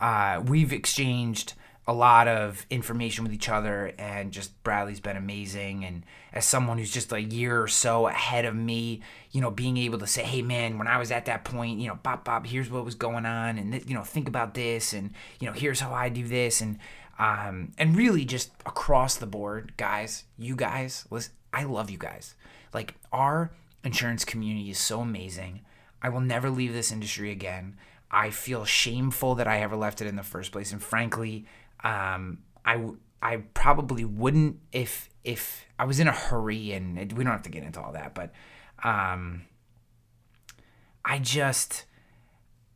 uh 0.00 0.42
we've 0.44 0.72
exchanged 0.72 1.54
a 1.86 1.92
lot 1.92 2.26
of 2.26 2.66
information 2.70 3.22
with 3.22 3.32
each 3.32 3.48
other 3.48 3.92
and 3.98 4.32
just 4.32 4.60
Bradley's 4.64 4.98
been 4.98 5.16
amazing 5.16 5.84
and 5.84 6.04
as 6.32 6.44
someone 6.44 6.78
who's 6.78 6.90
just 6.90 7.12
a 7.12 7.20
year 7.22 7.62
or 7.62 7.68
so 7.68 8.08
ahead 8.08 8.44
of 8.44 8.56
me 8.56 9.00
you 9.30 9.40
know 9.40 9.50
being 9.52 9.76
able 9.76 9.98
to 9.98 10.08
say 10.08 10.24
hey 10.24 10.42
man 10.42 10.76
when 10.76 10.88
I 10.88 10.98
was 10.98 11.12
at 11.12 11.26
that 11.26 11.44
point 11.44 11.78
you 11.78 11.86
know 11.86 12.00
bop 12.02 12.24
bop 12.24 12.48
here's 12.48 12.68
what 12.68 12.84
was 12.84 12.96
going 12.96 13.26
on 13.26 13.58
and 13.58 13.72
th- 13.72 13.86
you 13.86 13.94
know 13.94 14.02
think 14.02 14.26
about 14.26 14.54
this 14.54 14.92
and 14.92 15.12
you 15.38 15.46
know 15.46 15.52
here's 15.52 15.78
how 15.78 15.92
I 15.92 16.08
do 16.08 16.26
this 16.26 16.60
and 16.60 16.78
um, 17.18 17.72
and 17.78 17.96
really 17.96 18.24
just 18.24 18.50
across 18.66 19.16
the 19.16 19.26
board, 19.26 19.74
guys, 19.76 20.24
you 20.38 20.56
guys, 20.56 21.06
listen, 21.10 21.32
I 21.52 21.64
love 21.64 21.90
you 21.90 21.98
guys. 21.98 22.34
Like 22.72 22.94
our 23.12 23.52
insurance 23.84 24.24
community 24.24 24.70
is 24.70 24.78
so 24.78 25.00
amazing. 25.00 25.60
I 26.02 26.08
will 26.08 26.20
never 26.20 26.50
leave 26.50 26.72
this 26.72 26.90
industry 26.90 27.30
again. 27.30 27.76
I 28.10 28.30
feel 28.30 28.64
shameful 28.64 29.36
that 29.36 29.46
I 29.46 29.60
ever 29.60 29.76
left 29.76 30.00
it 30.00 30.06
in 30.06 30.16
the 30.16 30.22
first 30.22 30.52
place, 30.52 30.72
and 30.72 30.82
frankly, 30.82 31.46
um, 31.82 32.38
I 32.64 32.90
I 33.22 33.36
probably 33.54 34.04
wouldn't 34.04 34.58
if 34.72 35.08
if 35.24 35.64
I 35.78 35.84
was 35.84 36.00
in 36.00 36.08
a 36.08 36.12
hurry, 36.12 36.72
and 36.72 36.98
it, 36.98 37.12
we 37.12 37.24
don't 37.24 37.32
have 37.32 37.42
to 37.42 37.50
get 37.50 37.62
into 37.62 37.80
all 37.80 37.92
that, 37.92 38.14
but 38.14 38.32
um, 38.82 39.42
I 41.04 41.18
just 41.20 41.84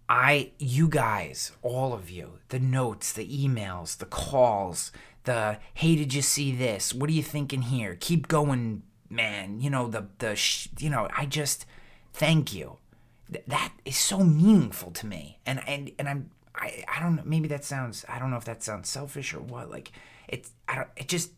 I, 0.09 0.53
you 0.59 0.89
guys, 0.89 1.53
all 1.63 1.93
of 1.93 2.11
you, 2.11 2.39
the 2.49 2.61
notes, 2.61 3.13
the 3.13 3.27
emails, 3.27 3.99
the 3.99 4.07
calls, 4.07 4.93
the 5.25 5.59
hey, 5.75 5.97
did 5.97 6.15
you 6.15 6.23
see 6.23 6.55
this? 6.55 6.95
What 6.95 7.11
are 7.11 7.13
you 7.13 7.23
thinking 7.23 7.63
here? 7.63 7.97
Keep 7.99 8.29
going, 8.29 8.83
man. 9.11 9.61
You 9.61 9.71
know 9.71 9.89
the 9.89 10.07
the 10.19 10.37
sh- 10.37 10.69
you 10.79 10.91
know 10.91 11.09
I 11.17 11.27
just 11.27 11.67
thank 12.13 12.55
you. 12.55 12.79
Th- 13.31 13.45
that 13.49 13.73
is 13.85 13.97
so 13.97 14.21
meaningful 14.21 14.93
to 14.93 15.07
me, 15.07 15.39
and 15.45 15.61
and 15.69 15.91
and 15.99 16.09
I'm 16.09 16.31
I 16.55 16.85
I 16.87 17.01
don't 17.03 17.17
know. 17.17 17.23
Maybe 17.25 17.49
that 17.49 17.65
sounds 17.65 18.05
I 18.09 18.21
don't 18.21 18.31
know 18.31 18.37
if 18.37 18.45
that 18.45 18.63
sounds 18.63 18.89
selfish 18.89 19.35
or 19.35 19.41
what. 19.41 19.71
Like 19.71 19.91
it's 20.29 20.53
I 20.69 20.77
don't 20.77 20.89
it 20.97 21.09
just 21.09 21.33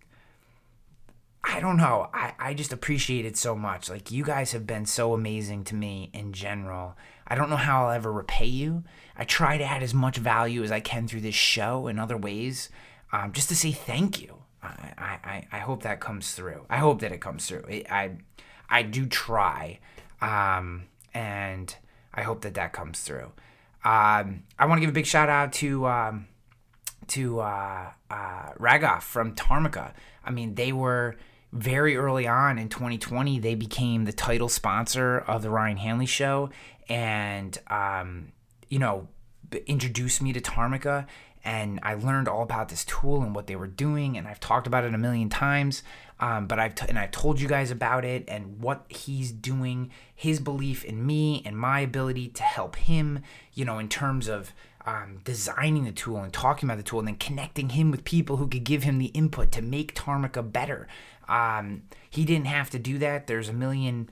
I 1.45 1.61
don't 1.61 1.77
know. 1.77 2.11
I, 2.13 2.35
I 2.39 2.55
just 2.55 2.73
appreciate 2.73 3.25
it 3.25 3.37
so 3.37 3.55
much. 3.55 3.89
Like, 3.89 4.11
you 4.11 4.25
guys 4.25 4.53
have 4.53 4.67
been 4.67 4.85
so 4.85 5.15
amazing 5.15 5.65
to 5.65 5.75
me 5.75 6.11
in 6.13 6.33
general. 6.33 6.97
I 7.29 7.35
don't 7.35 7.51
know 7.51 7.57
how 7.57 7.85
I'll 7.85 7.93
ever 7.93 8.11
repay 8.11 8.47
you. 8.47 8.85
I 9.17 9.25
try 9.25 9.59
to 9.59 9.65
add 9.65 9.83
as 9.83 9.95
much 9.95 10.17
value 10.17 10.63
as 10.65 10.73
I 10.73 10.81
can 10.81 11.07
through 11.07 11.21
this 11.21 11.35
show 11.35 11.87
and 11.87 12.01
other 12.01 12.17
ways 12.17 12.71
um, 13.13 13.33
just 13.33 13.49
to 13.51 13.57
say 13.57 13.73
thank 13.73 14.21
you. 14.21 14.35
I, 14.63 15.19
I, 15.25 15.47
I 15.53 15.59
hope 15.61 15.83
that 15.85 16.01
comes 16.01 16.33
through. 16.33 16.65
I 16.69 16.79
hope 16.79 17.01
that 17.01 17.13
it 17.13 17.21
comes 17.21 17.47
through. 17.47 17.65
I, 17.91 18.13
I 18.69 18.83
do 18.83 19.07
try. 19.07 19.79
Um, 20.21 20.85
and 21.15 21.75
I 22.13 22.23
hope 22.23 22.41
that 22.43 22.55
that 22.55 22.73
comes 22.73 23.01
through. 23.01 23.33
Um, 23.85 24.43
I 24.59 24.67
want 24.67 24.79
to 24.79 24.81
give 24.81 24.91
a 24.91 24.93
big 24.93 25.07
shout 25.07 25.29
out 25.29 25.53
to 25.55 25.87
um, 25.87 26.27
to 27.09 27.41
uh, 27.41 27.91
uh, 28.11 28.53
Ragoff 28.59 29.03
from 29.03 29.35
Tarmika. 29.35 29.93
I 30.25 30.31
mean, 30.31 30.57
they 30.57 30.73
were 30.73 31.17
very 31.53 31.97
early 31.97 32.27
on 32.27 32.59
in 32.59 32.69
2020, 32.69 33.39
they 33.39 33.55
became 33.55 34.05
the 34.05 34.13
title 34.13 34.49
sponsor 34.49 35.19
of 35.19 35.43
the 35.43 35.49
Ryan 35.49 35.79
Hanley 35.79 36.05
Show, 36.07 36.51
and 36.89 37.59
um, 37.69 38.33
you 38.69 38.79
know, 38.79 39.09
introduced 39.67 40.23
me 40.23 40.33
to 40.33 40.41
Tarmika, 40.41 41.07
and 41.45 41.81
I 41.83 41.95
learned 41.95 42.29
all 42.29 42.43
about 42.43 42.69
this 42.69 42.85
tool 42.85 43.23
and 43.23 43.35
what 43.35 43.47
they 43.47 43.57
were 43.57 43.67
doing, 43.67 44.17
and 44.17 44.27
I've 44.27 44.41
talked 44.41 44.67
about 44.67 44.85
it 44.85 44.95
a 44.95 44.99
million 44.99 45.29
times. 45.29 45.83
Um, 46.21 46.47
but 46.47 46.59
I've 46.59 46.75
t- 46.75 46.87
and 46.89 46.99
I've 46.99 47.13
told 47.13 47.41
you 47.41 47.47
guys 47.47 47.71
about 47.71 48.05
it 48.05 48.25
and 48.27 48.61
what 48.61 48.85
he's 48.89 49.31
doing, 49.31 49.91
his 50.13 50.41
belief 50.41 50.85
in 50.85 51.07
me 51.07 51.43
and 51.47 51.57
my 51.57 51.81
ability 51.81 52.29
to 52.29 52.43
help 52.43 52.75
him, 52.75 53.21
you 53.55 53.65
know, 53.65 53.79
in 53.79 53.89
terms 53.89 54.27
of 54.27 54.53
um, 54.85 55.21
designing 55.23 55.85
the 55.85 55.93
tool 55.93 56.17
and 56.17 56.33
talking 56.33 56.69
about 56.69 56.79
the 56.79 56.83
tool 56.83 56.99
and 56.99 57.09
then 57.09 57.17
connecting 57.17 57.71
him 57.71 57.91
with 57.91 58.03
people 58.05 58.39
who 58.39 58.49
could 58.49 58.65
give 58.65 58.83
him 58.83 58.99
the 58.99 59.07
input 59.07 59.53
to 59.53 59.63
make 59.63 59.95
Tarmika 59.95 60.51
better. 60.51 60.89
Um, 61.29 61.83
he 62.11 62.25
didn't 62.25 62.47
have 62.47 62.71
to 62.71 62.79
do 62.79 62.99
that. 62.99 63.27
There's 63.27 63.49
a 63.49 63.53
million 63.53 64.11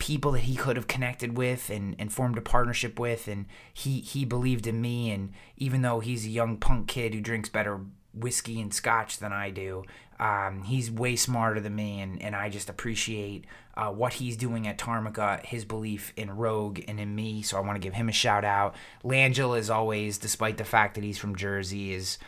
people 0.00 0.32
that 0.32 0.40
he 0.40 0.56
could 0.56 0.76
have 0.76 0.88
connected 0.88 1.36
with 1.36 1.70
and, 1.70 1.94
and 1.98 2.12
formed 2.12 2.36
a 2.36 2.40
partnership 2.40 2.98
with 2.98 3.28
and 3.28 3.46
he 3.72 4.00
he 4.00 4.24
believed 4.24 4.66
in 4.66 4.80
me 4.80 5.10
and 5.10 5.30
even 5.56 5.82
though 5.82 6.00
he's 6.00 6.26
a 6.26 6.30
young 6.30 6.56
punk 6.56 6.88
kid 6.88 7.14
who 7.14 7.20
drinks 7.20 7.48
better 7.48 7.80
whiskey 8.12 8.60
and 8.60 8.74
scotch 8.74 9.18
than 9.18 9.32
I 9.32 9.50
do 9.50 9.84
um, 10.18 10.64
he's 10.64 10.90
way 10.90 11.16
smarter 11.16 11.60
than 11.60 11.76
me 11.76 12.00
and, 12.00 12.20
and 12.20 12.34
I 12.34 12.48
just 12.48 12.68
appreciate 12.68 13.44
uh, 13.76 13.90
what 13.90 14.14
he's 14.14 14.36
doing 14.36 14.66
at 14.66 14.78
Tarmika 14.78 15.44
his 15.44 15.64
belief 15.64 16.12
in 16.16 16.30
Rogue 16.30 16.80
and 16.88 16.98
in 16.98 17.14
me 17.14 17.42
so 17.42 17.58
I 17.58 17.60
want 17.60 17.76
to 17.76 17.86
give 17.86 17.94
him 17.94 18.08
a 18.08 18.12
shout 18.12 18.44
out. 18.44 18.74
Langille 19.04 19.58
is 19.58 19.70
always 19.70 20.18
despite 20.18 20.56
the 20.56 20.64
fact 20.64 20.94
that 20.94 21.04
he's 21.04 21.18
from 21.18 21.36
Jersey 21.36 21.92
is 21.92 22.18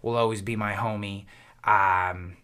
will 0.00 0.16
always 0.16 0.42
be 0.42 0.54
my 0.54 0.74
homie. 0.74 1.26
Um, 1.64 2.36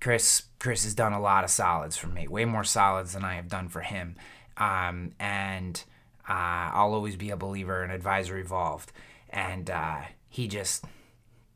Chris 0.00 0.42
Chris 0.58 0.84
has 0.84 0.94
done 0.94 1.12
a 1.12 1.20
lot 1.20 1.44
of 1.44 1.50
solids 1.50 1.96
for 1.96 2.08
me, 2.08 2.26
way 2.28 2.44
more 2.44 2.64
solids 2.64 3.12
than 3.12 3.24
I 3.24 3.34
have 3.34 3.48
done 3.48 3.68
for 3.68 3.80
him. 3.80 4.16
Um, 4.56 5.12
and 5.18 5.82
uh, 6.28 6.70
I'll 6.74 6.94
always 6.94 7.16
be 7.16 7.30
a 7.30 7.36
believer 7.36 7.84
in 7.84 7.90
advisory 7.90 8.40
evolved. 8.40 8.92
And 9.30 9.70
uh, 9.70 10.00
he 10.28 10.48
just, 10.48 10.84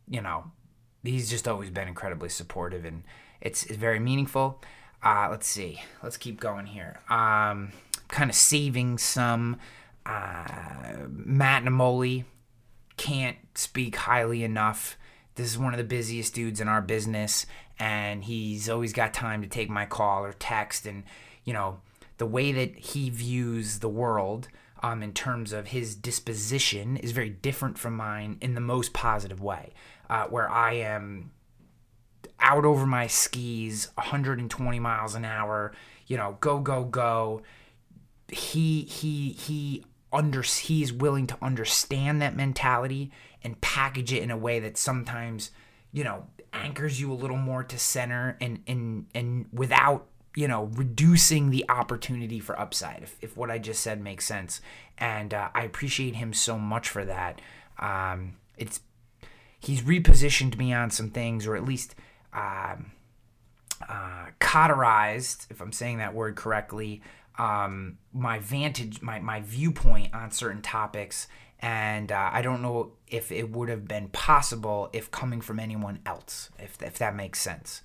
you 0.08 0.20
know, 0.20 0.52
he's 1.02 1.28
just 1.30 1.48
always 1.48 1.70
been 1.70 1.88
incredibly 1.88 2.28
supportive, 2.28 2.84
and 2.84 3.02
it's, 3.40 3.64
it's 3.64 3.76
very 3.76 3.98
meaningful. 3.98 4.62
Uh, 5.02 5.28
let's 5.30 5.48
see, 5.48 5.82
let's 6.02 6.16
keep 6.16 6.38
going 6.38 6.66
here. 6.66 7.00
Um, 7.08 7.72
kind 8.08 8.30
of 8.30 8.36
saving 8.36 8.98
some 8.98 9.58
uh, 10.06 11.06
Matt 11.08 11.64
Namoli. 11.64 12.24
Can't 12.96 13.38
speak 13.56 13.96
highly 13.96 14.44
enough. 14.44 14.96
This 15.34 15.50
is 15.50 15.58
one 15.58 15.72
of 15.72 15.78
the 15.78 15.84
busiest 15.84 16.34
dudes 16.34 16.60
in 16.60 16.68
our 16.68 16.82
business, 16.82 17.46
and 17.82 18.22
he's 18.22 18.68
always 18.68 18.92
got 18.92 19.12
time 19.12 19.42
to 19.42 19.48
take 19.48 19.68
my 19.68 19.86
call 19.86 20.24
or 20.24 20.32
text. 20.34 20.86
And, 20.86 21.02
you 21.44 21.52
know, 21.52 21.80
the 22.18 22.26
way 22.26 22.52
that 22.52 22.76
he 22.76 23.10
views 23.10 23.80
the 23.80 23.88
world 23.88 24.46
um, 24.84 25.02
in 25.02 25.12
terms 25.12 25.52
of 25.52 25.66
his 25.66 25.96
disposition 25.96 26.96
is 26.96 27.10
very 27.10 27.30
different 27.30 27.76
from 27.76 27.96
mine 27.96 28.38
in 28.40 28.54
the 28.54 28.60
most 28.60 28.92
positive 28.92 29.40
way, 29.40 29.72
uh, 30.08 30.26
where 30.26 30.48
I 30.48 30.74
am 30.74 31.32
out 32.38 32.64
over 32.64 32.86
my 32.86 33.08
skis, 33.08 33.88
120 33.96 34.78
miles 34.78 35.16
an 35.16 35.24
hour, 35.24 35.72
you 36.06 36.16
know, 36.16 36.36
go, 36.38 36.60
go, 36.60 36.84
go. 36.84 37.42
He, 38.28 38.82
he, 38.82 39.32
he 39.32 39.84
under 40.12 40.42
he's 40.42 40.92
willing 40.92 41.26
to 41.26 41.36
understand 41.42 42.22
that 42.22 42.36
mentality 42.36 43.10
and 43.42 43.60
package 43.60 44.12
it 44.12 44.22
in 44.22 44.30
a 44.30 44.36
way 44.36 44.60
that 44.60 44.76
sometimes 44.76 45.50
you 45.90 46.04
know 46.04 46.26
anchors 46.52 47.00
you 47.00 47.12
a 47.12 47.14
little 47.14 47.36
more 47.36 47.62
to 47.62 47.78
center 47.78 48.36
and 48.40 48.62
and 48.66 49.06
and 49.14 49.46
without 49.52 50.06
you 50.34 50.48
know 50.48 50.64
reducing 50.74 51.50
the 51.50 51.64
opportunity 51.68 52.40
for 52.40 52.58
upside 52.58 53.02
if, 53.02 53.16
if 53.20 53.36
what 53.36 53.50
i 53.50 53.58
just 53.58 53.80
said 53.82 54.00
makes 54.00 54.24
sense 54.26 54.60
and 54.98 55.34
uh, 55.34 55.48
i 55.54 55.64
appreciate 55.64 56.14
him 56.16 56.32
so 56.32 56.58
much 56.58 56.88
for 56.88 57.04
that 57.04 57.40
um, 57.78 58.36
it's 58.56 58.80
he's 59.58 59.82
repositioned 59.82 60.56
me 60.56 60.72
on 60.72 60.90
some 60.90 61.10
things 61.10 61.46
or 61.46 61.56
at 61.56 61.64
least 61.64 61.94
um, 62.32 62.92
uh, 63.88 64.26
cauterized 64.40 65.46
if 65.50 65.60
i'm 65.60 65.72
saying 65.72 65.98
that 65.98 66.14
word 66.14 66.36
correctly 66.36 67.02
um, 67.38 67.98
my 68.12 68.38
vantage, 68.38 69.00
my, 69.00 69.18
my 69.20 69.40
viewpoint 69.40 70.14
on 70.14 70.30
certain 70.30 70.62
topics. 70.62 71.28
And 71.62 72.10
uh, 72.10 72.30
I 72.32 72.42
don't 72.42 72.60
know 72.60 72.92
if 73.06 73.30
it 73.30 73.50
would 73.50 73.68
have 73.68 73.86
been 73.86 74.08
possible 74.08 74.90
if 74.92 75.10
coming 75.10 75.40
from 75.40 75.60
anyone 75.60 76.00
else, 76.04 76.50
if, 76.58 76.82
if 76.82 76.98
that 76.98 77.14
makes 77.14 77.40
sense. 77.40 77.82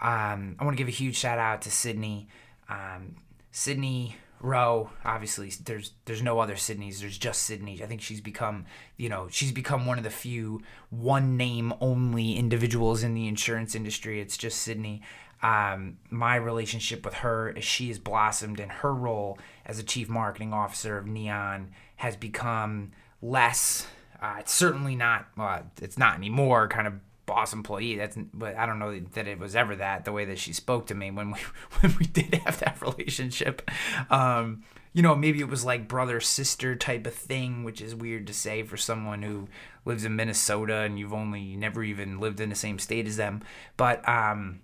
Um, 0.00 0.56
I 0.58 0.64
want 0.64 0.76
to 0.76 0.78
give 0.78 0.88
a 0.88 0.96
huge 0.96 1.16
shout 1.16 1.38
out 1.38 1.62
to 1.62 1.70
Sydney. 1.70 2.26
Um, 2.68 3.16
Sydney 3.52 4.16
Rowe, 4.40 4.90
obviously, 5.04 5.52
there's 5.64 5.92
there's 6.06 6.22
no 6.22 6.40
other 6.40 6.54
Sydneys. 6.54 7.00
There's 7.00 7.18
just 7.18 7.42
Sydney. 7.42 7.80
I 7.82 7.86
think 7.86 8.00
she's 8.00 8.20
become, 8.20 8.64
you 8.96 9.08
know, 9.08 9.28
she's 9.30 9.52
become 9.52 9.86
one 9.86 9.98
of 9.98 10.04
the 10.04 10.10
few 10.10 10.62
one 10.88 11.36
name 11.36 11.72
only 11.80 12.34
individuals 12.34 13.02
in 13.02 13.14
the 13.14 13.28
insurance 13.28 13.74
industry. 13.74 14.20
It's 14.20 14.36
just 14.36 14.60
Sydney 14.60 15.02
um, 15.42 15.96
my 16.10 16.36
relationship 16.36 17.04
with 17.04 17.14
her 17.14 17.54
she 17.60 17.88
has 17.88 17.98
blossomed 17.98 18.60
and 18.60 18.70
her 18.70 18.92
role 18.92 19.38
as 19.64 19.78
a 19.78 19.82
chief 19.82 20.08
marketing 20.08 20.52
officer 20.52 20.98
of 20.98 21.06
Neon 21.06 21.70
has 21.96 22.16
become 22.16 22.92
less. 23.22 23.86
Uh, 24.20 24.36
it's 24.40 24.52
certainly 24.52 24.96
not. 24.96 25.26
Well, 25.36 25.62
it's 25.80 25.98
not 25.98 26.16
anymore. 26.16 26.68
Kind 26.68 26.86
of 26.86 26.94
boss 27.26 27.52
employee. 27.52 27.96
That's. 27.96 28.16
But 28.34 28.56
I 28.56 28.66
don't 28.66 28.78
know 28.78 28.98
that 28.98 29.26
it 29.26 29.38
was 29.38 29.56
ever 29.56 29.76
that. 29.76 30.04
The 30.04 30.12
way 30.12 30.24
that 30.26 30.38
she 30.38 30.52
spoke 30.52 30.86
to 30.88 30.94
me 30.94 31.10
when 31.10 31.30
we 31.32 31.38
when 31.80 31.96
we 31.98 32.06
did 32.06 32.34
have 32.34 32.60
that 32.60 32.80
relationship. 32.82 33.70
Um, 34.10 34.64
you 34.92 35.02
know, 35.02 35.14
maybe 35.14 35.40
it 35.40 35.48
was 35.48 35.64
like 35.64 35.86
brother 35.86 36.20
sister 36.20 36.74
type 36.74 37.06
of 37.06 37.14
thing, 37.14 37.62
which 37.62 37.80
is 37.80 37.94
weird 37.94 38.26
to 38.26 38.34
say 38.34 38.64
for 38.64 38.76
someone 38.76 39.22
who 39.22 39.48
lives 39.84 40.04
in 40.04 40.16
Minnesota 40.16 40.78
and 40.78 40.98
you've 40.98 41.12
only 41.12 41.54
never 41.56 41.84
even 41.84 42.18
lived 42.18 42.40
in 42.40 42.48
the 42.48 42.56
same 42.56 42.78
state 42.78 43.06
as 43.06 43.16
them. 43.16 43.40
But 43.76 44.06
um, 44.08 44.62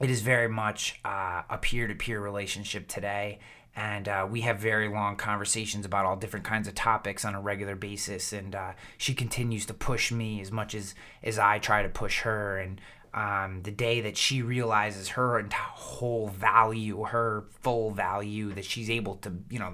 it 0.00 0.10
is 0.10 0.22
very 0.22 0.48
much 0.48 0.98
uh, 1.04 1.42
a 1.50 1.58
peer-to-peer 1.58 2.18
relationship 2.18 2.88
today 2.88 3.38
and 3.80 4.08
uh, 4.08 4.26
we 4.28 4.42
have 4.42 4.58
very 4.58 4.88
long 4.88 5.16
conversations 5.16 5.86
about 5.86 6.04
all 6.04 6.14
different 6.14 6.44
kinds 6.44 6.68
of 6.68 6.74
topics 6.74 7.24
on 7.24 7.34
a 7.34 7.40
regular 7.40 7.74
basis 7.74 8.32
and 8.32 8.54
uh, 8.54 8.72
she 8.98 9.14
continues 9.14 9.64
to 9.64 9.72
push 9.72 10.12
me 10.12 10.40
as 10.40 10.52
much 10.52 10.74
as 10.74 10.94
as 11.22 11.38
i 11.38 11.58
try 11.58 11.82
to 11.82 11.88
push 11.88 12.20
her 12.20 12.58
and 12.58 12.80
um, 13.12 13.62
the 13.62 13.70
day 13.70 14.00
that 14.02 14.16
she 14.16 14.42
realizes 14.42 15.08
her 15.08 15.48
whole 15.52 16.28
value 16.28 17.04
her 17.04 17.44
full 17.62 17.90
value 17.90 18.52
that 18.52 18.64
she's 18.64 18.90
able 18.90 19.16
to 19.16 19.32
you 19.48 19.58
know 19.58 19.72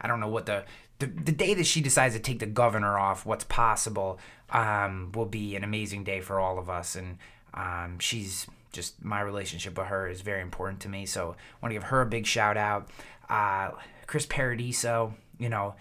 i 0.00 0.08
don't 0.08 0.20
know 0.20 0.28
what 0.28 0.46
the 0.46 0.64
the, 0.98 1.06
the 1.06 1.32
day 1.32 1.54
that 1.54 1.66
she 1.66 1.80
decides 1.80 2.14
to 2.14 2.20
take 2.20 2.40
the 2.40 2.46
governor 2.46 2.98
off 2.98 3.24
what's 3.24 3.44
possible 3.44 4.18
um, 4.50 5.12
will 5.14 5.24
be 5.24 5.54
an 5.54 5.62
amazing 5.62 6.02
day 6.04 6.20
for 6.20 6.40
all 6.40 6.58
of 6.58 6.68
us 6.68 6.96
and 6.96 7.16
um, 7.54 7.98
she's 7.98 8.46
just 8.72 9.04
my 9.04 9.20
relationship 9.20 9.76
with 9.76 9.88
her 9.88 10.08
is 10.08 10.20
very 10.20 10.42
important 10.42 10.80
to 10.80 10.88
me. 10.88 11.06
So 11.06 11.22
I 11.22 11.56
want 11.62 11.70
to 11.70 11.74
give 11.74 11.84
her 11.84 12.02
a 12.02 12.06
big 12.06 12.26
shout 12.26 12.56
out. 12.56 12.88
Uh, 13.30 13.70
Chris 14.06 14.26
Paradiso, 14.26 15.14
you 15.38 15.48
know, 15.48 15.74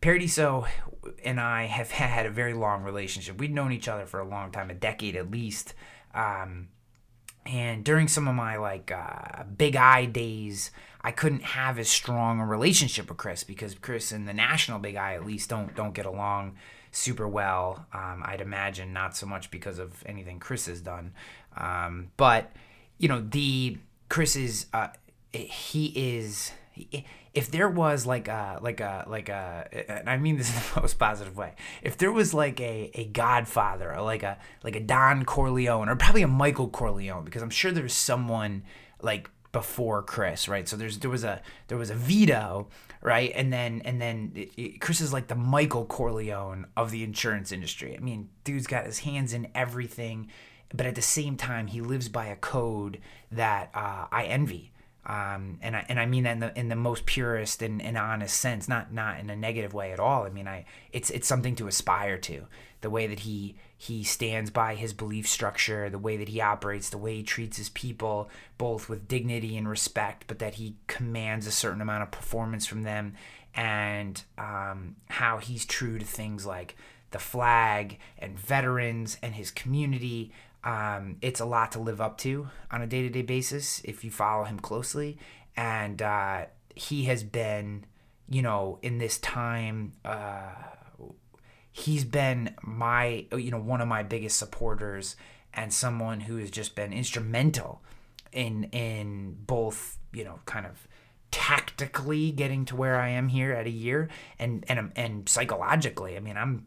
Paradiso 0.00 0.66
and 1.24 1.40
I 1.40 1.64
have 1.66 1.90
had 1.92 2.26
a 2.26 2.30
very 2.30 2.54
long 2.54 2.82
relationship. 2.82 3.38
We'd 3.38 3.54
known 3.54 3.72
each 3.72 3.88
other 3.88 4.04
for 4.04 4.20
a 4.20 4.28
long 4.28 4.50
time, 4.50 4.70
a 4.70 4.74
decade 4.74 5.16
at 5.16 5.30
least. 5.30 5.74
Um, 6.14 6.68
and 7.46 7.84
during 7.84 8.08
some 8.08 8.28
of 8.28 8.34
my 8.34 8.56
like 8.56 8.92
uh, 8.92 9.44
Big 9.44 9.76
I 9.76 10.04
days, 10.04 10.70
I 11.00 11.12
couldn't 11.12 11.42
have 11.42 11.78
as 11.78 11.88
strong 11.88 12.40
a 12.40 12.46
relationship 12.46 13.08
with 13.08 13.16
Chris 13.16 13.44
because 13.44 13.74
Chris 13.74 14.12
and 14.12 14.28
the 14.28 14.34
national 14.34 14.78
Big 14.78 14.96
I 14.96 15.14
at 15.14 15.24
least 15.24 15.48
don't 15.48 15.74
don't 15.74 15.94
get 15.94 16.04
along 16.04 16.56
super 16.90 17.26
well. 17.26 17.86
Um, 17.92 18.22
I'd 18.24 18.40
imagine 18.40 18.92
not 18.92 19.16
so 19.16 19.26
much 19.26 19.50
because 19.50 19.78
of 19.78 20.02
anything 20.04 20.40
Chris 20.40 20.66
has 20.66 20.80
done, 20.80 21.14
um, 21.56 22.10
but 22.16 22.52
you 22.98 23.08
know 23.08 23.20
the 23.20 23.78
Chris 24.08 24.36
is 24.36 24.66
uh, 24.74 24.88
he 25.32 25.86
is 25.94 26.52
if 27.34 27.50
there 27.50 27.68
was 27.68 28.06
like 28.06 28.28
a 28.28 28.58
like 28.60 28.80
a 28.80 29.04
like 29.06 29.28
a 29.28 29.68
and 29.88 30.08
I 30.08 30.16
mean 30.16 30.36
this 30.36 30.48
in 30.54 30.74
the 30.74 30.80
most 30.80 30.98
positive 30.98 31.36
way. 31.36 31.54
If 31.82 31.96
there 31.98 32.12
was 32.12 32.34
like 32.34 32.60
a 32.60 32.90
a 32.94 33.06
Godfather 33.06 33.94
or 33.94 34.02
like 34.02 34.22
a 34.22 34.38
like 34.62 34.76
a 34.76 34.80
Don 34.80 35.24
Corleone 35.24 35.88
or 35.88 35.96
probably 35.96 36.22
a 36.22 36.28
Michael 36.28 36.68
Corleone 36.68 37.24
because 37.24 37.42
I'm 37.42 37.50
sure 37.50 37.72
there's 37.72 37.94
someone 37.94 38.64
like 39.00 39.30
before 39.52 40.02
Chris, 40.02 40.48
right? 40.48 40.68
So 40.68 40.76
there's 40.76 40.98
there 40.98 41.10
was 41.10 41.24
a 41.24 41.40
there 41.68 41.78
was 41.78 41.90
a 41.90 41.94
Vito, 41.94 42.68
right? 43.02 43.32
And 43.34 43.52
then 43.52 43.82
and 43.84 44.00
then 44.00 44.32
it, 44.34 44.50
it, 44.56 44.80
Chris 44.80 45.00
is 45.00 45.12
like 45.12 45.28
the 45.28 45.34
Michael 45.34 45.86
Corleone 45.86 46.66
of 46.76 46.90
the 46.90 47.02
insurance 47.02 47.52
industry. 47.52 47.96
I 47.96 48.00
mean, 48.00 48.28
dude's 48.44 48.66
got 48.66 48.86
his 48.86 49.00
hands 49.00 49.32
in 49.32 49.48
everything, 49.54 50.28
but 50.74 50.86
at 50.86 50.94
the 50.94 51.02
same 51.02 51.36
time, 51.36 51.66
he 51.68 51.80
lives 51.80 52.08
by 52.08 52.26
a 52.26 52.36
code 52.36 53.00
that 53.32 53.70
uh, 53.74 54.06
I 54.10 54.24
envy. 54.24 54.72
Um, 55.06 55.58
and 55.62 55.74
I 55.74 55.86
and 55.88 55.98
I 55.98 56.06
mean 56.06 56.24
that 56.24 56.32
in 56.32 56.40
the 56.40 56.58
in 56.58 56.68
the 56.68 56.76
most 56.76 57.06
purest 57.06 57.62
and, 57.62 57.80
and 57.80 57.96
honest 57.96 58.38
sense, 58.38 58.68
not 58.68 58.92
not 58.92 59.20
in 59.20 59.30
a 59.30 59.36
negative 59.36 59.72
way 59.72 59.92
at 59.92 60.00
all. 60.00 60.24
I 60.24 60.28
mean, 60.28 60.46
I 60.46 60.66
it's 60.92 61.10
it's 61.10 61.28
something 61.28 61.54
to 61.56 61.66
aspire 61.66 62.18
to. 62.18 62.46
The 62.80 62.90
way 62.90 63.06
that 63.06 63.20
he 63.20 63.56
he 63.76 64.04
stands 64.04 64.50
by 64.50 64.74
his 64.74 64.92
belief 64.92 65.26
structure, 65.26 65.88
the 65.88 65.98
way 65.98 66.16
that 66.16 66.28
he 66.28 66.40
operates, 66.40 66.90
the 66.90 66.98
way 66.98 67.16
he 67.16 67.22
treats 67.22 67.56
his 67.56 67.70
people, 67.70 68.28
both 68.58 68.88
with 68.88 69.08
dignity 69.08 69.56
and 69.56 69.68
respect, 69.68 70.24
but 70.26 70.40
that 70.40 70.54
he 70.54 70.76
commands 70.88 71.46
a 71.46 71.52
certain 71.52 71.80
amount 71.80 72.02
of 72.02 72.10
performance 72.10 72.66
from 72.66 72.82
them, 72.82 73.14
and 73.54 74.24
um, 74.36 74.96
how 75.08 75.38
he's 75.38 75.64
true 75.64 75.98
to 75.98 76.04
things 76.04 76.44
like 76.44 76.76
the 77.10 77.18
flag 77.18 77.98
and 78.18 78.38
veterans 78.38 79.16
and 79.22 79.34
his 79.34 79.50
community. 79.50 80.32
Um, 80.64 81.16
it's 81.22 81.40
a 81.40 81.44
lot 81.44 81.72
to 81.72 81.78
live 81.78 82.00
up 82.00 82.18
to 82.18 82.48
on 82.70 82.82
a 82.82 82.86
day 82.86 83.02
to 83.02 83.08
day 83.08 83.22
basis 83.22 83.80
if 83.84 84.04
you 84.04 84.10
follow 84.10 84.44
him 84.44 84.58
closely. 84.58 85.18
And 85.56 86.00
uh, 86.02 86.46
he 86.74 87.04
has 87.04 87.22
been, 87.22 87.84
you 88.28 88.42
know, 88.42 88.78
in 88.82 88.98
this 88.98 89.18
time, 89.18 89.92
uh, 90.04 90.50
he's 91.72 92.04
been 92.04 92.54
my, 92.62 93.26
you 93.32 93.50
know, 93.50 93.60
one 93.60 93.80
of 93.80 93.88
my 93.88 94.02
biggest 94.02 94.38
supporters 94.38 95.16
and 95.54 95.72
someone 95.72 96.20
who 96.20 96.36
has 96.36 96.50
just 96.50 96.74
been 96.74 96.92
instrumental 96.92 97.82
in 98.32 98.64
in 98.64 99.36
both, 99.46 99.98
you 100.12 100.24
know, 100.24 100.40
kind 100.44 100.66
of 100.66 100.86
tactically 101.30 102.30
getting 102.30 102.64
to 102.64 102.76
where 102.76 103.00
I 103.00 103.08
am 103.10 103.28
here 103.28 103.52
at 103.52 103.66
a 103.66 103.70
year 103.70 104.08
and 104.38 104.64
and 104.68 104.92
and 104.96 105.28
psychologically. 105.28 106.16
I 106.16 106.20
mean, 106.20 106.36
I'm 106.36 106.66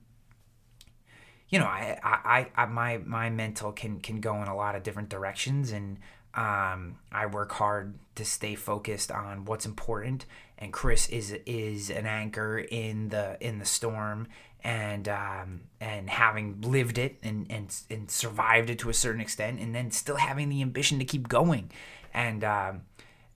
you 1.51 1.59
know, 1.59 1.65
I, 1.65 1.99
I, 2.01 2.47
I, 2.55 2.65
my, 2.65 2.97
my 2.99 3.29
mental 3.29 3.73
can, 3.73 3.99
can 3.99 4.21
go 4.21 4.41
in 4.41 4.47
a 4.47 4.55
lot 4.55 4.75
of 4.75 4.83
different 4.83 5.09
directions 5.09 5.71
and, 5.71 5.97
um, 6.33 6.95
I 7.11 7.25
work 7.25 7.51
hard 7.51 7.95
to 8.15 8.23
stay 8.23 8.55
focused 8.55 9.11
on 9.11 9.43
what's 9.43 9.65
important. 9.65 10.25
And 10.57 10.71
Chris 10.71 11.09
is, 11.09 11.37
is 11.45 11.89
an 11.89 12.05
anchor 12.05 12.57
in 12.57 13.09
the, 13.09 13.37
in 13.41 13.59
the 13.59 13.65
storm 13.65 14.27
and, 14.63 15.09
um, 15.09 15.61
and 15.81 16.09
having 16.09 16.61
lived 16.61 16.97
it 16.97 17.17
and, 17.21 17.47
and, 17.49 17.75
and 17.89 18.09
survived 18.09 18.69
it 18.69 18.79
to 18.79 18.89
a 18.89 18.93
certain 18.93 19.19
extent 19.19 19.59
and 19.59 19.75
then 19.75 19.91
still 19.91 20.15
having 20.15 20.47
the 20.47 20.61
ambition 20.61 20.99
to 20.99 21.05
keep 21.05 21.27
going. 21.27 21.69
And, 22.13 22.45
um, 22.45 22.83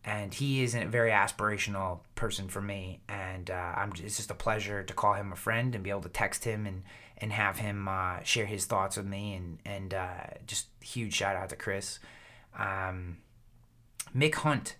and 0.05 0.33
he 0.33 0.63
is 0.63 0.73
a 0.73 0.85
very 0.85 1.11
aspirational 1.11 1.99
person 2.13 2.47
for 2.47 2.61
me 2.61 3.01
and 3.09 3.49
uh, 3.49 3.73
I'm 3.75 3.91
it's 4.03 4.17
just 4.17 4.29
a 4.29 4.35
pleasure 4.35 4.83
to 4.83 4.93
call 4.93 5.15
him 5.15 5.33
a 5.33 5.35
friend 5.35 5.73
and 5.73 5.83
be 5.83 5.89
able 5.89 6.01
to 6.01 6.09
text 6.09 6.43
him 6.43 6.67
and 6.67 6.83
and 7.17 7.31
have 7.31 7.57
him 7.59 7.87
uh, 7.87 8.21
share 8.23 8.45
his 8.45 8.65
thoughts 8.65 8.97
with 8.97 9.05
me 9.05 9.33
and 9.33 9.59
and 9.65 9.93
uh, 9.93 10.27
just 10.45 10.67
huge 10.81 11.13
shout 11.13 11.35
out 11.35 11.49
to 11.49 11.55
Chris. 11.55 11.99
Um, 12.57 13.17
Mick 14.15 14.35
Hunt. 14.35 14.75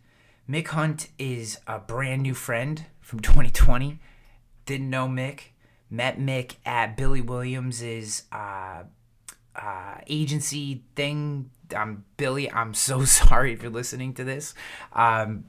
Mick 0.50 0.68
Hunt 0.68 1.10
is 1.18 1.60
a 1.68 1.80
brand 1.80 2.22
new 2.22 2.34
friend 2.34 2.86
from 3.02 3.20
2020 3.22 4.00
didn't 4.66 4.90
know 4.90 5.08
Mick. 5.08 5.42
Met 5.90 6.20
Mick 6.20 6.56
at 6.66 6.98
Billy 6.98 7.22
Williams's 7.22 8.24
uh, 8.32 8.84
uh, 9.56 9.96
agency 10.08 10.84
thing. 10.96 11.52
I'm 11.76 12.06
Billy. 12.18 12.52
I'm 12.52 12.74
so 12.74 13.06
sorry 13.06 13.54
if 13.54 13.62
you're 13.62 13.72
listening 13.72 14.14
to 14.16 14.24
this. 14.24 14.54
Um, 14.94 15.46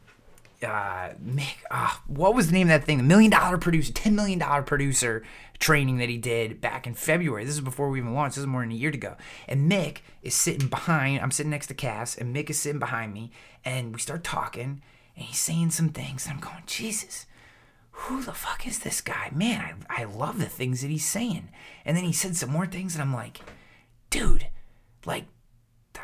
uh, 0.63 1.11
Mick, 1.23 1.57
uh, 1.71 1.95
what 2.07 2.35
was 2.35 2.47
the 2.47 2.53
name 2.53 2.69
of 2.69 2.81
that 2.81 2.85
thing? 2.85 2.99
The 2.99 3.05
million 3.05 3.31
dollar 3.31 3.59
producer, 3.59 3.93
ten 3.93 4.15
million 4.15 4.39
dollar 4.39 4.63
producer 4.63 5.23
training 5.59 5.99
that 5.99 6.09
he 6.09 6.19
did 6.19 6.61
back 6.61 6.87
in 6.87 6.95
February. 6.95 7.45
This 7.45 7.55
is 7.55 7.61
before 7.61 7.89
we 7.89 7.99
even 7.99 8.15
launched. 8.15 8.37
This 8.37 8.43
is 8.43 8.47
more 8.47 8.63
than 8.63 8.73
a 8.73 8.75
year 8.75 8.91
to 8.91 8.99
go. 8.99 9.17
And 9.49 9.71
Mick 9.71 9.99
is 10.23 10.35
sitting 10.35 10.69
behind. 10.69 11.21
I'm 11.21 11.31
sitting 11.31 11.51
next 11.51 11.69
to 11.69 11.75
Cass, 11.75 12.17
and 12.17 12.35
Mick 12.35 12.51
is 12.51 12.59
sitting 12.59 12.79
behind 12.79 13.13
me, 13.13 13.31
and 13.65 13.95
we 13.95 14.01
start 14.01 14.25
talking, 14.25 14.83
and 15.15 15.25
he's 15.25 15.39
saying 15.39 15.71
some 15.71 15.91
things, 15.91 16.27
and 16.27 16.35
I'm 16.35 16.41
going, 16.41 16.63
Jesus. 16.67 17.27
Who 18.01 18.23
the 18.23 18.35
fuck 18.35 18.67
is 18.67 18.81
this 18.81 19.01
guy? 19.01 19.31
Man, 19.35 19.87
I, 19.89 20.03
I 20.03 20.05
love 20.05 20.39
the 20.39 20.45
things 20.47 20.83
that 20.83 20.91
he's 20.91 21.07
saying. 21.07 21.49
And 21.83 21.97
then 21.97 22.05
he 22.05 22.13
said 22.13 22.37
some 22.37 22.51
more 22.51 22.67
things, 22.67 22.95
and 22.95 23.01
I'm 23.01 23.15
like, 23.15 23.41
dude, 24.11 24.49
like 25.07 25.25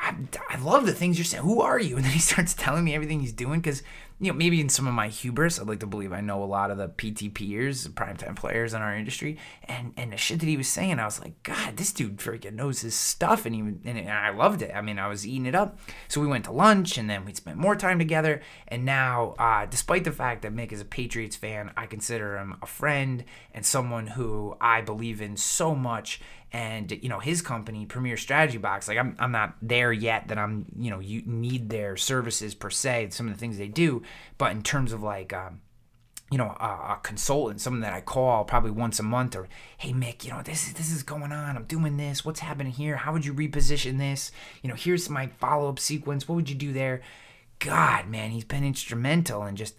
I, 0.00 0.14
I 0.48 0.56
love 0.58 0.86
the 0.86 0.94
things 0.94 1.18
you're 1.18 1.24
saying. 1.24 1.42
Who 1.42 1.60
are 1.60 1.78
you? 1.78 1.96
And 1.96 2.04
then 2.04 2.12
he 2.12 2.18
starts 2.18 2.54
telling 2.54 2.84
me 2.84 2.94
everything 2.94 3.20
he's 3.20 3.32
doing 3.32 3.60
because, 3.60 3.82
you 4.22 4.30
know, 4.30 4.38
maybe 4.38 4.60
in 4.60 4.68
some 4.68 4.86
of 4.86 4.94
my 4.94 5.08
hubris, 5.08 5.58
I'd 5.58 5.66
like 5.66 5.80
to 5.80 5.86
believe 5.86 6.12
I 6.12 6.20
know 6.20 6.44
a 6.44 6.46
lot 6.46 6.70
of 6.70 6.78
the 6.78 6.88
PTPers, 6.88 7.88
primetime 7.88 8.36
players 8.36 8.72
in 8.72 8.80
our 8.80 8.96
industry, 8.96 9.36
and 9.64 9.92
and 9.96 10.12
the 10.12 10.16
shit 10.16 10.38
that 10.38 10.46
he 10.46 10.56
was 10.56 10.68
saying, 10.68 11.00
I 11.00 11.04
was 11.06 11.20
like, 11.20 11.42
God, 11.42 11.76
this 11.76 11.92
dude 11.92 12.18
freaking 12.18 12.52
knows 12.52 12.82
his 12.82 12.94
stuff, 12.94 13.46
and 13.46 13.80
and, 13.84 13.98
and 13.98 14.08
I 14.08 14.30
loved 14.30 14.62
it. 14.62 14.70
I 14.72 14.80
mean, 14.80 15.00
I 15.00 15.08
was 15.08 15.26
eating 15.26 15.46
it 15.46 15.56
up. 15.56 15.76
So 16.06 16.20
we 16.20 16.28
went 16.28 16.44
to 16.44 16.52
lunch, 16.52 16.98
and 16.98 17.10
then 17.10 17.24
we 17.24 17.34
spent 17.34 17.58
more 17.58 17.74
time 17.74 17.98
together. 17.98 18.42
And 18.68 18.84
now, 18.84 19.34
uh, 19.40 19.66
despite 19.66 20.04
the 20.04 20.12
fact 20.12 20.42
that 20.42 20.54
Mick 20.54 20.70
is 20.70 20.80
a 20.80 20.84
Patriots 20.84 21.34
fan, 21.34 21.72
I 21.76 21.86
consider 21.86 22.38
him 22.38 22.54
a 22.62 22.66
friend 22.66 23.24
and 23.52 23.66
someone 23.66 24.06
who 24.06 24.56
I 24.60 24.82
believe 24.82 25.20
in 25.20 25.36
so 25.36 25.74
much 25.74 26.20
and 26.52 26.90
you 27.02 27.08
know 27.08 27.18
his 27.18 27.40
company 27.40 27.86
premier 27.86 28.16
strategy 28.16 28.58
box 28.58 28.86
like 28.86 28.98
i'm, 28.98 29.16
I'm 29.18 29.32
not 29.32 29.56
there 29.62 29.92
yet 29.92 30.28
that 30.28 30.38
i'm 30.38 30.66
you 30.78 30.90
know 30.90 31.00
you 31.00 31.22
need 31.24 31.70
their 31.70 31.96
services 31.96 32.54
per 32.54 32.70
se 32.70 33.08
some 33.10 33.26
of 33.26 33.32
the 33.32 33.38
things 33.38 33.58
they 33.58 33.68
do 33.68 34.02
but 34.38 34.52
in 34.52 34.62
terms 34.62 34.92
of 34.92 35.02
like 35.02 35.32
um, 35.32 35.60
you 36.30 36.38
know 36.38 36.54
a, 36.60 36.94
a 36.94 37.00
consultant 37.02 37.60
someone 37.60 37.80
that 37.80 37.94
i 37.94 38.00
call 38.00 38.44
probably 38.44 38.70
once 38.70 38.98
a 39.00 39.02
month 39.02 39.34
or 39.34 39.48
hey 39.78 39.92
mick 39.92 40.24
you 40.24 40.30
know 40.30 40.42
this 40.42 40.66
is 40.66 40.74
this 40.74 40.90
is 40.90 41.02
going 41.02 41.32
on. 41.32 41.56
I'm 41.56 41.64
doing 41.64 41.96
this. 41.96 42.24
What's 42.24 42.40
happening 42.40 42.72
here? 42.72 42.96
How 42.96 43.12
would 43.12 43.24
you 43.24 43.34
reposition 43.34 43.98
this? 43.98 44.32
You 44.62 44.68
know 44.68 44.74
here's 44.74 45.08
my 45.08 45.26
follow-up 45.26 45.78
sequence. 45.78 46.28
What 46.28 46.36
would 46.36 46.50
you 46.50 46.56
do 46.56 46.72
there? 46.72 47.02
God 47.58 48.08
man 48.08 48.30
he's 48.30 48.44
been 48.44 48.64
instrumental 48.64 49.42
and 49.42 49.56
just 49.56 49.76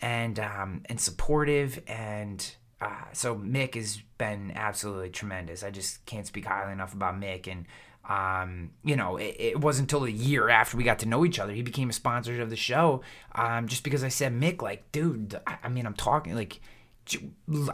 and 0.00 0.38
um 0.38 0.82
and 0.86 1.00
supportive 1.00 1.82
and 1.86 2.54
uh, 2.82 3.04
so 3.12 3.36
Mick 3.36 3.76
has 3.76 4.02
been 4.22 4.52
absolutely 4.54 5.10
tremendous. 5.10 5.64
I 5.64 5.70
just 5.70 6.06
can't 6.06 6.28
speak 6.28 6.44
highly 6.44 6.70
enough 6.70 6.94
about 6.94 7.20
Mick. 7.20 7.48
And 7.50 7.66
um, 8.08 8.70
you 8.84 8.94
know, 8.94 9.16
it, 9.16 9.34
it, 9.36 9.60
wasn't 9.60 9.92
until 9.92 10.06
a 10.06 10.10
year 10.10 10.48
after 10.48 10.76
we 10.76 10.84
got 10.84 11.00
to 11.00 11.06
know 11.06 11.24
each 11.24 11.38
other 11.40 11.52
he 11.52 11.62
became 11.62 11.90
a 11.90 11.92
sponsor 11.92 12.40
of 12.40 12.48
the 12.48 12.56
show. 12.56 13.02
Um, 13.34 13.66
just 13.66 13.82
because 13.82 14.04
I 14.04 14.08
said 14.08 14.32
Mick, 14.32 14.62
like, 14.62 14.90
dude, 14.92 15.40
I, 15.44 15.58
I 15.64 15.68
mean, 15.68 15.86
I'm 15.86 15.94
talking 15.94 16.34
like. 16.34 16.60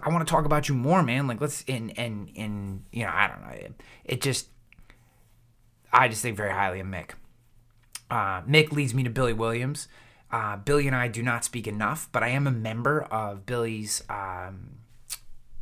I 0.03 0.09
want 0.09 0.27
to 0.27 0.31
talk 0.31 0.47
about 0.47 0.71
you 0.71 0.75
more, 0.75 1.03
man. 1.03 1.27
Like, 1.27 1.39
let's 1.39 1.63
and 1.69 1.93
and 1.99 2.31
and 2.35 2.85
you 2.93 3.05
know, 3.05 3.11
I 3.13 3.29
don't 3.29 3.43
know. 3.43 3.67
It, 3.67 3.83
it 4.07 4.21
just, 4.23 4.49
I 5.93 6.09
just 6.09 6.23
think 6.23 6.35
very 6.35 6.53
highly 6.53 6.81
of 6.81 6.87
Mick. 6.87 7.11
Uh, 8.11 8.41
Mick 8.43 8.73
leads 8.73 8.95
me 8.95 9.03
to 9.03 9.11
Billy 9.11 9.35
Williams. 9.35 9.87
Uh, 10.31 10.57
Billy 10.57 10.87
and 10.87 10.97
I 10.97 11.09
do 11.09 11.23
not 11.23 11.45
speak 11.45 11.67
enough, 11.67 12.09
but 12.11 12.23
I 12.23 12.29
am 12.29 12.47
a 12.47 12.51
member 12.51 13.03
of 13.03 13.45
Billy's 13.45 14.03
um, 14.09 14.78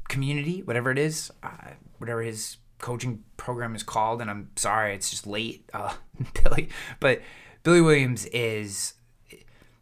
community, 0.08 0.62
whatever 0.62 0.90
it 0.90 0.98
is, 0.98 1.30
uh, 1.42 1.70
whatever 1.98 2.22
his 2.22 2.58
coaching 2.78 3.24
program 3.36 3.74
is 3.74 3.82
called. 3.82 4.20
And 4.20 4.30
I'm 4.30 4.50
sorry, 4.56 4.94
it's 4.94 5.10
just 5.10 5.26
late, 5.26 5.68
uh, 5.72 5.94
Billy. 6.42 6.68
But 7.00 7.22
Billy 7.62 7.80
Williams 7.80 8.26
is, 8.26 8.94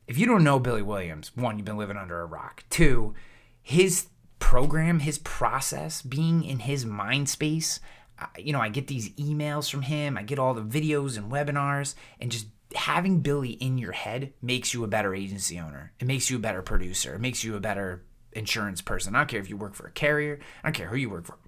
if 0.07 0.18
you 0.18 0.27
don't 0.27 0.45
know 0.45 0.59
Billy 0.59 0.83
Williams, 0.83 1.33
one, 1.37 1.59
you've 1.59 1.64
been 1.64 1.77
living 1.77 1.97
under 1.97 2.20
a 2.20 2.27
rock. 2.27 2.64
Two, 2.70 3.14
his 3.62 4.07
program, 4.39 5.01
his 5.01 5.18
process, 5.18 6.03
being 6.03 6.45
in 6.45 6.61
his 6.61 6.85
mind 6.85 7.29
space. 7.29 7.81
Uh, 8.18 8.27
you 8.39 8.53
know, 8.53 8.61
I 8.61 8.68
get 8.68 8.87
these 8.87 9.11
emails 9.14 9.70
from 9.70 9.83
him, 9.83 10.16
I 10.16 10.22
get 10.22 10.39
all 10.39 10.55
the 10.55 10.62
videos 10.62 11.16
and 11.16 11.33
webinars, 11.33 11.95
and 12.20 12.31
just 12.31 12.47
having 12.75 13.20
Billy 13.20 13.51
in 13.51 13.79
your 13.79 13.93
head 13.93 14.33
makes 14.43 14.75
you 14.75 14.85
a 14.85 14.89
better 14.89 15.14
agency 15.14 15.59
owner. 15.59 15.93
It 15.99 16.07
makes 16.07 16.31
you 16.31 16.37
a 16.37 16.41
better 16.41 16.62
producer. 16.62 17.14
It 17.14 17.20
makes 17.20 17.43
you 17.43 17.57
a 17.57 17.61
better 17.61 18.05
insurance 18.35 18.80
person. 18.80 19.14
I 19.14 19.20
don't 19.20 19.28
care 19.28 19.41
if 19.41 19.49
you 19.49 19.57
work 19.57 19.74
for 19.74 19.87
a 19.87 19.93
carrier. 19.93 20.39
I 20.62 20.68
don't 20.68 20.74
care 20.74 20.89
who 20.89 20.97
you 20.97 21.11
work 21.11 21.26
for. 21.26 21.39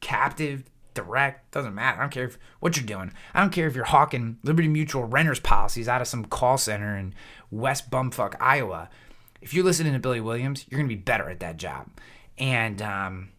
Captive, 0.00 0.64
direct, 0.94 1.50
doesn't 1.52 1.74
matter. 1.74 1.98
I 1.98 2.02
don't 2.02 2.10
care 2.10 2.26
if, 2.26 2.38
what 2.60 2.76
you're 2.76 2.86
doing. 2.86 3.12
I 3.34 3.40
don't 3.40 3.52
care 3.52 3.66
if 3.66 3.74
you're 3.74 3.84
hawking 3.84 4.38
Liberty 4.42 4.68
Mutual 4.68 5.04
renters 5.04 5.40
policies 5.40 5.88
out 5.88 6.00
of 6.00 6.08
some 6.08 6.24
call 6.24 6.58
center 6.58 6.96
in 6.96 7.14
West 7.50 7.90
Bumfuck, 7.90 8.34
Iowa. 8.40 8.88
If 9.40 9.54
you're 9.54 9.64
listening 9.64 9.92
to 9.92 9.98
Billy 9.98 10.20
Williams, 10.20 10.66
you're 10.68 10.78
going 10.78 10.88
to 10.88 10.94
be 10.94 11.00
better 11.00 11.30
at 11.30 11.40
that 11.40 11.56
job. 11.56 11.88
And, 12.38 12.80
um, 12.82 13.30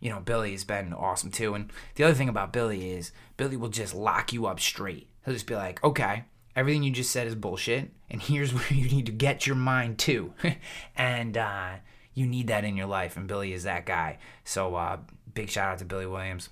you 0.00 0.10
know, 0.10 0.20
Billy 0.20 0.52
has 0.52 0.64
been 0.64 0.92
awesome 0.92 1.30
too. 1.30 1.54
And 1.54 1.72
the 1.94 2.04
other 2.04 2.14
thing 2.14 2.28
about 2.28 2.52
Billy 2.52 2.90
is 2.90 3.12
Billy 3.36 3.56
will 3.56 3.68
just 3.68 3.94
lock 3.94 4.32
you 4.32 4.46
up 4.46 4.60
straight. 4.60 5.08
He'll 5.24 5.34
just 5.34 5.46
be 5.46 5.54
like, 5.54 5.82
okay, 5.84 6.24
everything 6.56 6.82
you 6.82 6.90
just 6.90 7.10
said 7.10 7.26
is 7.26 7.34
bullshit. 7.34 7.90
And 8.10 8.20
here's 8.22 8.52
where 8.54 8.72
you 8.72 8.88
need 8.88 9.06
to 9.06 9.12
get 9.12 9.46
your 9.46 9.56
mind 9.56 9.98
to. 10.00 10.32
and, 10.96 11.36
uh, 11.36 11.74
you 12.14 12.26
need 12.26 12.46
that 12.46 12.64
in 12.64 12.76
your 12.76 12.86
life, 12.86 13.16
and 13.16 13.26
Billy 13.26 13.52
is 13.52 13.64
that 13.64 13.86
guy. 13.86 14.18
So 14.44 14.74
uh, 14.74 14.98
big 15.34 15.50
shout 15.50 15.72
out 15.72 15.78
to 15.78 15.84
Billy 15.84 16.06
Williams. 16.06 16.48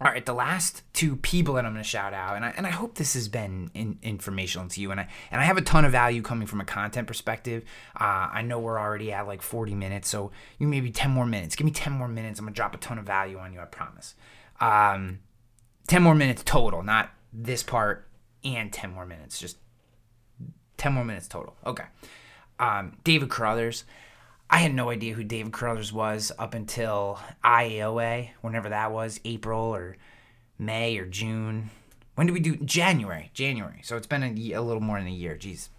All 0.00 0.10
right, 0.10 0.26
the 0.26 0.32
last 0.32 0.82
two 0.92 1.14
people 1.14 1.54
that 1.54 1.64
I'm 1.64 1.72
going 1.72 1.82
to 1.82 1.88
shout 1.88 2.12
out, 2.12 2.34
and 2.34 2.44
I, 2.44 2.52
and 2.56 2.66
I 2.66 2.70
hope 2.70 2.96
this 2.96 3.14
has 3.14 3.28
been 3.28 3.70
in, 3.72 3.98
informational 4.02 4.68
to 4.68 4.80
you, 4.80 4.90
and 4.90 4.98
I 4.98 5.08
and 5.30 5.40
I 5.40 5.44
have 5.44 5.56
a 5.56 5.62
ton 5.62 5.84
of 5.84 5.92
value 5.92 6.22
coming 6.22 6.48
from 6.48 6.60
a 6.60 6.64
content 6.64 7.06
perspective. 7.06 7.62
Uh, 7.94 8.28
I 8.32 8.42
know 8.42 8.58
we're 8.58 8.80
already 8.80 9.12
at 9.12 9.28
like 9.28 9.42
40 9.42 9.74
minutes, 9.74 10.08
so 10.08 10.32
you 10.58 10.66
maybe 10.66 10.90
10 10.90 11.10
more 11.12 11.26
minutes. 11.26 11.54
Give 11.54 11.64
me 11.64 11.70
10 11.70 11.92
more 11.92 12.08
minutes. 12.08 12.40
I'm 12.40 12.46
gonna 12.46 12.54
drop 12.54 12.74
a 12.74 12.78
ton 12.78 12.98
of 12.98 13.04
value 13.04 13.38
on 13.38 13.52
you. 13.52 13.60
I 13.60 13.64
promise. 13.66 14.14
Um, 14.60 15.20
10 15.86 16.02
more 16.02 16.14
minutes 16.14 16.42
total, 16.44 16.82
not 16.82 17.10
this 17.32 17.62
part 17.62 18.08
and 18.44 18.72
10 18.72 18.92
more 18.92 19.06
minutes. 19.06 19.38
Just 19.38 19.56
10 20.78 20.92
more 20.92 21.04
minutes 21.04 21.28
total. 21.28 21.54
Okay. 21.64 21.84
Um, 22.58 22.96
David 23.04 23.28
Carothers. 23.28 23.84
I 24.52 24.58
had 24.58 24.74
no 24.74 24.90
idea 24.90 25.14
who 25.14 25.24
David 25.24 25.52
Carothers 25.52 25.94
was 25.94 26.30
up 26.38 26.52
until 26.52 27.18
IAOA, 27.42 28.32
whenever 28.42 28.68
that 28.68 28.92
was, 28.92 29.18
April 29.24 29.74
or 29.74 29.96
May 30.58 30.98
or 30.98 31.06
June. 31.06 31.70
When 32.16 32.26
did 32.26 32.34
we 32.34 32.40
do 32.40 32.56
January? 32.56 33.30
January. 33.32 33.80
So 33.82 33.96
it's 33.96 34.06
been 34.06 34.22
a, 34.22 34.52
a 34.52 34.60
little 34.60 34.82
more 34.82 34.98
than 34.98 35.08
a 35.08 35.10
year. 35.10 35.38
Jeez, 35.40 35.70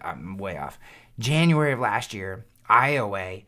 I'm 0.00 0.38
way 0.38 0.56
off. 0.56 0.78
January 1.18 1.72
of 1.72 1.80
last 1.80 2.14
year, 2.14 2.46
IOA 2.70 3.44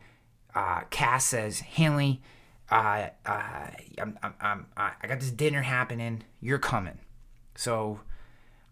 uh, 0.53 0.81
Cass 0.91 1.25
says, 1.25 1.61
Hanley, 1.61 2.21
uh, 2.69 3.07
uh, 3.25 3.67
I'm, 3.97 4.19
I'm, 4.21 4.33
I'm, 4.39 4.65
I 4.77 5.07
got 5.07 5.19
this 5.19 5.31
dinner 5.31 5.63
happening. 5.63 6.23
You're 6.39 6.59
coming. 6.59 6.99
So 7.55 8.01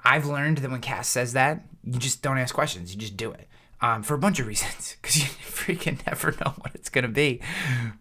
I've 0.05 0.27
learned 0.27 0.59
that 0.59 0.69
when 0.69 0.81
Cass 0.81 1.07
says 1.07 1.33
that, 1.33 1.65
you 1.83 1.97
just 1.99 2.21
don't 2.21 2.37
ask 2.37 2.53
questions. 2.53 2.93
You 2.93 2.99
just 2.99 3.17
do 3.17 3.31
it. 3.31 3.48
Um, 3.81 4.03
for 4.03 4.13
a 4.13 4.17
bunch 4.17 4.39
of 4.39 4.47
reasons, 4.47 4.97
because 5.01 5.17
you 5.17 5.23
freaking 5.23 6.05
never 6.05 6.31
know 6.43 6.53
what 6.57 6.75
it's 6.75 6.89
gonna 6.89 7.07
be, 7.07 7.41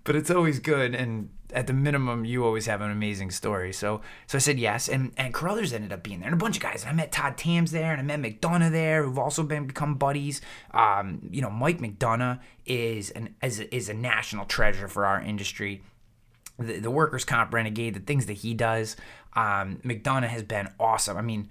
but 0.05 0.17
it's 0.17 0.31
always 0.31 0.59
good, 0.59 0.95
and 0.95 1.31
at 1.55 1.67
the 1.67 1.73
minimum, 1.73 2.25
you 2.25 2.45
always 2.45 2.67
have 2.67 2.81
an 2.81 2.91
amazing 2.91 3.31
story. 3.31 3.73
So, 3.73 4.03
so 4.27 4.37
I 4.37 4.41
said 4.41 4.59
yes, 4.59 4.89
and 4.89 5.13
and 5.17 5.33
Carothers 5.33 5.73
ended 5.73 5.93
up 5.93 6.03
being 6.03 6.21
there, 6.21 6.29
and 6.29 6.35
a 6.35 6.43
bunch 6.43 6.57
of 6.57 6.63
guys. 6.63 6.83
And 6.83 6.91
I 6.91 6.95
met 6.95 7.13
Todd 7.13 7.37
Tams 7.37 7.71
there, 7.71 7.93
and 7.93 8.01
I 8.01 8.17
met 8.17 8.21
McDonough 8.21 8.73
there, 8.73 9.05
who've 9.05 9.19
also 9.19 9.43
been 9.43 9.67
become 9.67 9.95
buddies. 9.95 10.41
Um, 10.73 11.29
you 11.31 11.41
know, 11.41 11.51
Mike 11.51 11.79
McDonough 11.79 12.41
is 12.67 13.11
an 13.11 13.35
is 13.43 13.61
a, 13.61 13.75
is 13.75 13.89
a 13.89 13.95
national 13.95 14.47
treasure 14.47 14.89
for 14.89 15.07
our 15.07 15.21
industry 15.23 15.83
the, 16.59 16.81
the 16.81 16.91
workers' 16.91 17.25
comp 17.25 17.55
renegade, 17.55 17.95
the 17.95 18.01
things 18.01 18.27
that 18.27 18.35
he 18.35 18.55
does. 18.55 18.97
Um, 19.35 19.81
McDonough 19.85 20.29
has 20.29 20.43
been 20.43 20.69
awesome. 20.79 21.17
I 21.17 21.23
mean, 21.23 21.49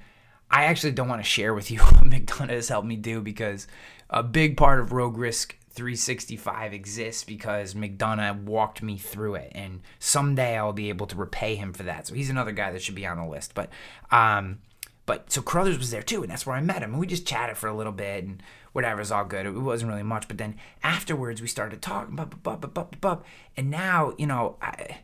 I 0.49 0.65
actually 0.65 0.91
don't 0.91 1.07
want 1.07 1.23
to 1.23 1.29
share 1.29 1.53
with 1.53 1.71
you 1.71 1.79
what 1.81 2.03
McDonough 2.03 2.49
has 2.49 2.69
helped 2.69 2.87
me 2.87 2.95
do 2.95 3.21
because 3.21 3.67
a 4.09 4.23
big 4.23 4.57
part 4.57 4.79
of 4.79 4.91
Rogue 4.91 5.17
Risk 5.17 5.57
365 5.69 6.73
exists 6.73 7.23
because 7.23 7.75
McDonough 7.75 8.43
walked 8.43 8.81
me 8.81 8.97
through 8.97 9.35
it, 9.35 9.51
and 9.53 9.81
someday 9.99 10.57
I'll 10.57 10.73
be 10.73 10.89
able 10.89 11.05
to 11.07 11.15
repay 11.15 11.55
him 11.55 11.71
for 11.71 11.83
that. 11.83 12.07
So 12.07 12.15
he's 12.15 12.29
another 12.29 12.51
guy 12.51 12.71
that 12.71 12.81
should 12.81 12.95
be 12.95 13.05
on 13.05 13.17
the 13.17 13.27
list. 13.27 13.53
But, 13.53 13.69
um, 14.09 14.59
but 15.05 15.31
so 15.31 15.41
Carothers 15.41 15.77
was 15.77 15.91
there 15.91 16.01
too, 16.01 16.23
and 16.23 16.31
that's 16.31 16.45
where 16.45 16.55
I 16.55 16.61
met 16.61 16.81
him. 16.81 16.91
And 16.91 16.99
we 16.99 17.05
just 17.05 17.27
chatted 17.27 17.57
for 17.57 17.67
a 17.67 17.75
little 17.75 17.91
bit, 17.91 18.23
and 18.23 18.41
whatever 18.73 19.01
is 19.01 19.11
all 19.11 19.23
good. 19.23 19.45
It 19.45 19.51
wasn't 19.51 19.89
really 19.89 20.03
much, 20.03 20.27
but 20.27 20.39
then 20.39 20.55
afterwards 20.83 21.41
we 21.41 21.47
started 21.47 21.81
talking, 21.81 22.15
bup, 22.15 22.41
bup, 22.41 22.61
bup, 22.61 22.73
bup, 22.73 22.99
bup, 22.99 23.25
and 23.55 23.69
now 23.69 24.13
you 24.17 24.25
know, 24.25 24.57
I, 24.61 25.01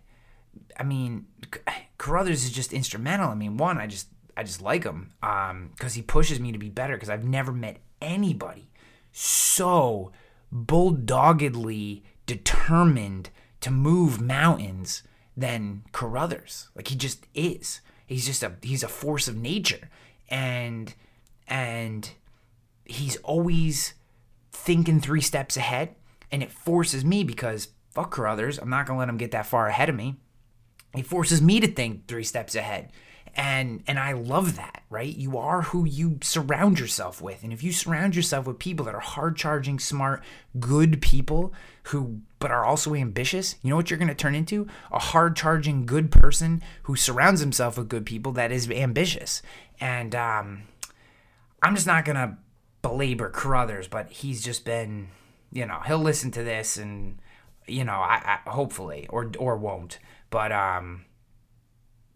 I 0.79 0.83
mean, 0.83 1.27
Carothers 1.99 2.43
is 2.43 2.51
just 2.51 2.73
instrumental. 2.73 3.29
I 3.29 3.35
mean, 3.35 3.57
one, 3.57 3.77
I 3.77 3.85
just 3.85 4.07
I 4.35 4.41
just 4.41 4.61
like 4.61 4.83
him 4.85 5.11
because 5.21 5.93
he 5.93 6.01
pushes 6.01 6.39
me 6.39 6.51
to 6.51 6.57
be 6.57 6.69
better. 6.69 6.95
Because 6.95 7.09
I've 7.09 7.25
never 7.25 7.51
met 7.51 7.77
anybody 8.01 8.71
so 9.13 10.11
bulldoggedly 10.51 12.03
determined 12.25 13.29
to 13.61 13.71
move 13.71 14.19
mountains 14.19 15.03
than 15.37 15.83
Carothers. 15.93 16.67
Like 16.75 16.89
he 16.89 16.95
just 16.95 17.25
is. 17.33 17.79
He's 18.05 18.25
just 18.25 18.43
a 18.43 18.53
he's 18.61 18.83
a 18.83 18.89
force 18.89 19.27
of 19.27 19.37
nature, 19.37 19.89
and 20.29 20.93
and 21.47 22.09
he's 22.85 23.15
always 23.17 23.93
thinking 24.51 24.99
three 24.99 25.21
steps 25.21 25.55
ahead, 25.55 25.95
and 26.31 26.43
it 26.43 26.51
forces 26.51 27.05
me 27.05 27.23
because 27.23 27.69
fuck 27.91 28.13
Carothers. 28.13 28.61
I'm 28.61 28.69
not 28.69 28.85
gonna 28.85 28.99
let 28.99 29.09
him 29.09 29.17
get 29.17 29.31
that 29.31 29.45
far 29.45 29.67
ahead 29.67 29.89
of 29.89 29.95
me. 29.95 30.17
He 30.93 31.01
forces 31.01 31.41
me 31.41 31.59
to 31.59 31.67
think 31.67 32.07
three 32.07 32.23
steps 32.23 32.55
ahead 32.55 32.91
and 33.35 33.83
and 33.87 33.97
I 33.97 34.11
love 34.13 34.57
that, 34.57 34.83
right? 34.89 35.15
You 35.15 35.37
are 35.37 35.63
who 35.63 35.85
you 35.85 36.19
surround 36.21 36.79
yourself 36.79 37.21
with. 37.21 37.43
And 37.43 37.51
if 37.51 37.63
you 37.63 37.71
surround 37.71 38.15
yourself 38.15 38.45
with 38.45 38.59
people 38.59 38.85
that 38.85 38.93
are 38.93 38.99
hard 38.99 39.35
charging, 39.35 39.79
smart, 39.79 40.23
good 40.59 41.01
people 41.01 41.51
who 41.83 42.21
but 42.39 42.51
are 42.51 42.63
also 42.63 42.93
ambitious, 42.93 43.55
you 43.61 43.69
know 43.69 43.75
what 43.75 43.89
you're 43.89 43.97
going 43.97 44.07
to 44.07 44.13
turn 44.13 44.35
into? 44.35 44.67
A 44.91 44.99
hard 44.99 45.35
charging 45.35 45.85
good 45.85 46.11
person 46.11 46.61
who 46.83 46.95
surrounds 46.95 47.41
himself 47.41 47.77
with 47.77 47.89
good 47.89 48.05
people 48.05 48.31
that 48.33 48.51
is 48.51 48.69
ambitious. 48.69 49.41
And 49.79 50.13
um 50.13 50.63
I'm 51.63 51.73
just 51.75 51.87
not 51.87 52.05
going 52.05 52.17
to 52.17 52.37
belabor 52.81 53.31
Carothers, 53.31 53.87
but 53.89 54.11
he's 54.11 54.43
just 54.43 54.65
been, 54.65 55.07
you 55.51 55.65
know, 55.65 55.79
he'll 55.87 55.97
listen 55.97 56.29
to 56.31 56.43
this 56.43 56.77
and 56.77 57.17
you 57.65 57.83
know, 57.83 57.93
I, 57.93 58.39
I 58.45 58.49
hopefully 58.49 59.07
or 59.09 59.31
or 59.39 59.57
won't. 59.57 59.97
But 60.29 60.51
um 60.51 61.05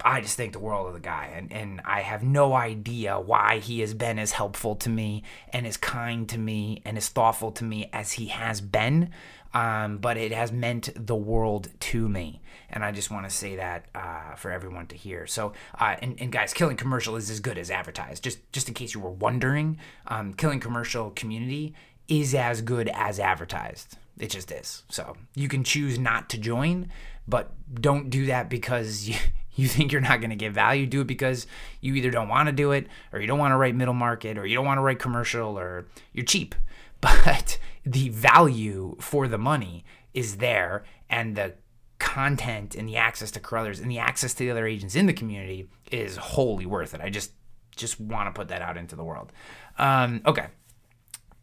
I 0.04 0.22
just 0.22 0.38
think 0.38 0.54
the 0.54 0.60
world 0.60 0.88
of 0.88 0.94
the 0.94 1.00
guy, 1.00 1.32
and, 1.36 1.52
and 1.52 1.82
I 1.84 2.02
have 2.02 2.22
no 2.22 2.54
idea 2.54 3.20
why 3.20 3.60
he 3.60 3.80
has 3.80 3.94
been 3.96 4.20
as 4.20 4.32
helpful 4.32 4.76
to 4.76 4.90
me 4.90 5.24
and 5.52 5.66
as 5.66 5.76
kind 5.76 6.30
to 6.30 6.38
me 6.38 6.82
and 6.86 6.98
as 6.98 7.10
thoughtful 7.10 7.52
to 7.54 7.64
me 7.64 7.90
as 7.92 8.14
he 8.14 8.28
has 8.28 8.62
been. 8.62 9.10
Um, 9.54 9.98
but 9.98 10.18
it 10.18 10.32
has 10.34 10.52
meant 10.52 10.90
the 10.96 11.16
world 11.16 11.70
to 11.80 12.08
me, 12.08 12.42
and 12.70 12.84
I 12.84 12.92
just 12.92 13.10
want 13.10 13.28
to 13.28 13.36
say 13.36 13.56
that 13.56 13.86
uh, 13.96 14.36
for 14.36 14.52
everyone 14.52 14.86
to 14.88 14.96
hear. 14.96 15.26
So, 15.26 15.54
uh, 15.80 15.96
and, 16.00 16.22
and 16.22 16.32
guys, 16.32 16.54
Killing 16.54 16.78
Commercial 16.78 17.16
is 17.16 17.32
as 17.32 17.40
good 17.40 17.58
as 17.58 17.72
advertised. 17.72 18.24
Just 18.24 18.40
just 18.52 18.68
in 18.68 18.76
case 18.76 18.94
you 18.94 19.00
were 19.00 19.10
wondering, 19.10 19.80
um, 20.08 20.34
Killing 20.34 20.60
Commercial 20.60 21.12
community 21.12 21.74
is 22.08 22.36
as 22.36 22.62
good 22.62 22.90
as 22.90 23.20
advertised. 23.20 23.98
It 24.20 24.30
just 24.32 24.52
is. 24.52 24.84
So 24.90 25.16
you 25.34 25.48
can 25.48 25.64
choose 25.64 25.98
not 25.98 26.30
to 26.30 26.38
join, 26.38 26.90
but 27.28 27.52
don't 27.74 28.10
do 28.10 28.28
that 28.28 28.50
because 28.50 29.08
you, 29.10 29.16
you 29.56 29.68
think 29.68 29.92
you're 29.92 30.02
not 30.02 30.20
going 30.20 30.30
to 30.30 30.36
get 30.36 30.54
value. 30.54 30.86
Do 30.86 31.02
it 31.02 31.08
because 31.08 31.48
you 31.82 31.96
either 31.96 32.12
don't 32.12 32.30
want 32.30 32.48
to 32.48 32.54
do 32.54 32.72
it, 32.72 32.88
or 33.12 33.20
you 33.20 33.28
don't 33.28 33.40
want 33.40 33.52
to 33.52 33.58
write 33.58 33.76
middle 33.76 33.94
market, 33.94 34.38
or 34.38 34.46
you 34.46 34.56
don't 34.56 34.66
want 34.66 34.78
to 34.78 34.84
write 34.84 35.00
commercial, 35.00 35.58
or 35.58 35.88
you're 36.14 36.26
cheap. 36.26 36.56
But 37.00 37.60
the 37.86 38.10
value 38.10 38.96
for 39.00 39.28
the 39.28 39.38
money 39.38 39.86
is 40.16 40.38
there, 40.38 40.84
and 41.12 41.36
the 41.36 41.54
content 42.00 42.76
and 42.76 42.88
the 42.88 42.98
access 42.98 43.32
to 43.32 43.40
Carothers 43.40 43.80
and 43.80 43.90
the 43.90 44.00
access 44.00 44.34
to 44.34 44.40
the 44.40 44.52
other 44.52 44.66
agents 44.66 44.96
in 44.96 45.06
the 45.06 45.14
community 45.14 45.68
is 45.92 46.18
wholly 46.18 46.66
worth 46.66 46.94
it. 46.96 47.02
I 47.02 47.10
just 47.10 47.32
just 47.76 48.00
want 48.00 48.28
to 48.28 48.38
put 48.38 48.48
that 48.48 48.62
out 48.62 48.78
into 48.78 48.96
the 48.96 49.04
world. 49.04 49.32
Um, 49.78 50.22
okay, 50.26 50.48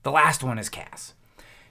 the 0.02 0.10
last 0.10 0.42
one 0.42 0.58
is 0.58 0.68
Cass. 0.68 1.14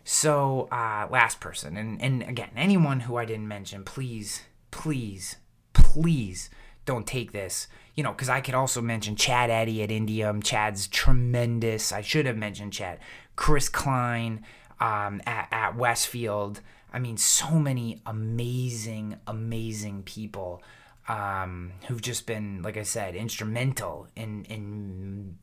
So, 0.04 0.68
uh, 0.72 1.08
last 1.10 1.40
person, 1.40 1.78
and 1.78 2.02
and 2.02 2.24
again, 2.24 2.50
anyone 2.56 3.02
who 3.02 3.16
I 3.16 3.26
didn't 3.26 3.48
mention, 3.48 3.84
please, 3.84 4.42
please, 4.72 5.38
please 5.74 6.50
don't 6.86 7.08
take 7.08 7.32
this. 7.32 7.68
You 7.96 8.04
know, 8.04 8.12
because 8.12 8.30
I 8.30 8.42
could 8.42 8.56
also 8.56 8.82
mention 8.82 9.16
Chad 9.16 9.50
Eddy 9.50 9.84
at 9.84 9.90
Indium. 9.90 10.44
Chad's 10.44 10.88
tremendous. 10.88 11.92
I 11.92 12.02
should 12.02 12.26
have 12.26 12.38
mentioned 12.38 12.74
Chad. 12.74 13.00
Chris 13.36 13.70
Klein 13.70 14.44
um, 14.80 15.22
at, 15.26 15.48
at 15.52 15.76
Westfield. 15.76 16.62
I 16.92 17.00
mean, 17.00 17.18
so 17.18 17.52
many 17.52 18.02
amazing, 18.06 19.18
amazing 19.26 20.04
people 20.04 20.62
um, 21.08 21.74
who've 21.88 22.02
just 22.02 22.26
been, 22.26 22.62
like 22.62 22.78
I 22.78 22.84
said, 22.84 23.16
instrumental 23.16 24.08
in 24.16 24.46
in 24.46 25.38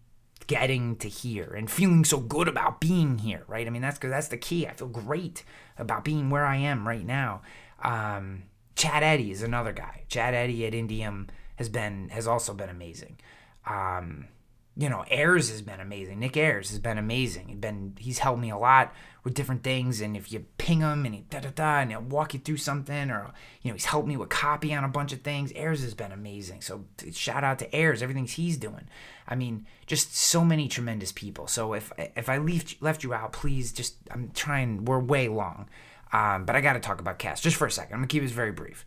getting 0.51 0.97
to 0.97 1.09
here 1.09 1.55
and 1.57 1.71
feeling 1.71 2.05
so 2.05 2.19
good 2.19 2.49
about 2.49 2.81
being 2.81 3.19
here, 3.19 3.45
right? 3.47 3.69
I 3.69 3.71
mean, 3.71 3.83
that's 3.83 4.01
that's 4.01 4.27
the 4.27 4.37
key. 4.37 4.67
I 4.67 4.73
feel 4.73 4.89
great 4.89 5.45
about 5.79 6.05
being 6.05 6.29
where 6.29 6.45
I 6.45 6.57
am 6.57 6.89
right 6.89 7.07
now. 7.07 7.43
Um, 7.85 8.43
Chad 8.75 9.05
Eddy 9.05 9.31
is 9.31 9.45
another 9.45 9.73
guy. 9.73 10.03
Chad 10.09 10.35
Eddy 10.35 10.67
at 10.67 10.73
Indium 10.73 11.29
has 11.55 11.69
been 11.69 12.09
has 12.09 12.27
also 12.27 12.53
been 12.53 12.69
amazing. 12.69 13.21
Um, 13.65 14.27
you 14.77 14.89
know, 14.89 15.05
Ayers 15.11 15.51
has 15.51 15.63
been 15.63 15.81
amazing. 15.81 16.21
Nick 16.21 16.37
Ayers 16.37 16.71
has 16.71 16.79
been 16.79 16.97
amazing. 16.97 17.49
He's 17.49 17.59
been 17.59 17.97
he's 17.99 18.21
helped 18.21 18.41
me 18.41 18.51
a 18.51 18.57
lot 18.57 18.95
with 19.25 19.35
different 19.35 19.63
things. 19.63 20.01
And 20.01 20.17
if 20.17 20.33
you 20.33 20.47
ping 20.59 20.81
him 20.81 21.05
and 21.05 21.15
he 21.15 21.25
da 21.29 21.41
da 21.41 21.51
da 21.51 21.81
and 21.81 21.91
he'll 21.91 22.01
walk 22.01 22.35
you 22.35 22.41
through 22.41 22.59
something, 22.59 23.11
or 23.11 23.33
you 23.63 23.71
know, 23.71 23.75
he's 23.75 23.87
helped 23.87 24.09
me 24.09 24.17
with 24.17 24.29
copy 24.29 24.73
on 24.73 24.85
a 24.85 24.89
bunch 24.89 25.13
of 25.13 25.23
things. 25.23 25.53
Ayers 25.57 25.83
has 25.83 25.95
been 25.95 26.13
amazing. 26.13 26.63
So 26.63 26.85
shout 27.13 27.43
out 27.43 27.59
to 27.59 27.77
Ayers, 27.77 28.03
everything 28.03 28.27
he's 28.27 28.57
doing. 28.57 28.89
I 29.27 29.35
mean, 29.35 29.67
just 29.87 30.17
so 30.17 30.45
many 30.45 30.69
tremendous 30.69 31.13
people. 31.13 31.47
So 31.47 31.75
if 31.75 31.93
if 31.99 32.29
I 32.29 32.39
left 32.39 32.81
left 32.81 33.03
you 33.03 33.13
out, 33.13 33.33
please 33.33 33.73
just 33.73 33.97
I'm 34.11 34.31
trying. 34.35 34.85
We're 34.85 35.01
way 35.01 35.29
long. 35.29 35.69
Um, 36.13 36.45
but 36.45 36.57
I 36.57 36.61
got 36.61 36.73
to 36.73 36.81
talk 36.81 37.01
about 37.01 37.19
Cass 37.19 37.41
just 37.41 37.57
for 37.57 37.67
a 37.67 37.71
second. 37.71 37.95
I'm 37.95 38.01
gonna 38.01 38.09
keep 38.09 38.23
this 38.23 38.33
very 38.33 38.53
brief. 38.53 38.85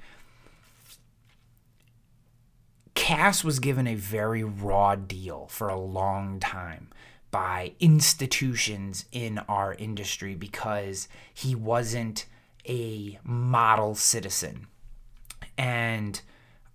Cass 2.95 3.43
was 3.43 3.59
given 3.59 3.87
a 3.87 3.95
very 3.95 4.43
raw 4.43 4.95
deal 4.95 5.47
for 5.49 5.69
a 5.69 5.79
long 5.79 6.39
time 6.39 6.89
by 7.31 7.73
institutions 7.79 9.05
in 9.11 9.39
our 9.49 9.73
industry 9.73 10.35
because 10.35 11.07
he 11.33 11.55
wasn't 11.55 12.25
a 12.67 13.19
model 13.23 13.95
citizen. 13.95 14.67
And 15.57 16.21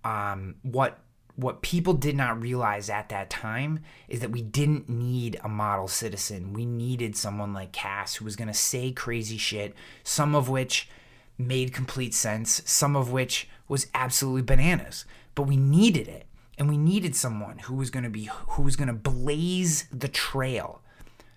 um, 0.03 0.55
what 0.61 0.99
what 1.35 1.61
people 1.61 1.93
did 1.93 2.17
not 2.17 2.41
realize 2.41 2.89
at 2.89 3.07
that 3.07 3.29
time 3.29 3.79
is 4.09 4.19
that 4.19 4.31
we 4.31 4.41
didn't 4.41 4.89
need 4.89 5.39
a 5.41 5.47
model 5.47 5.87
citizen. 5.87 6.51
We 6.51 6.65
needed 6.65 7.15
someone 7.15 7.53
like 7.53 7.71
Cass 7.71 8.15
who 8.15 8.25
was 8.25 8.35
going 8.35 8.49
to 8.49 8.53
say 8.53 8.91
crazy 8.91 9.37
shit, 9.37 9.73
some 10.03 10.35
of 10.35 10.49
which 10.49 10.89
made 11.37 11.71
complete 11.73 12.13
sense, 12.13 12.61
some 12.65 12.97
of 12.97 13.13
which 13.13 13.47
was 13.69 13.87
absolutely 13.93 14.41
bananas. 14.41 15.05
But 15.39 15.47
we 15.47 15.55
needed 15.55 16.09
it. 16.09 16.25
And 16.57 16.67
we 16.67 16.75
needed 16.75 17.15
someone 17.15 17.59
who 17.59 17.75
was 17.75 17.89
going 17.89 18.03
to 18.03 18.09
be 18.09 18.29
who 18.49 18.61
was 18.61 18.75
going 18.75 18.89
to 18.89 18.93
blaze 18.93 19.85
the 19.89 20.09
trail 20.09 20.81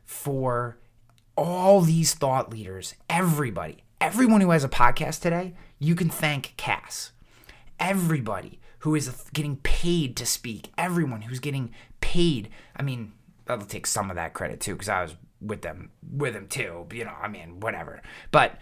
for 0.04 0.80
all 1.36 1.82
these 1.82 2.12
thought 2.12 2.50
leaders, 2.50 2.96
everybody. 3.08 3.84
Everyone 4.00 4.40
who 4.40 4.50
has 4.50 4.64
a 4.64 4.68
podcast 4.68 5.20
today, 5.20 5.54
you 5.78 5.94
can 5.94 6.08
thank 6.08 6.54
Cass. 6.56 7.12
Everybody 7.78 8.58
who 8.80 8.96
is 8.96 9.08
getting 9.32 9.58
paid 9.58 10.16
to 10.16 10.26
speak, 10.26 10.72
everyone 10.76 11.22
who's 11.22 11.38
getting 11.38 11.70
paid. 12.00 12.48
I 12.74 12.82
mean, 12.82 13.12
I'll 13.46 13.60
take 13.60 13.86
some 13.86 14.10
of 14.10 14.16
that 14.16 14.34
credit 14.34 14.58
too, 14.58 14.72
because 14.72 14.88
I 14.88 15.02
was 15.02 15.14
with 15.40 15.62
them 15.62 15.92
with 16.02 16.34
them 16.34 16.48
too. 16.48 16.88
You 16.92 17.04
know, 17.04 17.14
I 17.22 17.28
mean, 17.28 17.60
whatever. 17.60 18.02
But 18.32 18.58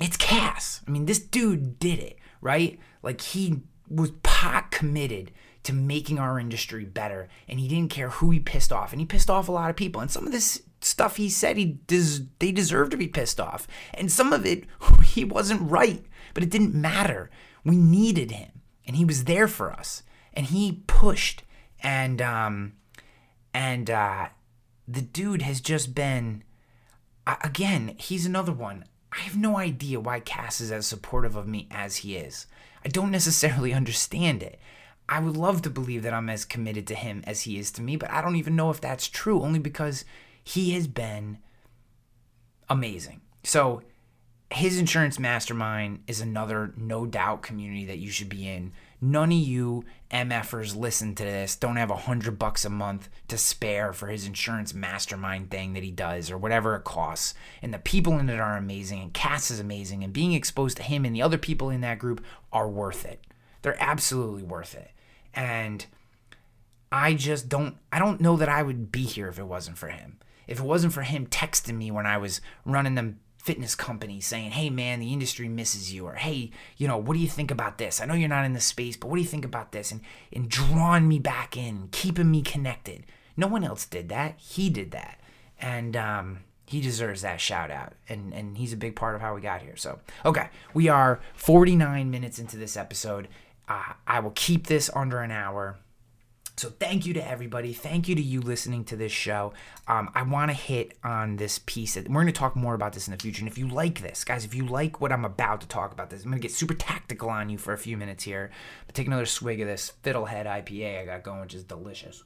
it's 0.00 0.16
Cass. 0.16 0.80
I 0.88 0.90
mean, 0.90 1.06
this 1.06 1.20
dude 1.20 1.78
did 1.78 2.00
it, 2.00 2.18
right? 2.40 2.80
Like 3.00 3.20
he 3.20 3.62
was 3.88 4.12
pot 4.22 4.70
committed 4.70 5.30
to 5.64 5.72
making 5.72 6.18
our 6.18 6.38
industry 6.38 6.84
better, 6.84 7.28
and 7.48 7.58
he 7.58 7.68
didn't 7.68 7.90
care 7.90 8.10
who 8.10 8.30
he 8.30 8.38
pissed 8.40 8.72
off, 8.72 8.92
and 8.92 9.00
he 9.00 9.06
pissed 9.06 9.30
off 9.30 9.48
a 9.48 9.52
lot 9.52 9.70
of 9.70 9.76
people. 9.76 10.00
And 10.00 10.10
some 10.10 10.26
of 10.26 10.32
this 10.32 10.62
stuff 10.80 11.16
he 11.16 11.30
said 11.30 11.56
he 11.56 11.78
des- 11.86 12.26
they 12.38 12.52
deserve 12.52 12.90
to 12.90 12.96
be 12.96 13.08
pissed 13.08 13.40
off, 13.40 13.66
and 13.94 14.12
some 14.12 14.32
of 14.32 14.44
it 14.44 14.64
he 15.04 15.24
wasn't 15.24 15.70
right, 15.70 16.04
but 16.34 16.42
it 16.42 16.50
didn't 16.50 16.74
matter. 16.74 17.30
We 17.64 17.76
needed 17.76 18.30
him, 18.30 18.50
and 18.86 18.96
he 18.96 19.04
was 19.04 19.24
there 19.24 19.48
for 19.48 19.72
us, 19.72 20.02
and 20.34 20.46
he 20.46 20.82
pushed, 20.86 21.42
and 21.82 22.20
um, 22.20 22.74
and 23.54 23.88
uh, 23.88 24.28
the 24.86 25.02
dude 25.02 25.42
has 25.42 25.60
just 25.60 25.94
been 25.94 26.44
I- 27.26 27.38
again, 27.42 27.94
he's 27.98 28.26
another 28.26 28.52
one. 28.52 28.84
I 29.12 29.20
have 29.20 29.36
no 29.36 29.56
idea 29.56 30.00
why 30.00 30.20
Cass 30.20 30.60
is 30.60 30.72
as 30.72 30.86
supportive 30.86 31.36
of 31.36 31.46
me 31.46 31.68
as 31.70 31.96
he 31.98 32.16
is. 32.16 32.46
I 32.84 32.88
don't 32.88 33.10
necessarily 33.10 33.72
understand 33.72 34.42
it. 34.42 34.58
I 35.08 35.20
would 35.20 35.36
love 35.36 35.62
to 35.62 35.70
believe 35.70 36.02
that 36.02 36.14
I'm 36.14 36.30
as 36.30 36.44
committed 36.44 36.86
to 36.88 36.94
him 36.94 37.22
as 37.26 37.42
he 37.42 37.58
is 37.58 37.70
to 37.72 37.82
me, 37.82 37.96
but 37.96 38.10
I 38.10 38.22
don't 38.22 38.36
even 38.36 38.56
know 38.56 38.70
if 38.70 38.80
that's 38.80 39.08
true, 39.08 39.42
only 39.42 39.58
because 39.58 40.04
he 40.42 40.72
has 40.72 40.86
been 40.86 41.38
amazing. 42.68 43.20
So, 43.42 43.82
his 44.50 44.78
insurance 44.78 45.18
mastermind 45.18 46.02
is 46.06 46.20
another 46.20 46.72
no 46.76 47.06
doubt 47.06 47.42
community 47.42 47.84
that 47.86 47.98
you 47.98 48.10
should 48.10 48.28
be 48.28 48.48
in. 48.48 48.72
None 49.04 49.32
of 49.32 49.38
you 49.38 49.84
MFers 50.10 50.74
listen 50.74 51.14
to 51.16 51.24
this, 51.24 51.56
don't 51.56 51.76
have 51.76 51.90
a 51.90 51.94
hundred 51.94 52.38
bucks 52.38 52.64
a 52.64 52.70
month 52.70 53.10
to 53.28 53.36
spare 53.36 53.92
for 53.92 54.06
his 54.06 54.26
insurance 54.26 54.72
mastermind 54.72 55.50
thing 55.50 55.74
that 55.74 55.82
he 55.82 55.90
does 55.90 56.30
or 56.30 56.38
whatever 56.38 56.74
it 56.74 56.84
costs. 56.84 57.34
And 57.60 57.74
the 57.74 57.78
people 57.78 58.18
in 58.18 58.30
it 58.30 58.40
are 58.40 58.56
amazing, 58.56 59.02
and 59.02 59.12
Cass 59.12 59.50
is 59.50 59.60
amazing, 59.60 60.02
and 60.02 60.10
being 60.10 60.32
exposed 60.32 60.78
to 60.78 60.82
him 60.82 61.04
and 61.04 61.14
the 61.14 61.20
other 61.20 61.36
people 61.36 61.68
in 61.68 61.82
that 61.82 61.98
group 61.98 62.24
are 62.50 62.66
worth 62.66 63.04
it. 63.04 63.22
They're 63.60 63.76
absolutely 63.78 64.42
worth 64.42 64.74
it. 64.74 64.92
And 65.34 65.84
I 66.90 67.12
just 67.12 67.50
don't 67.50 67.76
I 67.92 67.98
don't 67.98 68.22
know 68.22 68.38
that 68.38 68.48
I 68.48 68.62
would 68.62 68.90
be 68.90 69.02
here 69.02 69.28
if 69.28 69.38
it 69.38 69.44
wasn't 69.44 69.76
for 69.76 69.88
him. 69.88 70.18
If 70.46 70.60
it 70.60 70.64
wasn't 70.64 70.94
for 70.94 71.02
him 71.02 71.26
texting 71.26 71.76
me 71.76 71.90
when 71.90 72.06
I 72.06 72.16
was 72.16 72.40
running 72.64 72.94
them 72.94 73.20
fitness 73.44 73.74
company 73.74 74.20
saying, 74.20 74.52
"Hey 74.52 74.70
man, 74.70 75.00
the 75.00 75.12
industry 75.12 75.48
misses 75.48 75.92
you," 75.92 76.06
or 76.06 76.14
"Hey, 76.14 76.50
you 76.76 76.88
know, 76.88 76.96
what 76.96 77.14
do 77.14 77.20
you 77.20 77.28
think 77.28 77.50
about 77.50 77.78
this? 77.78 78.00
I 78.00 78.06
know 78.06 78.14
you're 78.14 78.28
not 78.28 78.46
in 78.46 78.54
the 78.54 78.60
space, 78.60 78.96
but 78.96 79.08
what 79.08 79.16
do 79.16 79.22
you 79.22 79.28
think 79.28 79.44
about 79.44 79.72
this?" 79.72 79.92
and 79.92 80.00
and 80.32 80.48
drawing 80.48 81.06
me 81.06 81.18
back 81.18 81.56
in, 81.56 81.88
keeping 81.92 82.30
me 82.30 82.42
connected. 82.42 83.04
No 83.36 83.46
one 83.46 83.62
else 83.62 83.84
did 83.84 84.08
that. 84.08 84.40
He 84.40 84.70
did 84.70 84.90
that, 84.92 85.20
and 85.60 85.96
um, 85.96 86.40
he 86.66 86.80
deserves 86.80 87.22
that 87.22 87.40
shout 87.40 87.70
out, 87.70 87.92
and 88.08 88.32
and 88.32 88.56
he's 88.56 88.72
a 88.72 88.78
big 88.78 88.96
part 88.96 89.14
of 89.14 89.20
how 89.20 89.34
we 89.34 89.40
got 89.40 89.62
here. 89.62 89.76
So 89.76 90.00
okay, 90.24 90.48
we 90.72 90.88
are 90.88 91.20
49 91.34 92.10
minutes 92.10 92.38
into 92.38 92.56
this 92.56 92.76
episode. 92.76 93.28
Uh, 93.68 93.92
I 94.06 94.20
will 94.20 94.32
keep 94.34 94.66
this 94.66 94.90
under 94.94 95.20
an 95.20 95.30
hour. 95.30 95.76
So 96.56 96.70
thank 96.70 97.04
you 97.04 97.14
to 97.14 97.28
everybody. 97.28 97.72
Thank 97.72 98.08
you 98.08 98.14
to 98.14 98.22
you 98.22 98.40
listening 98.40 98.84
to 98.84 98.96
this 98.96 99.10
show. 99.10 99.52
Um, 99.88 100.10
I 100.14 100.22
want 100.22 100.52
to 100.52 100.56
hit 100.56 100.96
on 101.02 101.36
this 101.36 101.58
piece. 101.58 101.96
We're 101.96 102.04
going 102.04 102.26
to 102.26 102.32
talk 102.32 102.54
more 102.54 102.74
about 102.74 102.92
this 102.92 103.08
in 103.08 103.12
the 103.12 103.18
future. 103.18 103.40
And 103.40 103.48
if 103.48 103.58
you 103.58 103.66
like 103.66 104.00
this, 104.00 104.22
guys, 104.22 104.44
if 104.44 104.54
you 104.54 104.64
like 104.64 105.00
what 105.00 105.10
I'm 105.10 105.24
about 105.24 105.62
to 105.62 105.68
talk 105.68 105.92
about 105.92 106.10
this, 106.10 106.22
I'm 106.22 106.30
going 106.30 106.40
to 106.40 106.46
get 106.46 106.54
super 106.54 106.74
tactical 106.74 107.28
on 107.28 107.50
you 107.50 107.58
for 107.58 107.72
a 107.72 107.78
few 107.78 107.96
minutes 107.96 108.22
here. 108.22 108.52
But 108.86 108.94
take 108.94 109.08
another 109.08 109.26
swig 109.26 109.60
of 109.60 109.66
this 109.66 109.92
Fiddlehead 110.04 110.46
IPA 110.46 111.02
I 111.02 111.04
got 111.06 111.24
going, 111.24 111.40
which 111.40 111.54
is 111.54 111.64
delicious. 111.64 112.22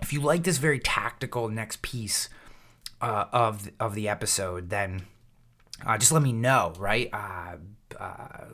If 0.00 0.12
you 0.12 0.20
like 0.20 0.42
this 0.42 0.58
very 0.58 0.80
tactical 0.80 1.48
next 1.48 1.82
piece 1.82 2.28
uh, 3.00 3.26
of 3.32 3.70
of 3.78 3.94
the 3.94 4.08
episode, 4.08 4.70
then 4.70 5.02
uh, 5.86 5.96
just 5.98 6.10
let 6.10 6.22
me 6.22 6.32
know, 6.32 6.72
right? 6.78 7.08
Uh, 7.12 7.56
uh, 7.98 8.46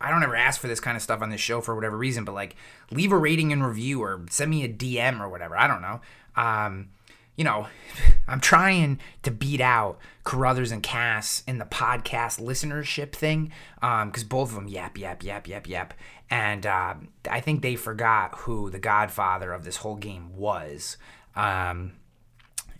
I 0.00 0.10
don't 0.10 0.22
ever 0.22 0.36
ask 0.36 0.60
for 0.60 0.68
this 0.68 0.80
kind 0.80 0.96
of 0.96 1.02
stuff 1.02 1.22
on 1.22 1.30
this 1.30 1.40
show 1.40 1.60
for 1.60 1.74
whatever 1.74 1.96
reason, 1.96 2.24
but 2.24 2.34
like 2.34 2.56
leave 2.90 3.12
a 3.12 3.16
rating 3.16 3.52
and 3.52 3.66
review 3.66 4.02
or 4.02 4.24
send 4.30 4.50
me 4.50 4.64
a 4.64 4.68
DM 4.68 5.20
or 5.20 5.28
whatever. 5.28 5.56
I 5.56 5.66
don't 5.66 5.82
know. 5.82 6.00
Um, 6.36 6.90
you 7.36 7.44
know, 7.44 7.68
I'm 8.28 8.40
trying 8.40 9.00
to 9.22 9.30
beat 9.30 9.60
out 9.60 9.98
Carothers 10.24 10.72
and 10.72 10.82
Cass 10.82 11.42
in 11.46 11.58
the 11.58 11.64
podcast 11.64 12.40
listenership 12.40 13.12
thing 13.12 13.52
because 13.76 14.22
um, 14.22 14.28
both 14.28 14.50
of 14.50 14.56
them 14.56 14.68
yap, 14.68 14.98
yap, 14.98 15.22
yap, 15.24 15.48
yap, 15.48 15.66
yap. 15.66 15.94
And 16.30 16.66
uh, 16.66 16.94
I 17.30 17.40
think 17.40 17.62
they 17.62 17.76
forgot 17.76 18.34
who 18.40 18.68
the 18.68 18.78
godfather 18.78 19.52
of 19.52 19.64
this 19.64 19.76
whole 19.76 19.96
game 19.96 20.36
was. 20.36 20.98
Um, 21.34 21.92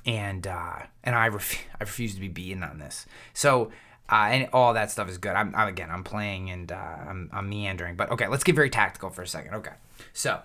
and 0.04 0.46
uh, 0.46 0.80
and 1.04 1.14
I, 1.14 1.28
ref- 1.28 1.64
I 1.80 1.84
refuse 1.84 2.14
to 2.14 2.20
be 2.20 2.28
beaten 2.28 2.62
on 2.62 2.78
this. 2.78 3.06
So 3.32 3.70
uh, 4.10 4.28
and 4.30 4.48
all 4.52 4.74
that 4.74 4.90
stuff 4.90 5.08
is 5.08 5.18
good. 5.18 5.32
I'm, 5.32 5.54
I'm 5.54 5.68
again, 5.68 5.90
I'm 5.90 6.04
playing 6.04 6.50
and 6.50 6.72
uh, 6.72 6.76
I'm, 6.76 7.30
I'm 7.32 7.48
meandering. 7.48 7.96
But 7.96 8.10
okay, 8.12 8.28
let's 8.28 8.44
get 8.44 8.54
very 8.54 8.70
tactical 8.70 9.10
for 9.10 9.22
a 9.22 9.26
second. 9.26 9.54
Okay, 9.54 9.74
so 10.12 10.40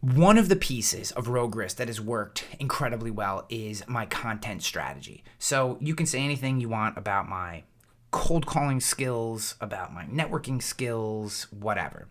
one 0.00 0.38
of 0.38 0.48
the 0.48 0.56
pieces 0.56 1.10
of 1.12 1.28
Rogue 1.28 1.56
Risk 1.56 1.78
that 1.78 1.88
has 1.88 2.00
worked 2.00 2.44
incredibly 2.60 3.10
well 3.10 3.46
is 3.48 3.82
my 3.88 4.06
content 4.06 4.62
strategy. 4.62 5.24
So 5.38 5.78
you 5.80 5.94
can 5.94 6.06
say 6.06 6.20
anything 6.20 6.60
you 6.60 6.68
want 6.68 6.98
about 6.98 7.28
my 7.28 7.64
cold 8.10 8.46
calling 8.46 8.80
skills, 8.80 9.56
about 9.60 9.92
my 9.92 10.04
networking 10.04 10.62
skills, 10.62 11.46
whatever. 11.50 12.08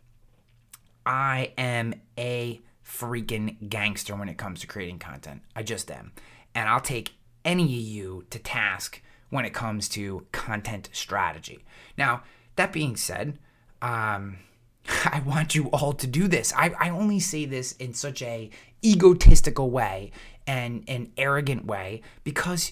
I 1.05 1.53
am 1.57 1.93
a 2.17 2.61
freaking 2.85 3.69
gangster 3.69 4.15
when 4.15 4.29
it 4.29 4.37
comes 4.37 4.61
to 4.61 4.67
creating 4.67 4.99
content. 4.99 5.41
I 5.55 5.63
just 5.63 5.89
am. 5.91 6.11
And 6.53 6.67
I'll 6.67 6.81
take 6.81 7.13
any 7.43 7.63
of 7.63 7.69
you 7.69 8.25
to 8.31 8.39
task 8.39 9.01
when 9.29 9.45
it 9.45 9.53
comes 9.53 9.89
to 9.89 10.25
content 10.31 10.89
strategy. 10.91 11.63
Now, 11.97 12.23
that 12.55 12.71
being 12.71 12.95
said, 12.95 13.39
um, 13.81 14.37
I 15.05 15.21
want 15.25 15.55
you 15.55 15.67
all 15.69 15.93
to 15.93 16.07
do 16.07 16.27
this. 16.27 16.53
I, 16.55 16.73
I 16.79 16.89
only 16.89 17.19
say 17.19 17.45
this 17.45 17.73
in 17.73 17.93
such 17.93 18.21
a 18.21 18.49
egotistical 18.83 19.71
way 19.71 20.11
and 20.47 20.83
an 20.87 21.11
arrogant 21.17 21.65
way 21.65 22.01
because 22.23 22.71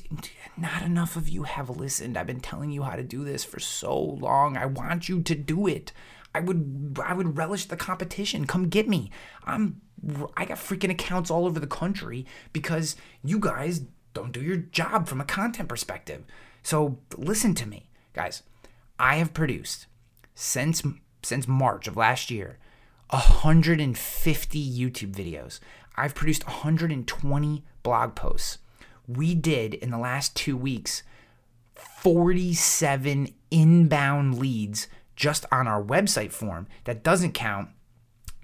not 0.55 0.83
enough 0.83 1.15
of 1.15 1.27
you 1.27 1.43
have 1.43 1.69
listened. 1.69 2.17
I've 2.17 2.27
been 2.27 2.39
telling 2.39 2.71
you 2.71 2.83
how 2.83 2.95
to 2.95 3.03
do 3.03 3.23
this 3.23 3.43
for 3.43 3.59
so 3.59 3.99
long. 3.99 4.57
I 4.57 4.67
want 4.67 5.09
you 5.09 5.21
to 5.23 5.35
do 5.35 5.67
it. 5.67 5.91
I 6.35 6.39
would 6.39 6.99
I 7.03 7.13
would 7.13 7.37
relish 7.37 7.65
the 7.65 7.77
competition. 7.77 8.45
Come 8.45 8.69
get 8.69 8.87
me. 8.87 9.11
I'm 9.43 9.81
I 10.35 10.45
got 10.45 10.57
freaking 10.57 10.91
accounts 10.91 11.31
all 11.31 11.45
over 11.45 11.59
the 11.59 11.67
country 11.67 12.25
because 12.51 12.95
you 13.23 13.39
guys 13.39 13.81
don't 14.13 14.31
do 14.31 14.41
your 14.41 14.57
job 14.57 15.07
from 15.07 15.21
a 15.21 15.25
content 15.25 15.69
perspective. 15.69 16.23
So 16.61 16.99
listen 17.17 17.55
to 17.55 17.67
me, 17.67 17.89
guys. 18.13 18.43
I 18.99 19.15
have 19.15 19.33
produced 19.33 19.87
since 20.35 20.83
since 21.23 21.47
March 21.47 21.87
of 21.87 21.97
last 21.97 22.29
year 22.29 22.57
150 23.09 24.79
YouTube 24.79 25.13
videos. 25.13 25.59
I've 25.95 26.15
produced 26.15 26.45
120 26.47 27.63
blog 27.83 28.15
posts. 28.15 28.57
We 29.07 29.35
did 29.35 29.73
in 29.75 29.91
the 29.91 29.97
last 29.97 30.35
2 30.35 30.57
weeks 30.57 31.03
47 31.75 33.33
inbound 33.51 34.37
leads 34.37 34.87
just 35.15 35.45
on 35.51 35.67
our 35.67 35.83
website 35.83 36.31
form. 36.31 36.67
That 36.85 37.03
doesn't 37.03 37.33
count 37.33 37.69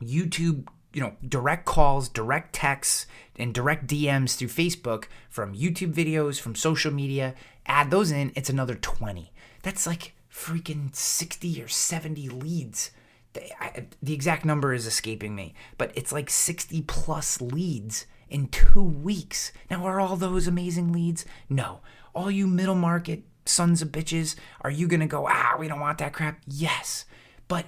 YouTube 0.01 0.67
you 0.93 1.01
know, 1.01 1.13
direct 1.27 1.65
calls, 1.65 2.09
direct 2.09 2.53
texts, 2.53 3.05
and 3.35 3.53
direct 3.53 3.87
DMs 3.87 4.35
through 4.35 4.49
Facebook 4.49 5.05
from 5.29 5.55
YouTube 5.55 5.93
videos, 5.93 6.39
from 6.39 6.55
social 6.55 6.91
media. 6.91 7.35
Add 7.65 7.91
those 7.91 8.11
in, 8.11 8.31
it's 8.35 8.49
another 8.49 8.75
20. 8.75 9.31
That's 9.61 9.85
like 9.85 10.13
freaking 10.31 10.95
60 10.95 11.61
or 11.61 11.67
70 11.67 12.29
leads. 12.29 12.91
The, 13.33 13.63
I, 13.63 13.85
the 14.01 14.13
exact 14.13 14.45
number 14.45 14.73
is 14.73 14.87
escaping 14.87 15.35
me, 15.35 15.53
but 15.77 15.91
it's 15.95 16.11
like 16.11 16.29
60 16.29 16.81
plus 16.83 17.39
leads 17.41 18.07
in 18.29 18.47
two 18.47 18.83
weeks. 18.83 19.51
Now, 19.69 19.85
are 19.85 19.99
all 19.99 20.15
those 20.15 20.47
amazing 20.47 20.91
leads? 20.91 21.25
No. 21.49 21.81
All 22.15 22.31
you 22.31 22.47
middle 22.47 22.75
market 22.75 23.23
sons 23.45 23.81
of 23.81 23.89
bitches, 23.89 24.35
are 24.61 24.71
you 24.71 24.87
going 24.87 24.99
to 24.99 25.05
go, 25.05 25.27
ah, 25.27 25.55
we 25.59 25.67
don't 25.67 25.79
want 25.79 25.99
that 25.99 26.13
crap? 26.13 26.39
Yes. 26.47 27.05
But 27.47 27.65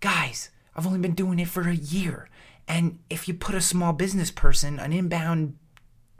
guys, 0.00 0.50
I've 0.76 0.86
only 0.86 0.98
been 0.98 1.14
doing 1.14 1.38
it 1.38 1.48
for 1.48 1.68
a 1.68 1.74
year. 1.74 2.28
And 2.66 2.98
if 3.10 3.28
you 3.28 3.34
put 3.34 3.54
a 3.54 3.60
small 3.60 3.92
business 3.92 4.30
person, 4.30 4.78
an 4.78 4.92
inbound, 4.92 5.56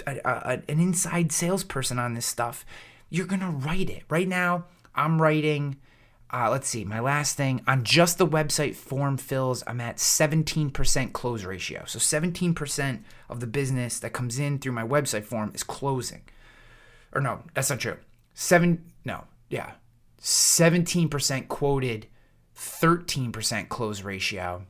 a, 0.06 0.18
a, 0.24 0.62
an 0.68 0.80
inside 0.80 1.32
salesperson 1.32 1.98
on 1.98 2.14
this 2.14 2.26
stuff, 2.26 2.64
you're 3.10 3.26
gonna 3.26 3.50
write 3.50 3.88
it. 3.90 4.02
Right 4.08 4.28
now, 4.28 4.66
I'm 4.94 5.20
writing. 5.20 5.76
Uh, 6.30 6.50
let's 6.50 6.66
see, 6.66 6.84
my 6.84 6.98
last 6.98 7.36
thing 7.36 7.62
on 7.68 7.84
just 7.84 8.18
the 8.18 8.26
website 8.26 8.74
form 8.74 9.16
fills, 9.16 9.62
I'm 9.68 9.80
at 9.80 9.98
17% 9.98 11.12
close 11.12 11.44
ratio. 11.44 11.84
So 11.86 12.00
17% 12.00 13.04
of 13.28 13.38
the 13.38 13.46
business 13.46 14.00
that 14.00 14.12
comes 14.12 14.40
in 14.40 14.58
through 14.58 14.72
my 14.72 14.82
website 14.82 15.24
form 15.24 15.52
is 15.54 15.62
closing. 15.62 16.22
Or 17.12 17.20
no, 17.20 17.42
that's 17.54 17.70
not 17.70 17.78
true. 17.78 17.98
Seven, 18.32 18.90
no, 19.04 19.24
yeah, 19.48 19.72
17% 20.20 21.46
quoted, 21.46 22.08
13% 22.56 23.68
close 23.68 24.02
ratio 24.02 24.66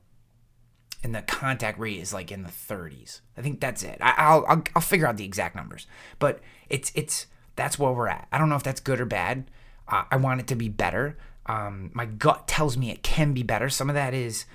and 1.04 1.14
the 1.14 1.22
contact 1.22 1.78
rate 1.78 2.00
is 2.00 2.14
like 2.14 2.32
in 2.32 2.42
the 2.42 2.48
30s. 2.48 3.20
I 3.36 3.42
think 3.42 3.60
that's 3.60 3.82
it. 3.82 3.98
I, 4.00 4.14
I'll, 4.16 4.44
I'll 4.48 4.62
I'll 4.74 4.82
figure 4.82 5.06
out 5.06 5.18
the 5.18 5.24
exact 5.24 5.54
numbers, 5.54 5.86
but 6.18 6.40
it's 6.68 6.90
it's 6.94 7.26
that's 7.56 7.78
where 7.78 7.92
we're 7.92 8.08
at. 8.08 8.26
I 8.32 8.38
don't 8.38 8.48
know 8.48 8.56
if 8.56 8.62
that's 8.62 8.80
good 8.80 9.00
or 9.00 9.04
bad. 9.04 9.50
Uh, 9.86 10.04
I 10.10 10.16
want 10.16 10.40
it 10.40 10.46
to 10.48 10.56
be 10.56 10.68
better. 10.68 11.16
Um, 11.46 11.90
my 11.92 12.06
gut 12.06 12.48
tells 12.48 12.76
me 12.76 12.90
it 12.90 13.02
can 13.02 13.34
be 13.34 13.42
better. 13.42 13.68
Some 13.68 13.90
of 13.90 13.94
that 13.94 14.14
is 14.14 14.46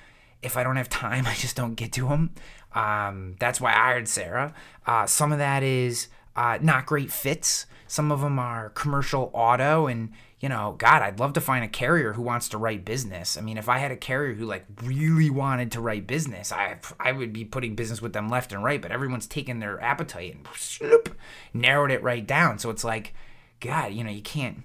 if 0.41 0.57
I 0.57 0.63
don't 0.63 0.75
have 0.75 0.89
time, 0.89 1.27
I 1.27 1.35
just 1.35 1.55
don't 1.55 1.75
get 1.75 1.93
to 1.93 2.07
them. 2.07 2.31
Um, 2.73 3.35
that's 3.39 3.61
why 3.61 3.71
I 3.71 3.75
hired 3.75 4.07
Sarah. 4.07 4.53
Uh, 4.85 5.05
some 5.05 5.31
of 5.31 5.37
that 5.37 5.63
is 5.63 6.07
uh, 6.35 6.57
not 6.61 6.85
great 6.85 7.11
fits. 7.11 7.67
Some 7.87 8.11
of 8.11 8.21
them 8.21 8.37
are 8.37 8.69
commercial 8.69 9.31
auto, 9.33 9.87
and 9.87 10.11
you 10.39 10.47
know, 10.47 10.75
God, 10.77 11.01
I'd 11.01 11.19
love 11.19 11.33
to 11.33 11.41
find 11.41 11.65
a 11.65 11.69
carrier 11.69 12.13
who 12.13 12.21
wants 12.21 12.47
to 12.49 12.57
write 12.57 12.85
business. 12.85 13.37
I 13.37 13.41
mean, 13.41 13.57
if 13.57 13.67
I 13.67 13.79
had 13.79 13.91
a 13.91 13.97
carrier 13.97 14.33
who 14.33 14.45
like 14.45 14.65
really 14.83 15.29
wanted 15.29 15.71
to 15.73 15.81
write 15.81 16.07
business, 16.07 16.51
I 16.51 16.77
I 16.99 17.11
would 17.11 17.33
be 17.33 17.43
putting 17.43 17.75
business 17.75 18.01
with 18.01 18.13
them 18.13 18.29
left 18.29 18.53
and 18.53 18.63
right. 18.63 18.81
But 18.81 18.91
everyone's 18.91 19.27
taken 19.27 19.59
their 19.59 19.81
appetite 19.81 20.35
and 20.35 20.47
sloop, 20.55 21.17
narrowed 21.53 21.91
it 21.91 22.03
right 22.03 22.25
down. 22.25 22.57
So 22.59 22.69
it's 22.69 22.85
like, 22.85 23.13
God, 23.59 23.91
you 23.93 24.03
know, 24.03 24.11
you 24.11 24.21
can't 24.21 24.63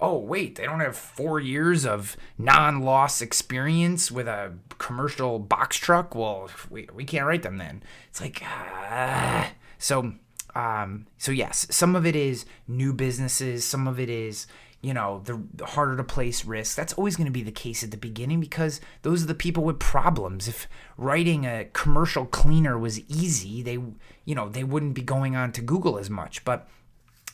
oh 0.00 0.18
wait 0.18 0.56
they 0.56 0.64
don't 0.64 0.80
have 0.80 0.96
four 0.96 1.40
years 1.40 1.86
of 1.86 2.16
non-loss 2.38 3.22
experience 3.22 4.10
with 4.10 4.28
a 4.28 4.52
commercial 4.78 5.38
box 5.38 5.76
truck 5.76 6.14
well 6.14 6.50
we, 6.70 6.86
we 6.94 7.04
can't 7.04 7.26
write 7.26 7.42
them 7.42 7.56
then 7.56 7.82
it's 8.10 8.20
like 8.20 8.42
ah. 8.44 9.50
so 9.78 10.12
um 10.54 11.06
so 11.18 11.32
yes 11.32 11.66
some 11.70 11.96
of 11.96 12.04
it 12.04 12.14
is 12.14 12.44
new 12.68 12.92
businesses 12.92 13.64
some 13.64 13.88
of 13.88 13.98
it 13.98 14.10
is 14.10 14.46
you 14.82 14.94
know 14.94 15.22
the, 15.24 15.42
the 15.54 15.66
harder 15.66 15.96
to 15.96 16.04
place 16.04 16.44
risk. 16.44 16.76
That's 16.76 16.92
always 16.94 17.16
going 17.16 17.26
to 17.26 17.32
be 17.32 17.42
the 17.42 17.50
case 17.50 17.82
at 17.82 17.90
the 17.90 17.96
beginning 17.96 18.40
because 18.40 18.80
those 19.02 19.22
are 19.22 19.26
the 19.26 19.34
people 19.34 19.64
with 19.64 19.78
problems. 19.78 20.48
If 20.48 20.68
writing 20.96 21.44
a 21.44 21.66
commercial 21.72 22.26
cleaner 22.26 22.78
was 22.78 23.00
easy 23.08 23.62
they 23.62 23.78
you 24.24 24.34
know 24.34 24.48
they 24.48 24.64
wouldn't 24.64 24.94
be 24.94 25.02
going 25.02 25.36
on 25.36 25.52
to 25.52 25.62
google 25.62 25.98
as 25.98 26.10
much. 26.10 26.44
But 26.44 26.68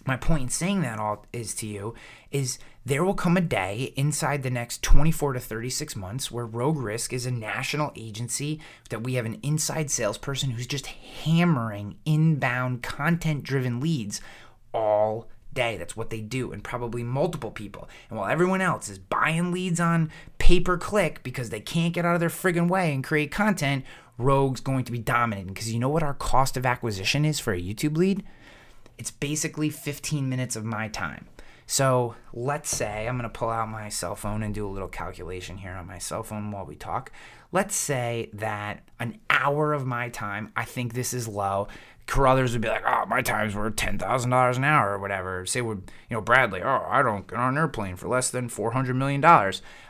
my 0.07 0.17
point 0.17 0.43
in 0.43 0.49
saying 0.49 0.83
that 0.83 0.99
all 0.99 1.27
is 1.33 1.55
to 1.57 1.67
you 1.67 1.95
is 2.31 2.59
there 2.85 3.05
will 3.05 3.15
come 3.15 3.37
a 3.37 3.41
day 3.41 3.93
inside 3.97 4.43
the 4.43 4.51
next 4.51 4.83
24 4.83 5.35
to 5.35 5.41
36 5.41 5.95
months 5.95 6.31
where 6.31 6.47
Rogue 6.47 6.79
Risk 6.79 7.13
is 7.13 7.27
a 7.27 7.31
national 7.31 7.93
agency 7.95 8.61
that 8.91 9.05
we 9.05 9.15
have 9.15 9.27
an 9.27 9.39
inside 9.43 9.91
salesperson 9.91 10.51
who's 10.51 10.67
just 10.67 10.87
hammering 10.87 11.97
inbound 12.05 12.83
content 12.83 13.45
driven 13.45 13.79
leads 13.79 14.21
all 14.75 15.29
day. 15.55 15.77
That's 15.77 15.97
what 15.97 16.11
they 16.11 16.21
do, 16.21 16.53
and 16.53 16.63
probably 16.63 17.03
multiple 17.03 17.51
people. 17.51 17.89
And 18.11 18.19
while 18.19 18.29
everyone 18.29 18.61
else 18.61 18.89
is 18.89 18.99
buying 18.99 19.53
leads 19.53 19.81
on 19.81 20.11
pay 20.39 20.61
per 20.61 20.77
click 20.77 21.23
because 21.23 21.51
they 21.51 21.61
can't 21.61 21.95
get 21.95 22.05
out 22.05 22.15
of 22.15 22.21
their 22.21 22.29
friggin' 22.29 22.69
way 22.69 22.93
and 22.93 23.05
create 23.05 23.31
content, 23.31 23.85
Rogue's 24.19 24.61
going 24.61 24.85
to 24.85 24.93
be 24.93 24.99
dominating. 24.99 25.53
Because 25.53 25.73
you 25.73 25.79
know 25.79 25.89
what 25.89 26.03
our 26.03 26.15
cost 26.15 26.57
of 26.57 26.67
acquisition 26.67 27.25
is 27.25 27.41
for 27.41 27.53
a 27.53 27.61
YouTube 27.61 27.97
lead? 27.97 28.25
it's 28.99 29.11
basically 29.11 29.69
15 29.69 30.29
minutes 30.29 30.55
of 30.57 30.65
my 30.65 30.89
time. 30.89 31.27
So 31.67 32.15
let's 32.33 32.71
say 32.71 33.09
I'm 33.09 33.17
going 33.17 33.29
to 33.29 33.39
pull 33.39 33.51
out 33.51 33.69
my 33.69 33.89
cell 33.89 34.15
phone 34.15 34.45
and 34.45 34.55
do 34.55 34.67
a 34.67 34.71
little 34.71 34.89
calculation 34.89 35.57
here 35.57 35.73
on 35.73 35.89
my 35.89 35.99
cell 35.99 36.23
phone 36.23 36.51
while 36.53 36.65
we 36.65 36.77
talk. 36.77 37.11
Let's 37.51 37.75
say 37.75 38.31
that 38.35 38.83
an 39.01 39.19
hour 39.29 39.73
of 39.73 39.87
my 39.87 40.09
time, 40.09 40.53
I 40.57 40.65
think 40.65 40.95
this 40.95 41.13
is 41.13 41.27
low. 41.27 41.69
Carothers 42.07 42.53
would 42.53 42.61
be 42.61 42.69
like, 42.69 42.85
oh, 42.87 43.07
my 43.07 43.23
time's 43.23 43.55
worth 43.55 43.77
$10,000 43.77 44.57
an 44.57 44.65
hour 44.65 44.93
or 44.93 44.99
whatever. 44.99 45.47
Say, 45.47 45.61
would 45.61 45.91
you 46.11 46.17
know, 46.17 46.21
Bradley, 46.21 46.63
oh, 46.63 46.85
I 46.89 47.03
don't 47.03 47.27
get 47.27 47.39
on 47.39 47.55
an 47.55 47.59
airplane 47.59 47.97
for 47.97 48.09
less 48.09 48.31
than 48.31 48.49
$400 48.49 48.95
million. 48.95 49.25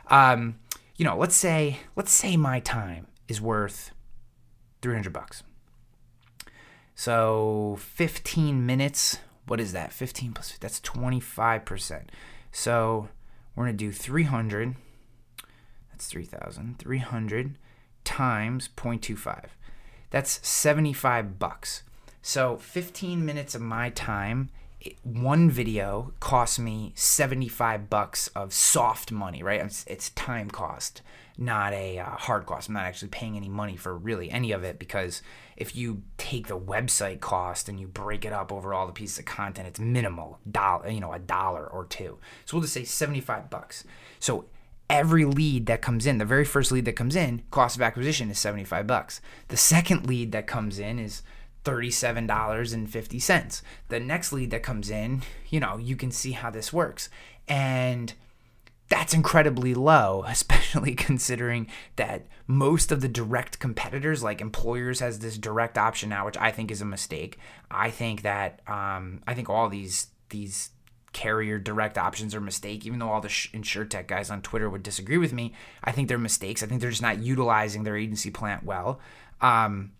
Um, 0.07 0.59
you 0.95 1.05
know, 1.05 1.17
let's 1.17 1.35
say, 1.35 1.79
let's 1.95 2.11
say 2.11 2.37
my 2.37 2.59
time 2.59 3.07
is 3.27 3.41
worth 3.41 3.91
300 4.81 5.11
bucks. 5.11 5.43
So 6.95 7.77
15 7.79 8.65
minutes, 8.65 9.17
what 9.47 9.59
is 9.59 9.73
that? 9.73 9.91
15 9.91 10.33
plus, 10.33 10.57
that's 10.59 10.79
25%. 10.81 12.03
So 12.51 13.09
we're 13.55 13.67
to 13.67 13.73
do 13.73 13.91
300, 13.91 14.75
that's 15.91 16.05
3,000, 16.07 16.77
300 16.79 17.57
times 18.03 18.69
0.25. 18.75 19.45
That's 20.11 20.47
75 20.47 21.39
bucks. 21.39 21.83
So 22.25 22.55
15 22.55 23.25
minutes 23.25 23.53
of 23.53 23.61
my 23.61 23.89
time, 23.89 24.49
one 25.03 25.49
video 25.49 26.13
costs 26.21 26.57
me 26.57 26.93
75 26.95 27.89
bucks 27.89 28.27
of 28.29 28.53
soft 28.53 29.11
money, 29.11 29.43
right? 29.43 29.59
It's, 29.59 29.83
it's 29.87 30.09
time 30.11 30.49
cost, 30.49 31.01
not 31.37 31.73
a 31.73 31.99
uh, 31.99 32.05
hard 32.11 32.45
cost. 32.45 32.69
I'm 32.69 32.75
not 32.75 32.85
actually 32.85 33.09
paying 33.09 33.35
any 33.35 33.49
money 33.49 33.75
for 33.75 33.97
really 33.97 34.31
any 34.31 34.53
of 34.53 34.63
it 34.63 34.79
because 34.79 35.21
if 35.57 35.75
you 35.75 36.03
take 36.17 36.47
the 36.47 36.57
website 36.57 37.19
cost 37.19 37.67
and 37.67 37.77
you 37.77 37.87
break 37.87 38.23
it 38.23 38.31
up 38.31 38.53
over 38.53 38.73
all 38.73 38.87
the 38.87 38.93
pieces 38.93 39.19
of 39.19 39.25
content, 39.25 39.67
it's 39.67 39.79
minimal, 39.79 40.39
dollar, 40.49 40.87
you 40.89 41.01
know, 41.01 41.11
a 41.11 41.19
dollar 41.19 41.67
or 41.67 41.83
two. 41.83 42.19
So 42.45 42.55
we'll 42.55 42.61
just 42.61 42.73
say 42.73 42.85
75 42.85 43.49
bucks. 43.49 43.83
So 44.21 44.45
every 44.89 45.25
lead 45.25 45.65
that 45.65 45.81
comes 45.81 46.05
in, 46.05 46.19
the 46.19 46.25
very 46.25 46.45
first 46.45 46.71
lead 46.71 46.85
that 46.85 46.95
comes 46.95 47.17
in, 47.17 47.43
cost 47.51 47.75
of 47.75 47.81
acquisition 47.81 48.29
is 48.29 48.39
75 48.39 48.87
bucks. 48.87 49.19
The 49.49 49.57
second 49.57 50.07
lead 50.07 50.31
that 50.31 50.47
comes 50.47 50.79
in 50.79 50.99
is 50.99 51.21
$37.50. 51.63 53.61
The 53.89 53.99
next 53.99 54.31
lead 54.33 54.51
that 54.51 54.63
comes 54.63 54.89
in, 54.89 55.21
you 55.49 55.59
know, 55.59 55.77
you 55.77 55.95
can 55.95 56.11
see 56.11 56.31
how 56.31 56.49
this 56.49 56.73
works. 56.73 57.09
And 57.47 58.13
that's 58.89 59.13
incredibly 59.13 59.73
low, 59.73 60.23
especially 60.27 60.95
considering 60.95 61.67
that 61.95 62.27
most 62.47 62.91
of 62.91 63.01
the 63.01 63.07
direct 63.07 63.59
competitors, 63.59 64.23
like 64.23 64.41
employers, 64.41 64.99
has 64.99 65.19
this 65.19 65.37
direct 65.37 65.77
option 65.77 66.09
now, 66.09 66.25
which 66.25 66.37
I 66.37 66.51
think 66.51 66.71
is 66.71 66.81
a 66.81 66.85
mistake. 66.85 67.37
I 67.71 67.89
think 67.89 68.21
that 68.23 68.61
um, 68.67 69.21
I 69.25 69.33
think 69.33 69.49
all 69.49 69.69
these 69.69 70.07
these 70.29 70.71
carrier 71.13 71.59
direct 71.59 71.97
options 71.97 72.33
are 72.33 72.41
mistake, 72.41 72.85
even 72.85 72.99
though 72.99 73.09
all 73.09 73.21
the 73.21 73.29
sh- 73.29 73.51
tech 73.89 74.07
guys 74.07 74.29
on 74.31 74.41
Twitter 74.41 74.69
would 74.69 74.83
disagree 74.83 75.17
with 75.17 75.31
me. 75.31 75.53
I 75.83 75.91
think 75.91 76.07
they're 76.07 76.17
mistakes. 76.17 76.63
I 76.63 76.65
think 76.65 76.81
they're 76.81 76.89
just 76.89 77.03
not 77.03 77.19
utilizing 77.19 77.83
their 77.83 77.95
agency 77.95 78.31
plant 78.31 78.63
well. 78.63 78.99
Um, 79.39 79.91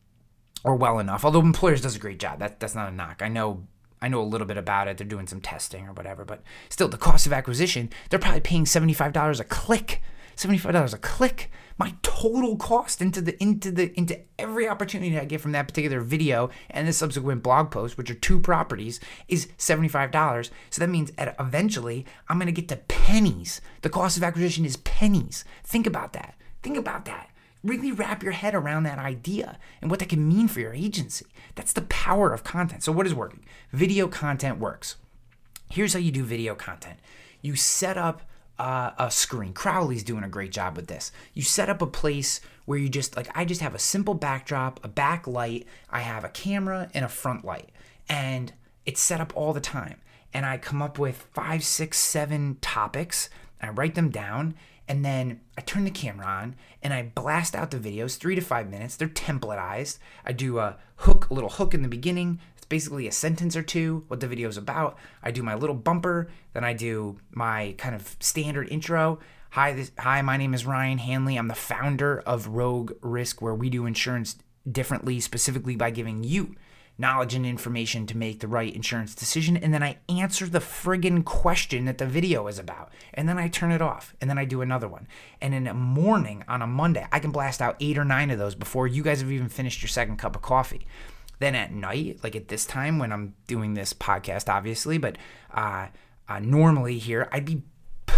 or 0.64 0.76
well 0.76 1.00
enough. 1.00 1.26
Although 1.26 1.42
employers 1.42 1.82
does 1.82 1.96
a 1.96 2.00
great 2.00 2.20
job. 2.20 2.40
That 2.40 2.60
that's 2.60 2.76
not 2.76 2.90
a 2.90 2.96
knock. 2.96 3.22
I 3.22 3.28
know 3.28 3.68
I 4.04 4.10
know 4.10 4.22
a 4.22 4.24
little 4.24 4.46
bit 4.46 4.58
about 4.58 4.90
it. 4.90 4.98
They're 4.98 5.08
doing 5.08 5.28
some 5.28 5.40
testing 5.40 5.88
or 5.88 5.94
whatever, 5.94 6.26
but 6.26 6.44
still, 6.70 6.90
the 6.90 6.98
cost 6.98 7.26
of 7.26 7.32
acquisition, 7.32 7.90
they're 8.10 8.20
probably 8.20 8.42
paying 8.42 8.66
$75 8.66 9.40
a 9.40 9.44
click. 9.46 10.02
$75 10.36 10.94
a 10.94 10.98
click. 10.98 11.50
My 11.78 11.94
total 12.02 12.58
cost 12.58 13.02
into 13.02 13.22
the 13.22 13.42
into 13.42 13.72
the 13.72 13.98
into 13.98 14.20
every 14.38 14.68
opportunity 14.68 15.18
I 15.18 15.26
get 15.26 15.42
from 15.42 15.54
that 15.54 15.68
particular 15.68 16.02
video 16.02 16.50
and 16.70 16.88
the 16.88 16.94
subsequent 16.94 17.44
blog 17.44 17.72
post, 17.72 17.98
which 17.98 18.12
are 18.12 18.16
two 18.16 18.40
properties, 18.40 19.00
is 19.28 19.48
$75. 19.58 20.50
So 20.70 20.80
that 20.80 20.90
means 20.90 21.12
at, 21.18 21.36
eventually 21.40 22.06
I'm 22.28 22.40
gonna 22.40 22.52
get 22.52 22.68
to 22.70 22.78
pennies. 22.78 23.62
The 23.84 23.90
cost 23.90 24.18
of 24.18 24.24
acquisition 24.24 24.66
is 24.66 24.78
pennies. 24.78 25.46
Think 25.64 25.88
about 25.88 26.14
that. 26.14 26.36
Think 26.62 26.78
about 26.78 27.06
that 27.06 27.30
really 27.64 27.92
wrap 27.92 28.22
your 28.24 28.34
head 28.34 28.54
around 28.54 28.84
that 28.84 29.00
idea 29.00 29.58
and 29.82 29.90
what 29.90 30.00
that 30.00 30.10
can 30.10 30.28
mean 30.28 30.48
for 30.48 30.60
your 30.60 30.74
agency. 30.74 31.26
That's 31.56 31.74
the 31.74 31.84
power 31.84 32.34
of 32.34 32.44
content. 32.44 32.84
So, 32.84 32.92
what 32.92 33.08
is 33.08 33.14
working? 33.14 33.46
Video 33.72 34.08
content 34.08 34.60
works. 34.60 34.98
Here's 35.70 35.94
how 35.94 36.00
you 36.00 36.12
do 36.12 36.24
video 36.24 36.56
content 36.56 37.00
you 37.42 37.56
set 37.56 37.98
up 37.98 38.22
uh, 38.60 38.92
a 38.98 39.10
screen. 39.10 39.54
Crowley's 39.54 40.04
doing 40.04 40.24
a 40.24 40.30
great 40.30 40.52
job 40.52 40.76
with 40.76 40.88
this. 40.88 41.12
You 41.34 41.42
set 41.42 41.70
up 41.70 41.82
a 41.82 41.88
place 41.88 42.40
where 42.66 42.78
you 42.78 42.88
just, 42.88 43.16
like, 43.16 43.28
I 43.36 43.46
just 43.46 43.62
have 43.62 43.76
a 43.76 43.80
simple 43.80 44.14
backdrop, 44.14 44.84
a 44.86 44.90
backlight, 44.90 45.66
I 45.90 46.02
have 46.02 46.24
a 46.24 46.30
camera, 46.30 46.90
and 46.94 47.04
a 47.04 47.10
front 47.10 47.44
light. 47.44 47.70
And 48.08 48.54
it's 48.86 49.02
set 49.02 49.20
up 49.20 49.34
all 49.36 49.54
the 49.54 49.60
time. 49.60 50.00
And 50.34 50.46
I 50.46 50.58
come 50.58 50.82
up 50.82 50.98
with 50.98 51.28
five, 51.34 51.64
six, 51.64 51.98
seven 52.00 52.58
topics. 52.62 53.30
I 53.62 53.70
write 53.70 53.96
them 53.96 54.10
down 54.10 54.56
and 54.88 55.04
then 55.04 55.40
I 55.58 55.62
turn 55.62 55.84
the 55.84 55.92
camera 55.92 56.26
on 56.26 56.56
and 56.82 56.94
I 56.94 57.12
blast 57.16 57.56
out 57.56 57.72
the 57.72 57.78
videos, 57.78 58.18
three 58.18 58.36
to 58.36 58.42
five 58.42 58.70
minutes. 58.70 58.96
They're 58.96 59.08
templatized. 59.08 60.00
I 60.26 60.34
do 60.34 60.60
a 60.60 60.78
hook, 60.98 61.30
a 61.30 61.34
little 61.34 61.50
hook 61.50 61.74
in 61.74 61.82
the 61.82 61.88
beginning. 61.88 62.40
It's 62.56 62.66
basically 62.66 63.08
a 63.08 63.12
sentence 63.12 63.56
or 63.56 63.64
two, 63.64 64.04
what 64.08 64.20
the 64.20 64.28
video 64.28 64.50
is 64.50 64.58
about. 64.58 64.98
I 65.22 65.32
do 65.32 65.44
my 65.44 65.56
little 65.56 65.76
bumper, 65.76 66.30
then 66.54 66.64
I 66.64 66.74
do 66.74 67.18
my 67.32 67.76
kind 67.78 67.96
of 67.96 68.16
standard 68.20 68.70
intro. 68.70 69.20
Hi, 69.52 69.74
this, 69.74 69.92
hi, 70.00 70.22
my 70.22 70.38
name 70.38 70.54
is 70.54 70.66
Ryan 70.66 70.98
Hanley. 70.98 71.38
I'm 71.38 71.48
the 71.48 71.56
founder 71.56 72.20
of 72.22 72.48
Rogue 72.48 72.94
Risk, 73.02 73.42
where 73.42 73.54
we 73.54 73.70
do 73.70 73.86
insurance 73.86 74.38
differently, 74.70 75.20
specifically 75.20 75.76
by 75.76 75.92
giving 75.92 76.24
you 76.24 76.56
knowledge 76.98 77.34
and 77.34 77.46
information 77.46 78.06
to 78.06 78.18
make 78.18 78.40
the 78.40 78.48
right 78.48 78.74
insurance 78.74 79.16
decision. 79.16 79.58
And 79.58 79.74
then 79.74 79.82
I 79.82 79.98
answer 80.08 80.46
the 80.46 80.60
friggin' 80.60 81.26
question 81.26 81.86
that 81.86 81.98
the 81.98 82.06
video 82.06 82.48
is 82.48 82.60
about. 82.60 82.92
And 83.14 83.28
then 83.28 83.38
I 83.38 83.48
turn 83.48 83.72
it 83.72 83.82
off. 83.82 84.16
And 84.22 84.30
then 84.30 84.38
I 84.38 84.46
do 84.46 84.62
another 84.62 84.88
one. 84.88 85.08
And 85.42 85.54
in 85.54 85.68
a 85.68 85.74
morning 85.74 86.44
on 86.48 86.62
a 86.62 86.68
Monday, 86.68 87.08
I 87.12 87.20
can 87.20 87.32
blast 87.32 87.62
out 87.62 87.78
eight 87.80 87.98
or 87.98 88.06
nine 88.06 88.30
of 88.30 88.40
those 88.40 88.56
before 88.56 88.88
you 88.88 89.02
guys 89.02 89.22
have 89.22 89.32
even 89.32 89.50
finished 89.50 89.82
your 89.82 89.90
second 89.90 90.18
cup 90.18 90.36
of 90.36 90.42
coffee. 90.42 90.86
Then 91.40 91.56
at 91.56 91.72
night, 91.72 92.20
like 92.24 92.36
at 92.36 92.48
this 92.48 92.66
time 92.66 93.00
when 93.00 93.12
I'm 93.12 93.34
doing 93.48 93.74
this 93.74 93.94
podcast, 93.94 94.48
obviously, 94.48 94.98
but 94.98 95.18
uh, 95.54 95.88
uh, 96.30 96.40
normally 96.40 97.00
here, 97.00 97.28
I'd 97.32 97.46
be 97.46 97.64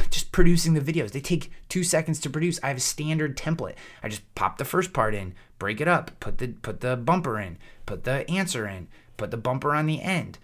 just 0.09 0.31
producing 0.31 0.73
the 0.73 0.81
videos. 0.81 1.11
They 1.11 1.21
take 1.21 1.51
two 1.69 1.83
seconds 1.83 2.19
to 2.21 2.29
produce. 2.29 2.59
I 2.63 2.69
have 2.69 2.77
a 2.77 2.81
standard 2.81 3.37
template. 3.37 3.75
I 4.03 4.09
just 4.09 4.23
pop 4.35 4.57
the 4.57 4.65
first 4.65 4.93
part 4.93 5.13
in, 5.13 5.33
break 5.59 5.81
it 5.81 5.87
up, 5.87 6.11
put 6.19 6.37
the 6.37 6.49
put 6.49 6.81
the 6.81 6.95
bumper 6.95 7.39
in, 7.39 7.57
put 7.85 8.03
the 8.03 8.29
answer 8.29 8.67
in, 8.67 8.87
put 9.17 9.31
the 9.31 9.37
bumper 9.37 9.73
on 9.73 9.85
the 9.85 10.01
end, 10.01 10.37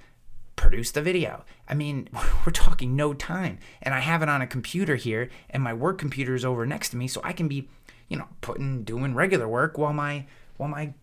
produce 0.56 0.92
the 0.92 1.02
video. 1.02 1.44
I 1.68 1.74
mean, 1.74 2.10
we're 2.46 2.54
talking 2.54 2.96
no 2.96 3.14
time. 3.14 3.60
And 3.82 3.94
I 3.94 4.00
have 4.00 4.22
it 4.22 4.30
on 4.30 4.42
a 4.42 4.48
computer 4.48 4.96
here, 4.96 5.30
and 5.50 5.64
my 5.64 5.74
work 5.74 5.98
computer 5.98 6.36
is 6.36 6.46
over 6.46 6.66
next 6.66 6.90
to 6.90 6.98
me, 6.98 7.08
so 7.08 7.22
I 7.24 7.34
can 7.34 7.48
be, 7.48 7.68
you 8.08 8.18
know, 8.18 8.28
putting 8.42 8.84
doing 8.84 9.16
regular 9.16 9.48
work 9.48 9.78
while 9.78 9.94
my 9.94 10.26
while 10.58 10.70
my 10.70 10.94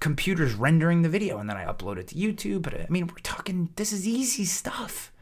computer's 0.00 0.54
rendering 0.54 1.02
the 1.02 1.08
video, 1.08 1.38
and 1.38 1.48
then 1.48 1.56
I 1.56 1.64
upload 1.64 1.98
it 1.98 2.08
to 2.08 2.14
YouTube. 2.14 2.62
But 2.62 2.74
I 2.74 2.86
mean, 2.88 3.06
we're 3.06 3.16
talking. 3.22 3.70
This 3.76 3.92
is 3.92 4.06
easy 4.06 4.44
stuff. 4.44 5.12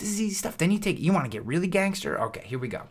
This 0.00 0.08
is 0.08 0.20
easy 0.20 0.34
stuff. 0.34 0.56
Then 0.56 0.70
you 0.70 0.78
take. 0.78 0.98
You 0.98 1.12
want 1.12 1.26
to 1.26 1.30
get 1.30 1.44
really 1.44 1.66
gangster? 1.66 2.20
Okay, 2.20 2.42
here 2.44 2.58
we 2.58 2.68
go. 2.68 2.88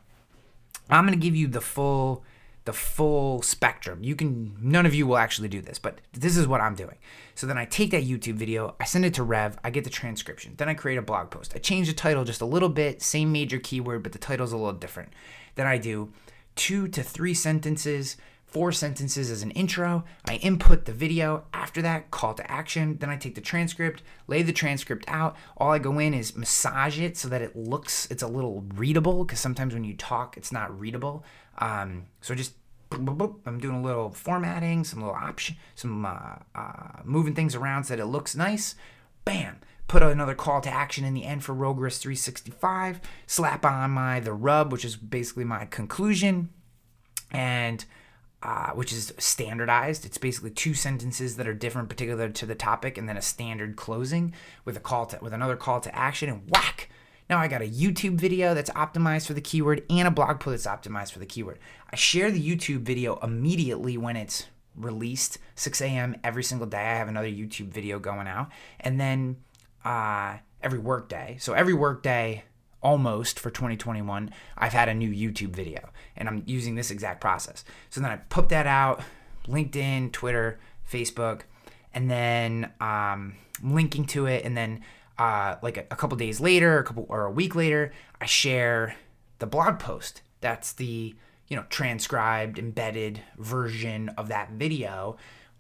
I'm 0.90 1.06
gonna 1.06 1.18
give 1.18 1.36
you 1.36 1.48
the 1.48 1.62
full 1.62 2.24
the 2.66 2.74
full 2.74 3.42
spectrum. 3.42 4.04
You 4.04 4.16
can 4.16 4.56
none 4.62 4.86
of 4.86 4.94
you 4.94 5.08
will 5.08 5.18
actually 5.18 5.48
do 5.48 5.60
this, 5.60 5.80
but 5.80 6.02
this 6.14 6.38
is 6.38 6.48
what 6.48 6.62
I'm 6.62 6.76
doing. 6.76 6.98
So 7.34 7.48
then 7.48 7.58
I 7.58 7.66
take 7.66 7.90
that 7.92 8.04
YouTube 8.04 8.36
video, 8.36 8.76
I 8.80 8.84
send 8.84 9.06
it 9.06 9.16
to 9.16 9.24
Rev, 9.24 9.58
I 9.64 9.72
get 9.72 9.86
the 9.86 9.90
transcription. 9.90 10.54
Then 10.56 10.70
I 10.70 10.76
create 10.76 10.98
a 10.98 11.02
blog 11.02 11.32
post. 11.32 11.54
I 11.56 11.60
change 11.60 11.88
the 11.88 11.94
title 11.94 12.26
just 12.26 12.42
a 12.42 12.46
little 12.46 12.70
bit, 12.70 13.02
same 13.02 13.32
major 13.32 13.58
keyword, 13.58 14.04
but 14.04 14.12
the 14.12 14.20
title's 14.20 14.52
a 14.52 14.58
little 14.58 14.74
different. 14.74 15.14
Then 15.56 15.66
I 15.66 15.80
do 15.80 16.12
2 16.58 16.90
to 16.90 17.02
3 17.02 17.34
sentences, 17.34 18.18
4 18.52 18.72
sentences 18.72 19.30
as 19.30 19.44
an 19.44 19.52
intro. 19.52 20.04
I 20.26 20.36
input 20.36 20.86
the 20.86 20.94
video. 20.94 21.46
After 21.54 21.82
that, 21.82 22.12
call 22.12 22.34
to 22.34 22.52
action. 22.52 22.98
Then 22.98 23.10
I 23.10 23.18
take 23.18 23.36
the 23.36 23.42
transcript, 23.42 24.02
lay 24.28 24.42
the 24.42 24.54
transcript 24.54 25.06
out. 25.08 25.36
All 25.58 25.72
I 25.72 25.80
go 25.80 26.00
in 26.00 26.14
is 26.14 26.36
massage 26.36 27.00
it 27.00 27.18
so 27.18 27.28
that 27.30 27.42
it 27.42 27.56
looks 27.56 28.08
it's 28.10 28.24
a 28.24 28.28
little 28.28 28.66
readable 28.76 29.24
because 29.24 29.40
sometimes 29.40 29.74
when 29.74 29.84
you 29.84 29.96
talk, 29.96 30.38
it's 30.38 30.52
not 30.52 30.78
readable. 30.80 31.24
Um, 31.60 32.06
so 32.22 32.34
just 32.34 32.54
boop, 32.90 33.06
boop, 33.06 33.18
boop. 33.18 33.36
I'm 33.46 33.60
doing 33.60 33.76
a 33.76 33.82
little 33.82 34.10
formatting, 34.10 34.84
some 34.84 35.02
little 35.02 35.16
option, 35.16 35.56
some 35.76 36.06
uh, 36.06 36.36
uh, 36.56 37.02
moving 37.04 37.36
things 37.36 37.56
around 37.56 37.86
so 37.86 37.96
that 37.96 38.02
it 38.02 38.08
looks 38.08 38.36
nice. 38.36 38.76
Bam. 39.26 39.58
Put 39.88 40.04
another 40.04 40.36
call 40.36 40.62
to 40.62 40.70
action 40.70 41.04
in 41.04 41.16
the 41.16 41.26
end 41.26 41.44
for 41.44 41.54
Rogue 41.54 41.80
Risk 41.80 42.02
365. 42.02 43.02
Slap 43.26 43.66
on 43.66 43.90
my 43.90 44.20
the 44.20 44.34
rub, 44.34 44.72
which 44.72 44.86
is 44.86 44.96
basically 44.96 45.46
my 45.46 45.66
conclusion, 45.66 46.50
and 47.32 47.84
uh, 48.42 48.72
which 48.72 48.94
is 48.94 49.14
standardized. 49.18 50.06
It's 50.06 50.18
basically 50.18 50.52
two 50.52 50.74
sentences 50.74 51.36
that 51.36 51.48
are 51.48 51.54
different, 51.54 51.90
particular 51.90 52.30
to 52.30 52.46
the 52.46 52.56
topic, 52.56 52.98
and 52.98 53.08
then 53.08 53.18
a 53.18 53.22
standard 53.22 53.76
closing 53.76 54.34
with 54.66 54.78
a 54.78 54.80
call 54.80 55.06
to 55.08 55.20
with 55.22 55.34
another 55.34 55.56
call 55.56 55.82
to 55.82 55.96
action, 55.96 56.30
and 56.30 56.50
whack. 56.50 56.90
Now 57.30 57.38
I 57.38 57.48
got 57.48 57.62
a 57.62 57.68
YouTube 57.68 58.16
video 58.16 58.54
that's 58.54 58.72
optimized 58.72 59.28
for 59.28 59.34
the 59.34 59.42
keyword 59.42 59.84
and 59.90 60.08
a 60.08 60.12
blog 60.12 60.40
post 60.40 60.64
that's 60.64 60.88
optimized 60.88 61.12
for 61.12 61.20
the 61.20 61.26
keyword. 61.26 61.60
I 61.92 61.96
share 61.96 62.32
the 62.32 62.42
YouTube 62.42 62.80
video 62.80 63.20
immediately 63.22 63.98
when 63.98 64.16
it's 64.16 64.48
released, 64.76 65.38
6 65.56 65.82
a.m. 65.82 66.16
every 66.24 66.44
single 66.44 66.66
day. 66.66 66.78
I 66.78 66.96
have 66.96 67.08
another 67.08 67.28
YouTube 67.28 67.68
video 67.68 68.00
going 68.00 68.28
out, 68.28 68.50
and 68.80 69.00
then 69.00 69.38
uh, 69.84 70.38
every 70.62 70.80
workday. 70.80 71.38
So 71.40 71.54
every 71.54 71.74
work 71.74 72.04
day, 72.04 72.44
almost 72.82 73.40
for 73.40 73.50
2021, 73.50 74.32
I've 74.58 74.74
had 74.74 74.90
a 74.90 74.94
new 74.94 75.10
YouTube 75.10 75.56
video, 75.56 75.90
and 76.16 76.28
I'm 76.28 76.44
using 76.46 76.76
this 76.76 76.92
exact 76.92 77.22
process. 77.22 77.64
So 77.90 78.02
then 78.02 78.12
I 78.12 78.18
put 78.18 78.50
that 78.50 78.68
out, 78.68 79.02
LinkedIn, 79.48 80.12
Twitter, 80.12 80.60
Facebook, 80.90 81.42
and 81.94 82.10
then 82.10 82.72
um, 82.80 83.36
linking 83.64 84.06
to 84.06 84.26
it, 84.26 84.46
and 84.46 84.56
then 84.56 84.82
uh, 85.18 85.56
like 85.62 85.78
a, 85.78 85.86
a 85.92 85.96
couple 85.96 86.18
days 86.18 86.40
later, 86.40 86.80
a 86.80 86.84
couple 86.84 87.06
or 87.10 87.26
a 87.26 87.32
week 87.32 87.56
later, 87.56 87.92
I 88.22 88.26
share 88.26 88.96
the 89.40 89.48
blog 89.48 89.80
post. 89.80 90.22
That's 90.42 90.72
the 90.74 91.16
you 91.48 91.56
know 91.56 91.66
transcribed, 91.70 92.58
embedded 92.58 93.22
version 93.38 94.10
of 94.10 94.30
that 94.30 94.52
video. 94.52 95.18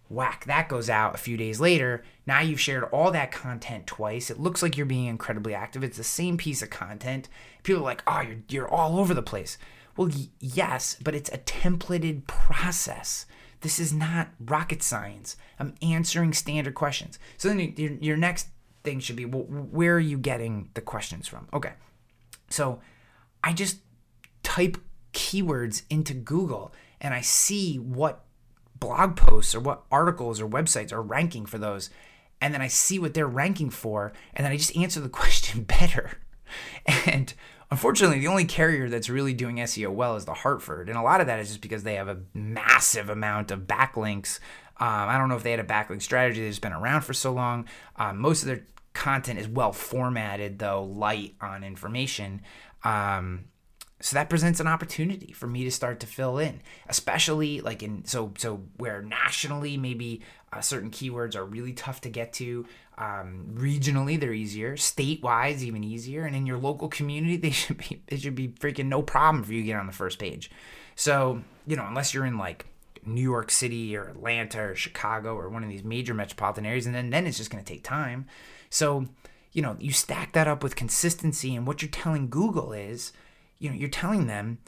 Whack, 0.09 0.45
that 0.45 0.67
goes 0.69 0.89
out 0.89 1.13
a 1.15 1.19
few 1.19 1.37
days 1.37 1.59
later. 1.59 2.03
Now 2.25 2.41
you've 2.41 2.59
shared 2.59 2.85
all 2.85 3.11
that 3.11 3.31
content 3.31 3.85
twice. 3.87 4.29
It 4.31 4.39
looks 4.39 4.63
like 4.63 4.75
you're 4.75 4.85
being 4.85 5.05
incredibly 5.05 5.53
active. 5.53 5.83
It's 5.83 5.97
the 5.97 6.03
same 6.03 6.35
piece 6.35 6.61
of 6.61 6.69
content. 6.71 7.29
People 7.63 7.81
are 7.81 7.85
like, 7.85 8.03
"Oh, 8.07 8.21
you're 8.21 8.37
you're 8.49 8.69
all 8.69 8.99
over 8.99 9.13
the 9.13 9.21
place." 9.21 9.57
Well, 9.95 10.07
y- 10.09 10.29
yes, 10.39 10.97
but 11.01 11.13
it's 11.13 11.29
a 11.31 11.37
templated 11.37 12.25
process. 12.25 13.25
This 13.61 13.79
is 13.79 13.93
not 13.93 14.29
rocket 14.39 14.81
science. 14.81 15.37
I'm 15.59 15.75
answering 15.81 16.33
standard 16.33 16.73
questions. 16.73 17.19
So 17.37 17.49
then 17.49 17.73
your, 17.77 17.91
your 17.93 18.17
next 18.17 18.47
thing 18.83 18.99
should 18.99 19.17
be 19.17 19.25
well, 19.25 19.43
where 19.43 19.95
are 19.95 19.99
you 19.99 20.17
getting 20.17 20.69
the 20.73 20.81
questions 20.81 21.27
from? 21.27 21.47
Okay. 21.53 21.73
So 22.49 22.79
I 23.43 23.53
just 23.53 23.79
type 24.41 24.77
keywords 25.13 25.83
into 25.89 26.13
Google 26.13 26.73
and 27.01 27.13
I 27.13 27.21
see 27.21 27.77
what 27.77 28.23
blog 28.79 29.15
posts 29.15 29.53
or 29.53 29.59
what 29.59 29.83
articles 29.91 30.39
or 30.41 30.47
websites 30.47 30.91
are 30.91 31.01
ranking 31.01 31.45
for 31.45 31.57
those. 31.57 31.89
And 32.41 32.53
then 32.53 32.61
I 32.61 32.67
see 32.67 32.99
what 32.99 33.13
they're 33.13 33.27
ranking 33.27 33.69
for. 33.69 34.13
And 34.33 34.45
then 34.45 34.51
I 34.51 34.57
just 34.57 34.75
answer 34.75 34.99
the 34.99 35.09
question 35.09 35.63
better. 35.63 36.19
And 37.05 37.33
unfortunately, 37.69 38.19
the 38.19 38.27
only 38.27 38.45
carrier 38.45 38.89
that's 38.89 39.09
really 39.09 39.33
doing 39.33 39.57
SEO 39.57 39.91
well 39.91 40.15
is 40.15 40.25
the 40.25 40.33
Hartford. 40.33 40.89
And 40.89 40.97
a 40.97 41.03
lot 41.03 41.21
of 41.21 41.27
that 41.27 41.39
is 41.39 41.49
just 41.49 41.61
because 41.61 41.83
they 41.83 41.95
have 41.95 42.07
a 42.07 42.21
massive 42.33 43.09
amount 43.09 43.51
of 43.51 43.61
backlinks. 43.61 44.39
Um, 44.77 44.87
I 44.87 45.17
don't 45.17 45.29
know 45.29 45.35
if 45.35 45.43
they 45.43 45.51
had 45.51 45.59
a 45.59 45.63
backlink 45.63 46.01
strategy 46.01 46.45
that's 46.45 46.59
been 46.59 46.73
around 46.73 47.01
for 47.01 47.13
so 47.13 47.33
long. 47.33 47.65
Um, 47.97 48.17
most 48.17 48.43
of 48.43 48.47
their 48.47 48.65
content 48.93 49.39
is 49.39 49.47
well 49.47 49.73
formatted, 49.73 50.59
though 50.59 50.83
light 50.83 51.35
on 51.41 51.63
information. 51.63 52.41
Um, 52.83 53.45
so 54.01 54.15
that 54.15 54.29
presents 54.29 54.59
an 54.59 54.67
opportunity 54.67 55.33
for 55.33 55.47
me 55.47 55.65
to 55.65 55.71
start 55.71 55.99
to 55.99 56.07
fill 56.07 56.37
in, 56.37 56.61
especially 56.87 57.59
like 57.59 57.83
in 57.83 58.05
so 58.05 58.31
so 58.37 58.61
where 58.77 59.01
nationally 59.01 59.75
maybe 59.75 60.21
uh, 60.53 60.61
certain 60.61 60.89
keywords 60.89 61.35
are 61.35 61.43
really 61.43 61.73
tough 61.73 62.01
to 62.01 62.09
get 62.09 62.31
to. 62.33 62.65
Um, 62.97 63.45
regionally, 63.53 64.19
they're 64.19 64.33
easier. 64.33 64.75
State-wise, 64.77 65.63
even 65.63 65.83
easier. 65.83 66.25
And 66.25 66.35
in 66.35 66.45
your 66.45 66.57
local 66.57 66.87
community, 66.87 67.37
they 67.37 67.49
should 67.51 67.77
be 67.77 68.01
it 68.07 68.21
should 68.21 68.35
be 68.35 68.49
freaking 68.49 68.85
no 68.85 69.01
problem 69.01 69.43
for 69.43 69.51
you 69.51 69.61
to 69.61 69.67
get 69.67 69.79
on 69.79 69.87
the 69.87 69.93
first 69.93 70.17
page. 70.17 70.49
So 70.95 71.41
you 71.67 71.75
know, 71.75 71.85
unless 71.85 72.13
you're 72.13 72.25
in 72.25 72.37
like 72.37 72.65
New 73.05 73.21
York 73.21 73.51
City 73.51 73.97
or 73.97 74.07
Atlanta 74.07 74.61
or 74.61 74.75
Chicago 74.75 75.35
or 75.35 75.49
one 75.49 75.63
of 75.63 75.69
these 75.69 75.83
major 75.83 76.13
metropolitan 76.13 76.65
areas, 76.65 76.85
and 76.85 76.95
then 76.95 77.09
then 77.09 77.27
it's 77.27 77.37
just 77.37 77.51
going 77.51 77.63
to 77.63 77.73
take 77.73 77.83
time. 77.83 78.27
So 78.69 79.07
you 79.51 79.61
know, 79.61 79.75
you 79.79 79.91
stack 79.91 80.33
that 80.33 80.47
up 80.47 80.63
with 80.63 80.77
consistency, 80.77 81.53
and 81.53 81.67
what 81.67 81.81
you're 81.81 81.91
telling 81.91 82.29
Google 82.29 82.71
is 82.71 83.11
you 83.59 83.69
know, 83.69 83.75
you're 83.75 83.89
telling 83.89 84.27
them, 84.27 84.59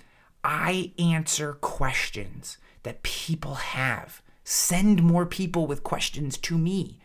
I 0.43 0.93
answer 0.99 1.53
questions 1.53 2.57
that 2.83 3.03
people 3.03 3.55
have. 3.55 4.21
Send 4.43 5.03
more 5.03 5.25
people 5.25 5.67
with 5.67 5.83
questions 5.83 6.37
to 6.39 6.57
me 6.57 6.99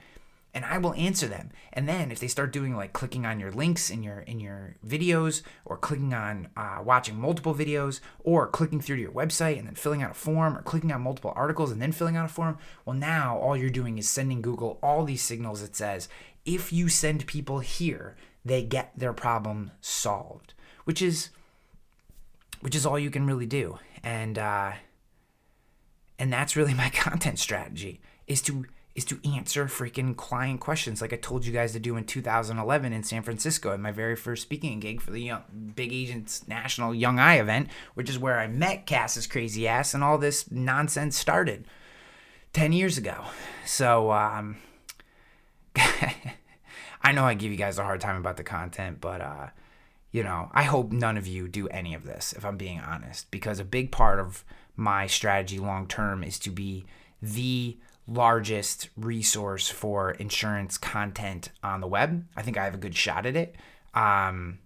and 0.57 0.65
I 0.65 0.79
will 0.79 0.95
answer 0.95 1.27
them. 1.27 1.51
And 1.75 1.87
then 1.87 2.11
if 2.11 2.19
they 2.19 2.29
start 2.29 2.51
doing 2.51 2.75
like 2.75 2.95
clicking 2.95 3.27
on 3.27 3.39
your 3.39 3.53
links 3.53 3.91
in 3.91 4.03
your 4.03 4.21
in 4.21 4.41
your 4.41 4.77
videos 4.85 5.43
or 5.67 5.77
clicking 5.77 6.15
on 6.15 6.49
uh, 6.57 6.79
watching 6.83 7.21
multiple 7.21 7.55
videos 7.55 8.01
or 8.21 8.49
clicking 8.49 8.81
through 8.81 8.97
to 8.97 9.03
your 9.03 9.13
website 9.13 9.59
and 9.59 9.67
then 9.67 9.75
filling 9.75 10.03
out 10.03 10.13
a 10.13 10.15
form 10.15 10.57
or 10.57 10.63
clicking 10.63 10.93
on 10.93 11.03
multiple 11.03 11.35
articles 11.37 11.71
and 11.71 11.83
then 11.83 11.93
filling 11.93 12.17
out 12.17 12.25
a 12.25 12.33
form, 12.33 12.57
well 12.87 12.97
now 12.97 13.37
all 13.37 13.55
you're 13.55 13.69
doing 13.69 13.99
is 13.99 14.09
sending 14.09 14.41
Google 14.41 14.79
all 14.83 15.05
these 15.05 15.21
signals 15.21 15.61
that 15.61 15.77
says 15.77 16.09
if 16.47 16.73
you 16.73 16.89
send 16.89 17.27
people 17.27 17.59
here, 17.59 18.17
they 18.43 18.63
get 18.63 18.93
their 18.97 19.13
problem 19.13 19.73
solved, 19.83 20.55
which 20.85 21.03
is 21.03 21.29
which 22.61 22.75
is 22.75 22.87
all 22.87 22.99
you 22.99 23.11
can 23.11 23.27
really 23.27 23.47
do. 23.47 23.79
And 24.03 24.39
uh, 24.39 24.73
and 26.19 26.33
that's 26.33 26.57
really 26.57 26.75
my 26.75 26.89
content 26.95 27.39
strategy 27.39 28.01
is 28.27 28.43
to 28.43 28.67
is 28.95 29.05
to 29.05 29.21
answer 29.29 29.67
freaking 29.67 30.17
client 30.17 30.59
questions 30.59 31.03
like 31.03 31.13
I 31.13 31.17
told 31.17 31.45
you 31.45 31.53
guys 31.53 31.73
to 31.73 31.79
do 31.79 31.97
in 31.99 32.05
2011 32.05 32.95
in 32.95 33.03
San 33.03 33.23
Francisco 33.23 33.73
at 33.73 33.79
my 33.79 33.93
very 33.93 34.17
first 34.17 34.41
speaking 34.41 34.81
gig 34.81 35.03
for 35.03 35.11
the 35.11 35.21
young, 35.21 35.43
Big 35.75 35.93
Agents 35.93 36.49
National 36.49 36.95
Young 36.95 37.19
Eye 37.19 37.35
event, 37.35 37.69
which 37.93 38.09
is 38.09 38.19
where 38.19 38.41
I 38.41 38.47
met 38.47 38.87
Cass's 38.87 39.27
crazy 39.27 39.69
ass 39.69 39.93
and 39.93 40.03
all 40.03 40.17
this 40.17 40.51
nonsense 40.51 41.19
started 41.19 41.67
10 42.55 42.73
years 42.73 42.97
ago. 42.97 43.23
So 43.67 44.13
um, 44.13 44.57
I 45.77 47.13
know 47.13 47.25
I 47.27 47.35
give 47.35 47.53
you 47.53 47.59
guys 47.59 47.79
a 47.79 47.85
hard 47.85 48.01
time 48.01 48.17
about 48.17 48.39
the 48.39 48.45
content, 48.45 49.03
but 49.03 49.21
uh, 49.21 49.49
you 50.17 50.23
know, 50.23 50.49
I 50.55 50.63
hope 50.63 50.93
none 50.93 51.19
of 51.19 51.27
you 51.27 51.47
do 51.47 51.69
any 51.69 51.93
of 51.93 52.05
this, 52.05 52.33
if 52.33 52.43
I'm 52.43 52.57
being 52.57 52.81
honest, 52.81 53.31
because 53.31 53.61
a 53.61 53.65
big 53.65 53.93
part 53.93 54.19
of 54.19 54.47
my 54.75 55.07
strategy 55.07 55.59
long 55.59 55.87
term 55.87 56.25
is 56.25 56.39
to 56.39 56.51
be 56.51 56.87
the 57.21 57.77
largest 58.09 58.89
resource 58.97 59.69
for 59.69 60.13
insurance 60.13 60.79
content 60.79 61.51
on 61.63 61.83
the 61.83 61.87
web. 61.87 62.25
I 62.35 62.41
think 62.41 62.57
I 62.57 62.65
have 62.65 62.73
a 62.73 62.79
good 62.79 62.97
shot 62.97 63.27
at 63.27 63.37
it. 63.37 63.57
Um, 63.93 64.61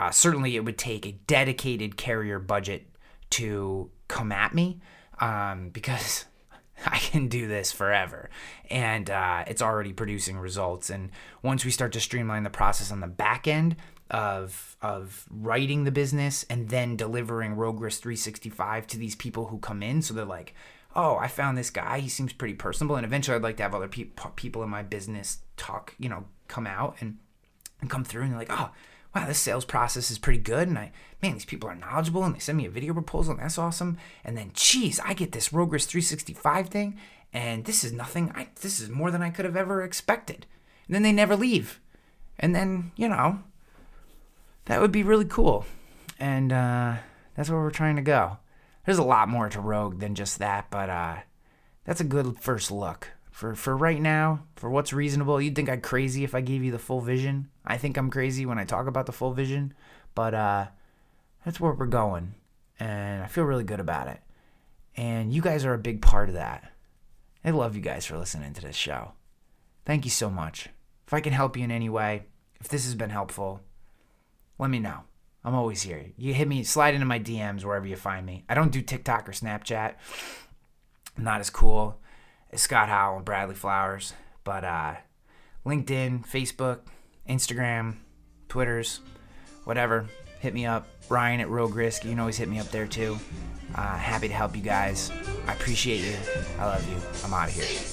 uh, 0.00 0.10
certainly, 0.10 0.56
it 0.56 0.64
would 0.64 0.78
take 0.78 1.04
a 1.04 1.12
dedicated 1.26 1.98
carrier 1.98 2.38
budget 2.38 2.86
to 3.32 3.90
come 4.08 4.32
at 4.32 4.54
me 4.54 4.80
um, 5.20 5.68
because 5.74 6.24
I 6.86 6.96
can 6.96 7.28
do 7.28 7.46
this 7.46 7.72
forever. 7.72 8.30
And 8.70 9.10
uh, 9.10 9.44
it's 9.46 9.60
already 9.60 9.92
producing 9.92 10.38
results. 10.38 10.88
And 10.88 11.10
once 11.42 11.62
we 11.62 11.70
start 11.70 11.92
to 11.92 12.00
streamline 12.00 12.42
the 12.42 12.48
process 12.48 12.90
on 12.90 13.00
the 13.00 13.06
back 13.06 13.46
end, 13.46 13.76
of 14.12 14.76
of 14.82 15.26
writing 15.30 15.84
the 15.84 15.90
business 15.90 16.44
and 16.48 16.68
then 16.68 16.96
delivering 16.96 17.54
Rogue 17.54 17.80
Risk 17.80 18.02
365 18.02 18.86
to 18.88 18.98
these 18.98 19.16
people 19.16 19.46
who 19.46 19.58
come 19.58 19.82
in. 19.82 20.02
So 20.02 20.14
they're 20.14 20.24
like, 20.24 20.54
oh, 20.94 21.16
I 21.16 21.28
found 21.28 21.56
this 21.56 21.70
guy. 21.70 21.98
He 21.98 22.08
seems 22.08 22.32
pretty 22.32 22.54
personable. 22.54 22.96
And 22.96 23.06
eventually, 23.06 23.34
I'd 23.34 23.42
like 23.42 23.56
to 23.56 23.62
have 23.62 23.74
other 23.74 23.88
peop 23.88 24.20
people 24.36 24.62
in 24.62 24.68
my 24.68 24.82
business 24.82 25.38
talk, 25.56 25.94
you 25.98 26.08
know, 26.08 26.26
come 26.46 26.66
out 26.66 26.96
and 27.00 27.18
and 27.80 27.90
come 27.90 28.04
through 28.04 28.22
and 28.22 28.32
they're 28.32 28.38
like, 28.38 28.52
oh, 28.52 28.70
wow, 29.14 29.26
this 29.26 29.38
sales 29.38 29.64
process 29.64 30.10
is 30.10 30.18
pretty 30.18 30.38
good. 30.38 30.68
And 30.68 30.78
I, 30.78 30.92
man, 31.22 31.32
these 31.32 31.44
people 31.44 31.68
are 31.68 31.74
knowledgeable 31.74 32.22
and 32.24 32.34
they 32.34 32.38
send 32.38 32.58
me 32.58 32.66
a 32.66 32.70
video 32.70 32.92
proposal 32.92 33.32
and 33.32 33.42
that's 33.42 33.58
awesome. 33.58 33.98
And 34.24 34.36
then, 34.36 34.52
geez, 34.54 35.00
I 35.00 35.14
get 35.14 35.32
this 35.32 35.52
Rogue 35.52 35.72
Risk 35.72 35.88
365 35.88 36.68
thing 36.68 36.98
and 37.32 37.64
this 37.64 37.82
is 37.82 37.92
nothing. 37.92 38.30
I, 38.34 38.48
this 38.60 38.80
is 38.80 38.88
more 38.88 39.10
than 39.10 39.22
I 39.22 39.30
could 39.30 39.44
have 39.44 39.56
ever 39.56 39.82
expected. 39.82 40.46
And 40.86 40.94
then 40.94 41.02
they 41.02 41.12
never 41.12 41.34
leave. 41.34 41.80
And 42.38 42.54
then, 42.54 42.92
you 42.96 43.08
know, 43.08 43.40
that 44.66 44.80
would 44.80 44.92
be 44.92 45.02
really 45.02 45.24
cool. 45.24 45.64
And 46.18 46.52
uh, 46.52 46.96
that's 47.36 47.50
where 47.50 47.60
we're 47.60 47.70
trying 47.70 47.96
to 47.96 48.02
go. 48.02 48.38
There's 48.84 48.98
a 48.98 49.04
lot 49.04 49.28
more 49.28 49.48
to 49.48 49.60
Rogue 49.60 50.00
than 50.00 50.14
just 50.14 50.38
that, 50.38 50.70
but 50.70 50.90
uh, 50.90 51.16
that's 51.84 52.00
a 52.00 52.04
good 52.04 52.38
first 52.38 52.70
look. 52.70 53.08
For, 53.30 53.54
for 53.54 53.76
right 53.76 54.00
now, 54.00 54.44
for 54.56 54.68
what's 54.68 54.92
reasonable, 54.92 55.40
you'd 55.40 55.56
think 55.56 55.70
I'm 55.70 55.80
crazy 55.80 56.22
if 56.22 56.34
I 56.34 56.42
gave 56.42 56.62
you 56.62 56.70
the 56.70 56.78
full 56.78 57.00
vision. 57.00 57.48
I 57.64 57.78
think 57.78 57.96
I'm 57.96 58.10
crazy 58.10 58.44
when 58.44 58.58
I 58.58 58.64
talk 58.64 58.86
about 58.86 59.06
the 59.06 59.12
full 59.12 59.32
vision, 59.32 59.74
but 60.14 60.34
uh, 60.34 60.66
that's 61.44 61.58
where 61.58 61.72
we're 61.72 61.86
going. 61.86 62.34
And 62.78 63.22
I 63.22 63.26
feel 63.26 63.44
really 63.44 63.64
good 63.64 63.80
about 63.80 64.08
it. 64.08 64.20
And 64.96 65.32
you 65.32 65.40
guys 65.40 65.64
are 65.64 65.74
a 65.74 65.78
big 65.78 66.02
part 66.02 66.28
of 66.28 66.34
that. 66.34 66.70
I 67.44 67.50
love 67.50 67.74
you 67.74 67.82
guys 67.82 68.04
for 68.04 68.18
listening 68.18 68.52
to 68.54 68.60
this 68.60 68.76
show. 68.76 69.12
Thank 69.84 70.04
you 70.04 70.10
so 70.10 70.30
much. 70.30 70.68
If 71.06 71.14
I 71.14 71.20
can 71.20 71.32
help 71.32 71.56
you 71.56 71.64
in 71.64 71.70
any 71.70 71.88
way, 71.88 72.24
if 72.60 72.68
this 72.68 72.84
has 72.84 72.94
been 72.94 73.10
helpful, 73.10 73.60
let 74.58 74.70
me 74.70 74.78
know. 74.78 75.00
I'm 75.44 75.54
always 75.54 75.82
here. 75.82 76.06
You 76.16 76.34
hit 76.34 76.46
me, 76.46 76.62
slide 76.62 76.94
into 76.94 77.06
my 77.06 77.18
DMs 77.18 77.64
wherever 77.64 77.86
you 77.86 77.96
find 77.96 78.24
me. 78.24 78.44
I 78.48 78.54
don't 78.54 78.72
do 78.72 78.80
TikTok 78.80 79.28
or 79.28 79.32
Snapchat. 79.32 79.94
I'm 81.16 81.24
not 81.24 81.40
as 81.40 81.50
cool 81.50 82.00
as 82.50 82.62
Scott 82.62 82.88
Howell 82.88 83.16
and 83.16 83.24
Bradley 83.24 83.54
Flowers, 83.54 84.14
but 84.44 84.64
uh, 84.64 84.94
LinkedIn, 85.66 86.26
Facebook, 86.26 86.80
Instagram, 87.28 87.96
Twitters, 88.48 89.00
whatever. 89.64 90.06
Hit 90.40 90.54
me 90.54 90.66
up. 90.66 90.86
Ryan 91.08 91.40
at 91.40 91.48
Rogue 91.48 91.74
Risk. 91.74 92.04
You 92.04 92.10
can 92.10 92.20
always 92.20 92.36
hit 92.36 92.48
me 92.48 92.58
up 92.58 92.68
there 92.70 92.86
too. 92.86 93.18
Uh, 93.74 93.96
happy 93.96 94.28
to 94.28 94.34
help 94.34 94.56
you 94.56 94.62
guys. 94.62 95.12
I 95.46 95.52
appreciate 95.52 96.00
you. 96.00 96.16
I 96.58 96.66
love 96.66 96.88
you. 96.88 96.96
I'm 97.24 97.32
out 97.32 97.48
of 97.48 97.54
here. 97.54 97.92